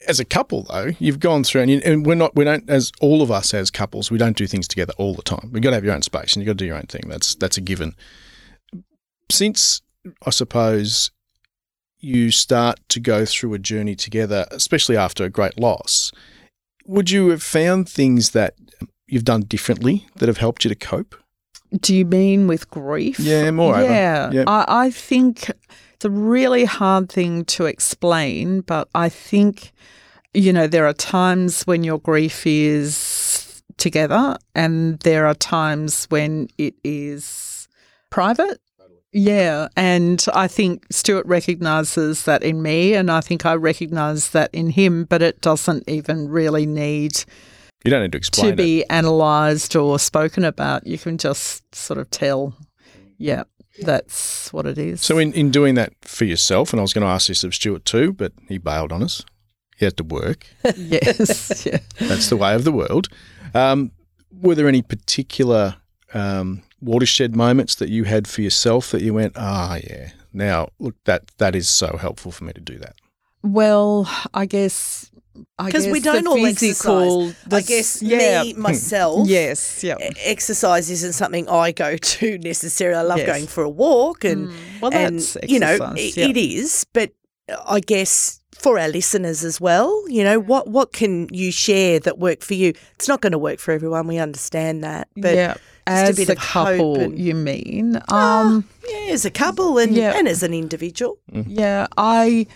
as 0.07 0.19
a 0.19 0.25
couple 0.25 0.63
though, 0.63 0.91
you've 0.99 1.19
gone 1.19 1.43
through 1.43 1.61
and, 1.63 1.71
you, 1.71 1.81
and 1.83 2.05
we're 2.05 2.15
not 2.15 2.33
we 2.35 2.45
don't 2.45 2.69
as 2.69 2.91
all 3.01 3.21
of 3.21 3.29
us 3.31 3.53
as 3.53 3.69
couples, 3.69 4.09
we 4.09 4.17
don't 4.17 4.37
do 4.37 4.47
things 4.47 4.67
together 4.67 4.93
all 4.97 5.13
the 5.13 5.21
time. 5.23 5.49
We've 5.51 5.61
got 5.61 5.71
to 5.71 5.75
have 5.75 5.83
your 5.83 5.93
own 5.93 6.01
space 6.03 6.33
and 6.33 6.41
you've 6.41 6.47
got 6.47 6.53
to 6.59 6.63
do 6.63 6.67
your 6.67 6.77
own 6.77 6.87
thing. 6.87 7.03
That's 7.07 7.35
that's 7.35 7.57
a 7.57 7.61
given. 7.61 7.95
Since 9.31 9.81
I 10.25 10.29
suppose 10.29 11.11
you 11.99 12.31
start 12.31 12.79
to 12.89 12.99
go 12.99 13.25
through 13.25 13.53
a 13.53 13.59
journey 13.59 13.95
together, 13.95 14.45
especially 14.51 14.97
after 14.97 15.23
a 15.23 15.29
great 15.29 15.59
loss, 15.59 16.11
would 16.85 17.11
you 17.11 17.29
have 17.29 17.43
found 17.43 17.87
things 17.87 18.31
that 18.31 18.55
you've 19.07 19.25
done 19.25 19.41
differently 19.41 20.07
that 20.17 20.27
have 20.27 20.37
helped 20.37 20.63
you 20.63 20.69
to 20.69 20.75
cope? 20.75 21.15
Do 21.79 21.95
you 21.95 22.05
mean 22.05 22.47
with 22.47 22.69
grief? 22.69 23.19
Yeah, 23.19 23.51
moreover. 23.51 23.83
Yeah, 23.83 24.31
Yeah. 24.31 24.43
I, 24.47 24.85
I 24.85 24.91
think 24.91 25.51
it's 25.93 26.05
a 26.05 26.09
really 26.09 26.65
hard 26.65 27.11
thing 27.11 27.45
to 27.45 27.65
explain, 27.65 28.61
but 28.61 28.89
I 28.95 29.09
think 29.09 29.71
you 30.33 30.53
know, 30.53 30.67
there 30.67 30.85
are 30.85 30.93
times 30.93 31.63
when 31.63 31.83
your 31.83 31.99
grief 31.99 32.45
is 32.45 33.63
together, 33.77 34.37
and 34.53 34.99
there 34.99 35.25
are 35.25 35.33
times 35.33 36.05
when 36.05 36.49
it 36.57 36.75
is 36.83 37.67
private. 38.09 38.61
Yeah, 39.11 39.69
and 39.75 40.23
I 40.33 40.47
think 40.47 40.85
Stuart 40.91 41.25
recognises 41.25 42.25
that 42.25 42.43
in 42.43 42.61
me, 42.61 42.93
and 42.93 43.09
I 43.09 43.21
think 43.21 43.45
I 43.45 43.55
recognise 43.55 44.29
that 44.31 44.49
in 44.53 44.69
him, 44.69 45.05
but 45.05 45.21
it 45.21 45.41
doesn't 45.41 45.89
even 45.89 46.29
really 46.29 46.65
need 46.67 47.23
You 47.83 47.89
don't 47.89 48.03
need 48.03 48.11
to 48.11 48.17
explain 48.17 48.51
to 48.51 48.55
be 48.55 48.85
analysed 48.89 49.75
or 49.75 49.97
spoken 49.97 50.43
about. 50.43 50.85
You 50.85 50.99
can 50.99 51.17
just 51.17 51.73
sort 51.73 51.97
of 51.97 52.11
tell, 52.11 52.55
yeah, 53.17 53.43
that's 53.81 54.53
what 54.53 54.67
it 54.67 54.77
is. 54.77 55.01
So, 55.01 55.17
in, 55.17 55.33
in 55.33 55.49
doing 55.49 55.73
that 55.75 55.93
for 56.01 56.25
yourself, 56.25 56.71
and 56.71 56.79
I 56.79 56.83
was 56.83 56.93
going 56.93 57.05
to 57.05 57.11
ask 57.11 57.29
this 57.29 57.43
of 57.43 57.55
Stuart 57.55 57.85
too, 57.85 58.13
but 58.13 58.33
he 58.47 58.59
bailed 58.59 58.91
on 58.91 59.01
us. 59.01 59.25
He 59.77 59.85
had 59.85 59.97
to 59.97 60.03
work. 60.03 60.45
yes, 60.75 61.65
yeah. 61.65 61.79
That's 61.99 62.29
the 62.29 62.37
way 62.37 62.53
of 62.53 62.63
the 62.63 62.71
world. 62.71 63.07
Um, 63.55 63.91
were 64.31 64.53
there 64.53 64.67
any 64.67 64.83
particular 64.83 65.77
um, 66.13 66.61
watershed 66.81 67.35
moments 67.35 67.75
that 67.75 67.89
you 67.89 68.03
had 68.05 68.27
for 68.27 68.41
yourself 68.41 68.91
that 68.91 69.01
you 69.01 69.13
went, 69.13 69.33
ah, 69.35 69.77
yeah, 69.83 70.11
now 70.33 70.69
look, 70.79 70.95
that 71.05 71.31
that 71.37 71.55
is 71.55 71.67
so 71.69 71.97
helpful 71.97 72.31
for 72.31 72.43
me 72.45 72.53
to 72.53 72.61
do 72.61 72.77
that? 72.79 72.95
Well, 73.43 74.09
I 74.33 74.45
guess 74.45 75.09
Because 75.57 75.87
we 75.87 75.99
don't 76.01 76.27
all 76.27 76.45
exercise. 76.45 77.35
I 77.51 77.61
guess 77.61 78.01
yeah. 78.01 78.43
me, 78.43 78.53
myself, 78.53 79.27
Yes, 79.29 79.83
yeah. 79.83 79.95
exercise 80.25 80.89
isn't 80.91 81.13
something 81.13 81.47
I 81.47 81.71
go 81.71 81.95
to 82.17 82.37
necessarily. 82.39 82.97
I 82.99 83.03
love 83.03 83.19
Yes. 83.19 83.27
going 83.27 83.47
for 83.47 83.63
a 83.63 83.69
walk 83.69 84.25
and, 84.25 84.49
Mm. 84.49 84.53
Well, 84.81 84.93
and 84.93 85.19
that's 85.19 85.37
you 85.47 85.59
know, 85.59 85.67
exercise, 85.67 86.17
yeah. 86.17 86.27
it 86.27 86.37
is, 86.37 86.85
but 86.93 87.11
I 87.65 87.79
guess 87.79 88.41
for 88.57 88.77
our 88.77 88.89
listeners 88.89 89.43
as 89.45 89.61
well, 89.61 90.03
you 90.09 90.23
know, 90.23 90.37
what, 90.39 90.67
what 90.67 90.91
can 90.91 91.27
you 91.31 91.49
share 91.51 91.99
that 92.01 92.19
worked 92.19 92.43
for 92.43 92.53
you? 92.55 92.73
It's 92.95 93.07
not 93.07 93.21
going 93.21 93.31
to 93.31 93.37
work 93.39 93.59
for 93.59 93.71
everyone. 93.71 94.05
We 94.07 94.17
understand 94.17 94.83
that. 94.83 95.07
But 95.15 95.35
yeah, 95.35 95.53
just 95.89 96.19
a 96.19 96.21
as 96.23 96.29
a 96.29 96.35
couple, 96.35 96.99
and- 96.99 97.19
you 97.19 97.33
mean? 97.35 97.99
Ah. 98.09 98.41
Um, 98.41 98.65
yeah, 98.89 99.13
as 99.13 99.25
a 99.25 99.31
couple 99.31 99.77
and, 99.77 99.95
Yeah. 99.95 100.13
and 100.17 100.27
as 100.27 100.43
an 100.43 100.53
individual. 100.53 101.17
yeah, 101.31 101.87
I 101.97 102.47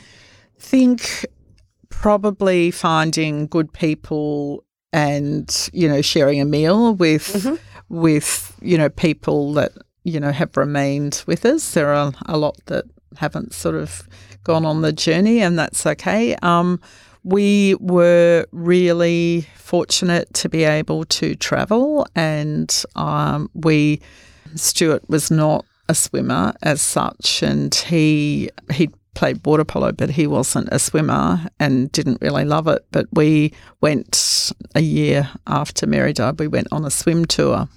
think 0.60 1.26
probably 1.90 2.72
finding 2.72 3.48
good 3.48 3.72
people 3.74 4.64
and 4.92 5.70
you 5.74 5.88
know 5.88 6.02
sharing 6.02 6.40
a 6.42 6.46
meal 6.46 6.94
with 6.96 7.34
Mhm. 7.44 7.60
with 7.90 8.56
you 8.62 8.78
know 8.78 8.90
people 8.90 9.54
that 9.54 9.72
you 10.04 10.20
know 10.20 10.32
have 10.32 10.56
remained 10.58 11.24
with 11.28 11.46
us. 11.46 11.72
There 11.74 11.94
are 11.94 12.14
a 12.26 12.38
lot 12.38 12.58
that 12.68 12.86
haven't 13.18 13.54
sort 13.54 13.76
of 13.76 14.08
gone 14.44 14.66
on 14.66 14.82
the 14.82 14.92
journey, 14.92 15.40
and 15.42 15.58
that's 15.58 15.86
okay. 15.86 16.36
Um, 16.42 16.80
we 17.24 17.76
were 17.80 18.46
really 18.52 19.48
fortunate 19.56 20.34
to 20.36 20.50
be 20.50 20.64
able 20.64 21.06
to 21.06 21.36
travel, 21.36 22.06
and 22.16 22.84
um, 22.96 23.50
we 23.54 24.02
Stuart 24.56 25.10
was 25.10 25.32
not 25.32 25.66
a 25.90 25.96
swimmer 25.96 26.54
as 26.62 26.82
such, 26.82 27.42
and 27.42 27.74
he 27.74 28.50
he 28.72 28.90
played 29.14 29.46
water 29.46 29.64
polo, 29.64 29.92
but 29.92 30.10
he 30.10 30.28
wasn't 30.28 30.68
a 30.72 30.80
swimmer 30.80 31.48
and 31.60 31.92
didn't 31.92 32.22
really 32.22 32.46
love 32.46 32.68
it. 32.68 32.86
But 32.92 33.08
we 33.14 33.54
went 33.80 34.52
a 34.76 34.82
year 34.82 35.30
after 35.48 35.86
Mary 35.86 36.14
died. 36.14 36.40
We 36.40 36.48
went 36.48 36.68
on 36.72 36.86
a 36.86 36.92
swim 36.92 37.26
tour, 37.26 37.68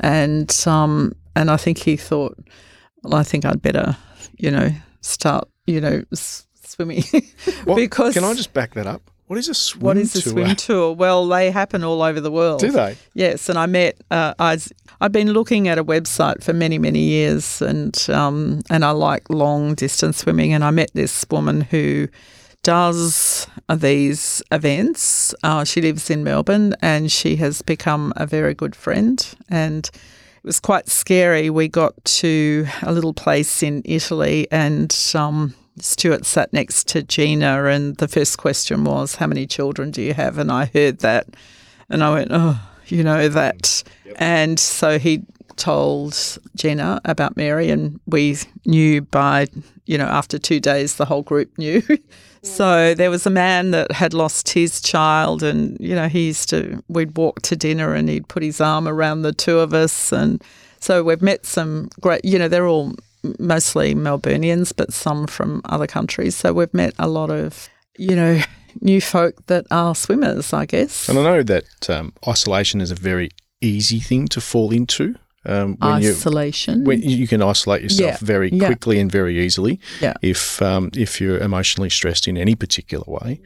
and 0.00 0.54
um, 0.66 1.14
and 1.34 1.50
I 1.50 1.56
think 1.56 1.78
he 1.78 1.96
thought, 1.96 2.36
well, 3.02 3.14
I 3.14 3.22
think 3.22 3.44
I'd 3.44 3.62
better, 3.62 3.96
you 4.36 4.50
know, 4.50 4.70
start, 5.00 5.48
you 5.66 5.80
know, 5.80 6.02
swimming 6.72 7.04
What- 7.64 7.76
because 7.76 8.14
can 8.14 8.24
I 8.24 8.34
just 8.34 8.52
back 8.52 8.74
that 8.74 8.86
up? 8.86 9.02
What 9.28 9.38
is 9.38 9.48
a 9.48 9.54
swim 9.54 9.82
what 9.82 9.96
is 9.96 10.14
a 10.14 10.20
tour? 10.20 10.32
swim 10.32 10.56
tour? 10.56 10.92
Well, 10.94 11.26
they 11.26 11.50
happen 11.50 11.82
all 11.84 12.02
over 12.02 12.20
the 12.20 12.30
world. 12.30 12.60
Do 12.60 12.70
they? 12.70 12.96
Yes, 13.14 13.48
and 13.48 13.58
I 13.58 13.64
met. 13.64 13.96
Uh, 14.10 14.34
I 14.38 14.58
I've 15.00 15.12
been 15.12 15.30
looking 15.32 15.68
at 15.68 15.78
a 15.78 15.84
website 15.84 16.42
for 16.44 16.52
many 16.52 16.76
many 16.78 16.98
years, 17.00 17.62
and 17.62 17.96
um, 18.10 18.60
and 18.68 18.84
I 18.84 18.90
like 18.90 19.30
long 19.30 19.74
distance 19.74 20.18
swimming. 20.18 20.52
And 20.52 20.62
I 20.62 20.70
met 20.70 20.90
this 20.92 21.24
woman 21.30 21.62
who 21.62 22.08
does 22.62 23.46
these 23.74 24.42
events. 24.50 25.34
Uh, 25.42 25.64
she 25.64 25.80
lives 25.80 26.10
in 26.10 26.24
Melbourne, 26.24 26.74
and 26.82 27.10
she 27.10 27.36
has 27.36 27.62
become 27.62 28.12
a 28.16 28.26
very 28.26 28.52
good 28.54 28.76
friend. 28.76 29.26
And 29.48 29.86
it 29.86 30.44
was 30.46 30.60
quite 30.60 30.88
scary. 30.90 31.48
We 31.48 31.68
got 31.68 31.94
to 32.20 32.66
a 32.82 32.92
little 32.92 33.14
place 33.14 33.62
in 33.62 33.80
Italy, 33.86 34.46
and 34.50 34.94
um, 35.14 35.54
Stuart 35.78 36.26
sat 36.26 36.52
next 36.52 36.88
to 36.88 37.02
Gina, 37.02 37.64
and 37.64 37.96
the 37.96 38.08
first 38.08 38.38
question 38.38 38.84
was, 38.84 39.16
"How 39.16 39.26
many 39.26 39.46
children 39.46 39.90
do 39.90 40.02
you 40.02 40.14
have?" 40.14 40.38
And 40.38 40.50
I 40.52 40.66
heard 40.66 40.98
that, 40.98 41.26
and 41.88 42.04
I 42.04 42.12
went, 42.12 42.28
"Oh, 42.30 42.60
you 42.86 43.02
know 43.02 43.28
that." 43.28 43.62
Mm, 44.06 44.14
and 44.16 44.60
so 44.60 44.98
he 44.98 45.22
told 45.56 46.38
Gina 46.56 47.00
about 47.04 47.36
Mary, 47.36 47.70
and 47.70 48.00
we 48.06 48.36
knew 48.66 49.02
by, 49.02 49.46
you 49.86 49.98
know, 49.98 50.06
after 50.06 50.38
two 50.38 50.60
days, 50.60 50.96
the 50.96 51.04
whole 51.04 51.22
group 51.22 51.56
knew. 51.58 51.82
so 52.42 52.94
there 52.94 53.10
was 53.10 53.26
a 53.26 53.30
man 53.30 53.70
that 53.70 53.92
had 53.92 54.14
lost 54.14 54.50
his 54.50 54.80
child, 54.80 55.42
and, 55.42 55.78
you 55.80 55.94
know, 55.94 56.08
he 56.08 56.28
used 56.28 56.48
to, 56.50 56.82
we'd 56.88 57.16
walk 57.16 57.42
to 57.42 57.56
dinner 57.56 57.94
and 57.94 58.08
he'd 58.08 58.28
put 58.28 58.42
his 58.42 58.60
arm 58.60 58.88
around 58.88 59.22
the 59.22 59.32
two 59.32 59.58
of 59.58 59.74
us. 59.74 60.12
And 60.12 60.42
so 60.80 61.02
we've 61.02 61.22
met 61.22 61.46
some 61.46 61.88
great, 62.00 62.24
you 62.24 62.38
know, 62.38 62.48
they're 62.48 62.66
all 62.66 62.94
mostly 63.38 63.94
Melburnians, 63.94 64.72
but 64.76 64.92
some 64.92 65.26
from 65.26 65.60
other 65.64 65.86
countries. 65.86 66.34
So 66.36 66.52
we've 66.52 66.72
met 66.74 66.94
a 66.98 67.08
lot 67.08 67.30
of, 67.30 67.68
you 67.98 68.16
know, 68.16 68.40
new 68.80 69.00
folk 69.00 69.46
that 69.46 69.66
are 69.70 69.94
swimmers, 69.94 70.52
I 70.52 70.66
guess. 70.66 71.08
And 71.08 71.18
I 71.18 71.22
know 71.22 71.42
that 71.42 71.90
um, 71.90 72.12
isolation 72.26 72.80
is 72.80 72.90
a 72.90 72.94
very 72.96 73.30
easy 73.60 74.00
thing 74.00 74.28
to 74.28 74.40
fall 74.40 74.72
into. 74.72 75.14
Um, 75.44 75.76
when 75.80 76.02
you 76.02 76.10
Isolation. 76.10 76.84
when 76.84 77.02
you 77.02 77.26
can 77.26 77.42
isolate 77.42 77.82
yourself 77.82 78.12
Yeah, 78.12 78.18
very 78.26 78.50
yeah. 78.50 78.66
quickly 78.66 79.00
and 79.00 79.10
very 79.10 79.40
easily 79.44 79.80
Yeah. 80.00 80.14
if 80.22 80.62
um, 80.62 80.90
if 80.94 81.20
you're 81.20 81.38
emotionally 81.38 81.90
stressed 81.90 82.28
in 82.28 82.36
any 82.36 82.54
particular 82.54 83.02
way. 83.08 83.40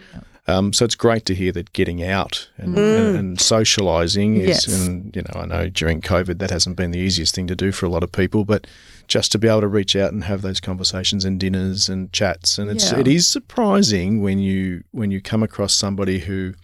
Um, 0.48 0.72
so 0.72 0.84
it's 0.84 0.94
great 0.94 1.24
to 1.26 1.34
hear 1.34 1.50
that 1.52 1.72
getting 1.72 2.04
out 2.04 2.48
and, 2.56 2.78
and, 2.78 3.16
and 3.16 3.38
socialising 3.38 4.38
is, 4.38 4.48
Yes. 4.48 4.66
and 4.86 5.14
you 5.16 5.22
know, 5.22 5.40
I 5.40 5.46
know 5.46 5.68
during 5.68 6.00
COVID 6.00 6.38
that 6.38 6.50
hasn't 6.50 6.76
been 6.76 6.92
the 6.92 7.00
easiest 7.00 7.34
thing 7.34 7.48
to 7.48 7.56
do 7.56 7.72
for 7.72 7.84
a 7.84 7.88
lot 7.88 8.04
of 8.04 8.12
people, 8.12 8.44
but 8.44 8.64
just 9.08 9.32
to 9.32 9.38
be 9.38 9.48
able 9.48 9.62
to 9.62 9.66
reach 9.68 9.96
out 9.96 10.12
and 10.12 10.22
have 10.24 10.42
those 10.42 10.60
conversations 10.60 11.24
and 11.24 11.40
dinners 11.40 11.88
and 11.88 12.12
chats, 12.12 12.58
and 12.58 12.70
it's 12.70 12.92
Yeah. 12.92 13.00
it 13.00 13.08
is 13.08 13.26
surprising 13.26 14.22
when 14.22 14.38
you 14.38 14.84
when 14.92 15.10
you 15.10 15.20
come 15.20 15.42
across 15.42 15.74
somebody 15.74 16.20
who 16.20 16.54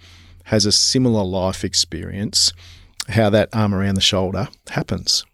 has 0.44 0.64
a 0.64 0.72
similar 0.72 1.24
life 1.24 1.64
experience, 1.64 2.52
how 3.08 3.30
that 3.30 3.48
arm 3.52 3.74
around 3.74 3.96
the 3.96 4.00
shoulder 4.00 4.46
happens. 4.70 5.24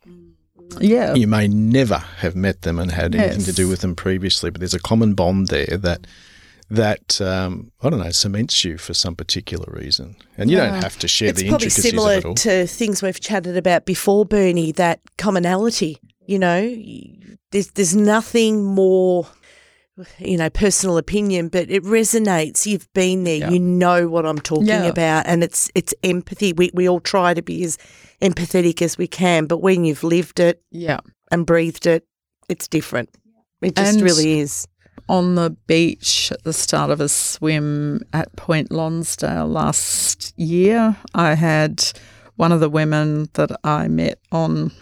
yeah. 0.81 1.15
You 1.15 1.27
may 1.27 1.49
never 1.49 1.99
have 2.19 2.35
met 2.37 2.63
them 2.63 2.79
and 2.79 2.93
had 2.93 3.15
anything 3.15 3.45
to 3.45 3.53
do 3.53 3.69
with 3.69 3.81
them 3.81 3.95
previously, 3.95 4.51
but 4.51 4.61
there's 4.61 4.75
a 4.75 4.79
common 4.81 5.15
bond 5.15 5.49
there 5.49 5.77
that 5.79 6.07
that 6.71 7.21
um, 7.21 7.73
I 7.83 7.91
don't 7.91 8.01
know 8.01 8.11
cements 8.11 8.65
you 8.65 8.79
for 8.79 8.95
some 8.95 9.15
particular 9.17 9.67
reason, 9.73 10.17
and 10.37 10.51
you 10.51 10.57
Yeah. 10.59 10.71
don't 10.71 10.83
have 10.83 10.99
to 10.99 11.09
share 11.09 11.31
it's 11.31 11.41
the 11.41 11.49
probably 11.49 11.67
intricacies 11.67 11.91
similar 11.91 12.13
of 12.15 12.19
it 12.19 12.25
all. 12.27 12.35
to 12.35 12.67
things 12.67 13.03
we've 13.03 13.21
chatted 13.21 13.57
about 13.57 13.87
before, 13.87 14.25
Bernie. 14.27 14.73
That 14.73 15.01
commonality, 15.17 15.99
you 16.27 16.39
know, 16.39 16.61
there's 17.53 17.69
there's 17.69 17.97
nothing 17.97 18.65
more, 18.65 19.27
you 20.19 20.37
know, 20.37 20.51
personal 20.51 20.99
opinion, 20.99 21.49
but 21.49 21.71
it 21.71 21.83
resonates. 21.85 22.67
You've 22.67 22.93
been 22.93 23.25
there, 23.25 23.39
Yeah. 23.39 23.51
you 23.51 23.59
know 23.61 24.09
what 24.09 24.27
I'm 24.27 24.39
talking 24.39 24.67
Yeah. 24.67 24.85
about, 24.87 25.27
and 25.27 25.43
it's 25.43 25.71
it's 25.75 25.95
empathy. 26.05 26.53
We 26.53 26.71
we 26.75 26.89
all 26.89 27.01
try 27.01 27.35
to 27.35 27.43
be 27.43 27.65
as 27.65 27.79
empathetic 28.21 28.83
as 28.83 28.99
we 28.99 29.07
can, 29.07 29.47
but 29.47 29.59
when 29.63 29.85
you've 29.85 30.05
lived 30.05 30.39
it 30.41 30.61
Yeah. 30.71 31.01
and 31.31 31.47
breathed 31.47 31.87
it, 31.87 32.05
it's 32.49 32.69
different. 32.69 33.09
It 33.63 33.75
just 33.75 33.95
And- 33.95 34.03
really 34.03 34.39
is. 34.41 34.67
On 35.09 35.35
the 35.35 35.51
beach 35.67 36.31
at 36.33 36.45
the 36.45 36.53
start 36.53 36.91
of 36.91 37.01
a 37.01 37.09
swim 37.09 38.03
at 38.13 38.35
Point 38.37 38.71
Lonsdale 38.71 39.47
last 39.47 40.33
year, 40.39 40.97
I 41.15 41.35
had 41.35 41.85
one 42.37 42.53
of 42.53 42.61
the 42.61 42.69
women 42.69 43.29
that 43.35 43.51
I 43.65 43.89
met 43.89 44.19
on 44.33 44.73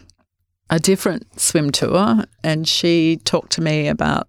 a 0.68 0.78
different 0.78 1.40
swim 1.40 1.70
tour, 1.70 2.24
and 2.42 2.66
she 2.66 3.20
talked 3.24 3.52
to 3.52 3.60
me 3.60 3.88
about 3.88 4.28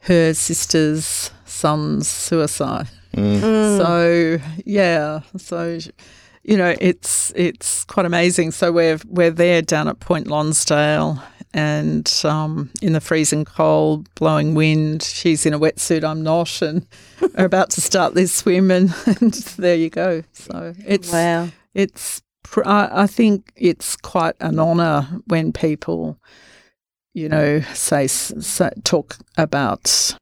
her 0.00 0.34
sister's 0.34 1.30
son's 1.44 2.08
suicide. 2.08 2.88
Mm. 3.16 3.78
So 3.78 4.38
yeah, 4.64 5.20
so 5.36 5.78
you 6.42 6.56
know 6.56 6.74
it's 6.80 7.32
it's 7.34 7.84
quite 7.84 8.06
amazing. 8.06 8.50
So 8.50 8.72
we're 8.72 8.98
we're 9.06 9.30
there 9.30 9.62
down 9.62 9.88
at 9.88 10.00
Point 10.00 10.26
Lonsdale, 10.26 11.22
and 11.54 12.12
um, 12.24 12.70
in 12.82 12.92
the 12.92 13.00
freezing 13.00 13.44
cold, 13.44 14.12
blowing 14.16 14.54
wind. 14.54 15.02
She's 15.02 15.46
in 15.46 15.54
a 15.54 15.58
wetsuit, 15.58 16.04
I'm 16.04 16.22
not, 16.22 16.60
and 16.60 16.86
are 17.38 17.44
about 17.46 17.70
to 17.70 17.80
start 17.80 18.14
this 18.14 18.34
swim, 18.34 18.70
and, 18.70 18.92
and 19.06 19.32
there 19.32 19.76
you 19.76 19.88
go. 19.88 20.22
So 20.32 20.74
it's 20.84 21.10
Wow. 21.12 21.48
it's 21.72 22.20
I, 22.66 22.88
I 22.92 23.06
think 23.06 23.52
it's 23.56 23.96
quite 23.96 24.36
an 24.40 24.58
honour 24.58 25.08
when 25.26 25.52
people, 25.52 26.18
you 27.14 27.28
know, 27.28 27.60
say, 27.72 28.06
say 28.06 28.70
talk 28.84 29.16
about 29.36 30.16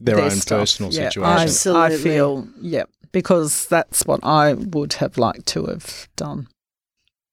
Their 0.00 0.16
their 0.16 0.24
own 0.24 0.30
stuff. 0.30 0.60
personal 0.60 0.92
Yeah, 0.92 1.10
situation. 1.10 1.76
I, 1.76 1.86
I 1.86 1.96
feel, 1.96 2.48
yeah, 2.60 2.84
because 3.12 3.66
that's 3.66 4.06
what 4.06 4.20
I 4.22 4.54
would 4.54 4.94
have 4.94 5.18
liked 5.18 5.46
to 5.48 5.66
have 5.66 6.08
done. 6.16 6.48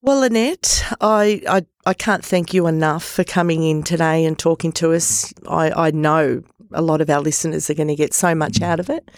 Well, 0.05 0.21
Annette, 0.21 0.83
I, 1.01 1.41
I, 1.49 1.65
I 1.87 1.95
can't 1.95 2.23
thank 2.23 2.53
you 2.53 2.67
enough 2.67 3.03
for 3.03 3.23
coming 3.23 3.63
in 3.63 3.81
today 3.81 4.23
and 4.25 4.37
talking 4.37 4.71
to 4.73 4.93
us. 4.93 5.33
I, 5.47 5.71
I 5.87 5.89
know 5.89 6.43
a 6.73 6.83
lot 6.83 7.01
of 7.01 7.09
our 7.09 7.19
listeners 7.21 7.71
are 7.71 7.73
going 7.73 7.87
to 7.87 7.95
get 7.95 8.13
so 8.13 8.35
much 8.35 8.61
out 8.61 8.79
of 8.79 8.87
it. 8.91 9.09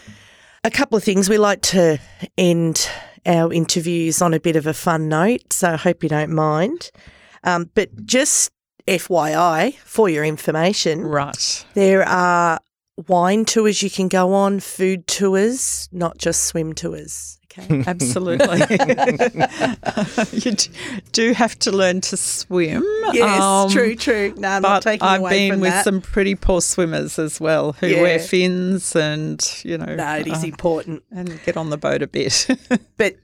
A 0.63 0.71
couple 0.71 0.97
of 0.97 1.03
things. 1.03 1.27
We 1.27 1.37
like 1.37 1.61
to 1.63 1.99
end 2.37 2.89
our 3.25 3.51
interviews 3.51 4.21
on 4.21 4.33
a 4.33 4.39
bit 4.39 4.55
of 4.55 4.65
a 4.65 4.73
fun 4.73 5.09
note, 5.09 5.51
so 5.51 5.71
I 5.71 5.75
hope 5.75 6.03
you 6.03 6.09
don't 6.09 6.31
mind. 6.31 6.89
Um, 7.43 7.69
but 7.75 8.05
just 8.05 8.49
FYI, 8.87 9.75
for 9.79 10.07
your 10.07 10.23
information, 10.23 11.01
Right. 11.01 11.65
there 11.73 12.07
are 12.07 12.61
wine 13.09 13.43
tours 13.43 13.83
you 13.83 13.89
can 13.89 14.07
go 14.07 14.33
on, 14.33 14.61
food 14.61 15.05
tours, 15.05 15.89
not 15.91 16.17
just 16.17 16.45
swim 16.45 16.71
tours. 16.71 17.36
Okay. 17.59 17.83
Absolutely. 17.87 18.59
you 20.33 20.51
do 21.11 21.33
have 21.33 21.57
to 21.59 21.71
learn 21.71 22.01
to 22.01 22.17
swim. 22.17 22.83
yes, 23.13 23.41
um, 23.41 23.69
true, 23.69 23.95
true. 23.95 24.33
No, 24.37 24.47
I'm 24.49 24.61
not 24.61 24.83
But 24.83 24.89
taking 24.91 25.07
I've 25.07 25.29
been 25.29 25.59
with 25.59 25.71
that. 25.71 25.83
some 25.83 26.01
pretty 26.01 26.35
poor 26.35 26.61
swimmers 26.61 27.17
as 27.19 27.39
well 27.39 27.73
who 27.73 27.87
Yeah. 27.87 28.01
wear 28.01 28.19
fins 28.19 28.95
and, 28.95 29.41
you 29.63 29.77
know, 29.77 29.95
No, 29.95 30.15
it 30.17 30.27
is 30.27 30.43
uh, 30.43 30.47
important. 30.47 31.03
and 31.11 31.39
get 31.45 31.57
on 31.57 31.69
the 31.69 31.77
boat 31.77 32.01
a 32.01 32.07
bit. 32.07 32.47
But 32.97 33.15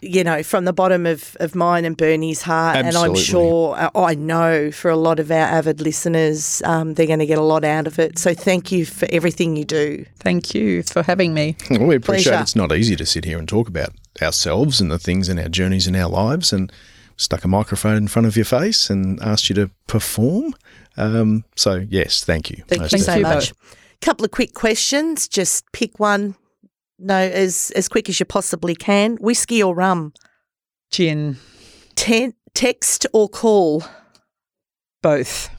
you 0.00 0.22
know, 0.24 0.42
from 0.42 0.64
the 0.64 0.72
bottom 0.72 1.06
of, 1.06 1.36
of 1.40 1.54
mine 1.54 1.84
and 1.84 1.96
Bernie's 1.96 2.42
heart, 2.42 2.76
and 2.76 2.96
I'm 2.96 3.14
sure, 3.14 3.76
uh, 3.76 3.90
I 3.94 4.14
know 4.14 4.70
for 4.70 4.90
a 4.90 4.96
lot 4.96 5.18
of 5.18 5.30
our 5.30 5.36
avid 5.36 5.80
listeners, 5.80 6.62
um, 6.64 6.94
they're 6.94 7.06
going 7.06 7.18
to 7.18 7.26
get 7.26 7.38
a 7.38 7.42
lot 7.42 7.64
out 7.64 7.86
of 7.86 7.98
it. 7.98 8.18
So 8.18 8.34
thank 8.34 8.70
you 8.70 8.86
for 8.86 9.08
everything 9.10 9.56
you 9.56 9.64
do. 9.64 10.04
Thank 10.18 10.54
you 10.54 10.82
for 10.82 11.02
having 11.02 11.34
me. 11.34 11.56
Well, 11.70 11.86
we 11.86 11.96
appreciate 11.96 12.32
Pleasure. 12.32 12.42
it's 12.42 12.56
not 12.56 12.72
easy 12.72 12.96
to 12.96 13.06
sit 13.06 13.24
here 13.24 13.38
and 13.38 13.46
talk 13.46 13.68
about 13.68 13.90
ourselves 14.20 14.80
and 14.80 14.90
the 14.90 14.98
things 14.98 15.28
and 15.28 15.38
our 15.38 15.48
journeys 15.48 15.86
in 15.86 15.94
our 15.94 16.08
lives 16.08 16.52
and 16.52 16.72
stuck 17.16 17.44
a 17.44 17.48
microphone 17.48 17.96
in 17.96 18.08
front 18.08 18.26
of 18.26 18.36
your 18.36 18.46
face 18.46 18.90
and 18.90 19.20
asked 19.20 19.48
you 19.48 19.54
to 19.54 19.70
perform. 19.86 20.54
Um, 20.96 21.44
so, 21.56 21.86
yes, 21.88 22.24
thank 22.24 22.50
you. 22.50 22.64
Thank 22.66 22.90
you 22.90 22.98
so 22.98 23.14
you 23.14 23.22
much. 23.22 23.52
Couple 24.00 24.24
of 24.24 24.30
quick 24.30 24.54
questions. 24.54 25.28
Just 25.28 25.70
pick 25.72 26.00
one. 26.00 26.36
No, 26.98 27.14
as 27.16 27.70
as 27.76 27.88
quick 27.88 28.08
as 28.08 28.18
you 28.20 28.26
possibly 28.26 28.74
can. 28.74 29.16
Whiskey 29.20 29.62
or 29.62 29.74
rum? 29.74 30.12
Gin, 30.90 31.36
Ten, 31.94 32.34
text 32.54 33.06
or 33.12 33.28
call? 33.28 33.84
both. 35.02 35.50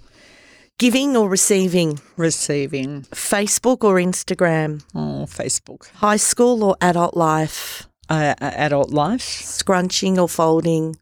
Giving 0.78 1.16
or 1.18 1.28
receiving? 1.30 2.00
Receiving. 2.18 3.02
Facebook 3.12 3.84
or 3.84 3.96
Instagram? 3.96 4.82
Oh, 4.96 5.26
Facebook. 5.28 5.90
High 5.96 6.16
school 6.18 6.64
or 6.64 6.76
adult 6.82 7.16
life? 7.18 7.88
Uh, 8.10 8.34
uh, 8.42 8.52
adult 8.56 8.90
life. 8.92 9.22
Scrunching 9.22 10.18
or 10.18 10.30
folding? 10.30 10.96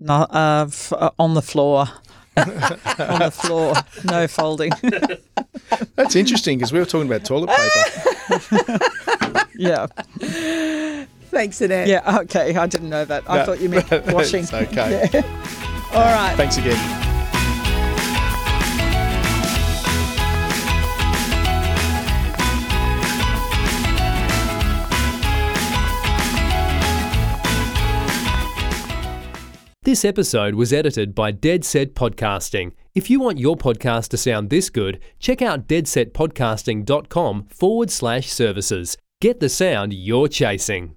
No, 0.00 0.14
uh, 0.14 0.66
f- 0.68 0.92
uh, 0.92 1.10
on 1.20 1.34
the 1.34 1.42
floor. 1.42 1.86
on 2.36 2.46
the 3.20 3.30
floor. 3.32 3.74
No 4.04 4.26
folding. 4.26 4.72
That's 5.96 6.16
interesting 6.16 6.58
because 6.58 6.72
we 6.72 6.80
were 6.80 6.84
talking 6.86 7.06
about 7.08 7.24
toilet 7.24 7.50
paper. 7.50 8.78
yeah. 9.56 9.86
Thanks, 11.30 11.60
Annette. 11.60 11.88
Yeah. 11.88 12.20
Okay. 12.20 12.54
I 12.56 12.66
didn't 12.66 12.90
know 12.90 13.04
that. 13.04 13.28
I 13.28 13.38
No, 13.38 13.44
thought 13.46 13.60
you 13.60 13.68
meant 13.68 13.90
washing. 14.12 14.42
It's 14.44 14.52
okay. 14.52 15.08
All 15.94 16.02
right. 16.12 16.34
Thanks 16.36 16.58
again. 16.58 16.98
This 29.84 30.04
episode 30.04 30.54
was 30.54 30.72
edited 30.72 31.12
by 31.12 31.32
Dead 31.32 31.64
Set 31.64 31.94
Podcasting. 31.94 32.70
If 32.94 33.10
you 33.10 33.18
want 33.18 33.38
your 33.38 33.56
podcast 33.56 34.08
to 34.10 34.16
sound 34.16 34.48
this 34.48 34.70
good, 34.70 35.00
check 35.18 35.42
out 35.42 35.66
deadsetpodcasting.com 35.66 37.46
forward 37.48 37.90
slash 37.90 38.30
services. 38.30 38.96
Get 39.22 39.38
the 39.38 39.48
sound 39.48 39.92
you're 39.92 40.26
chasing. 40.26 40.96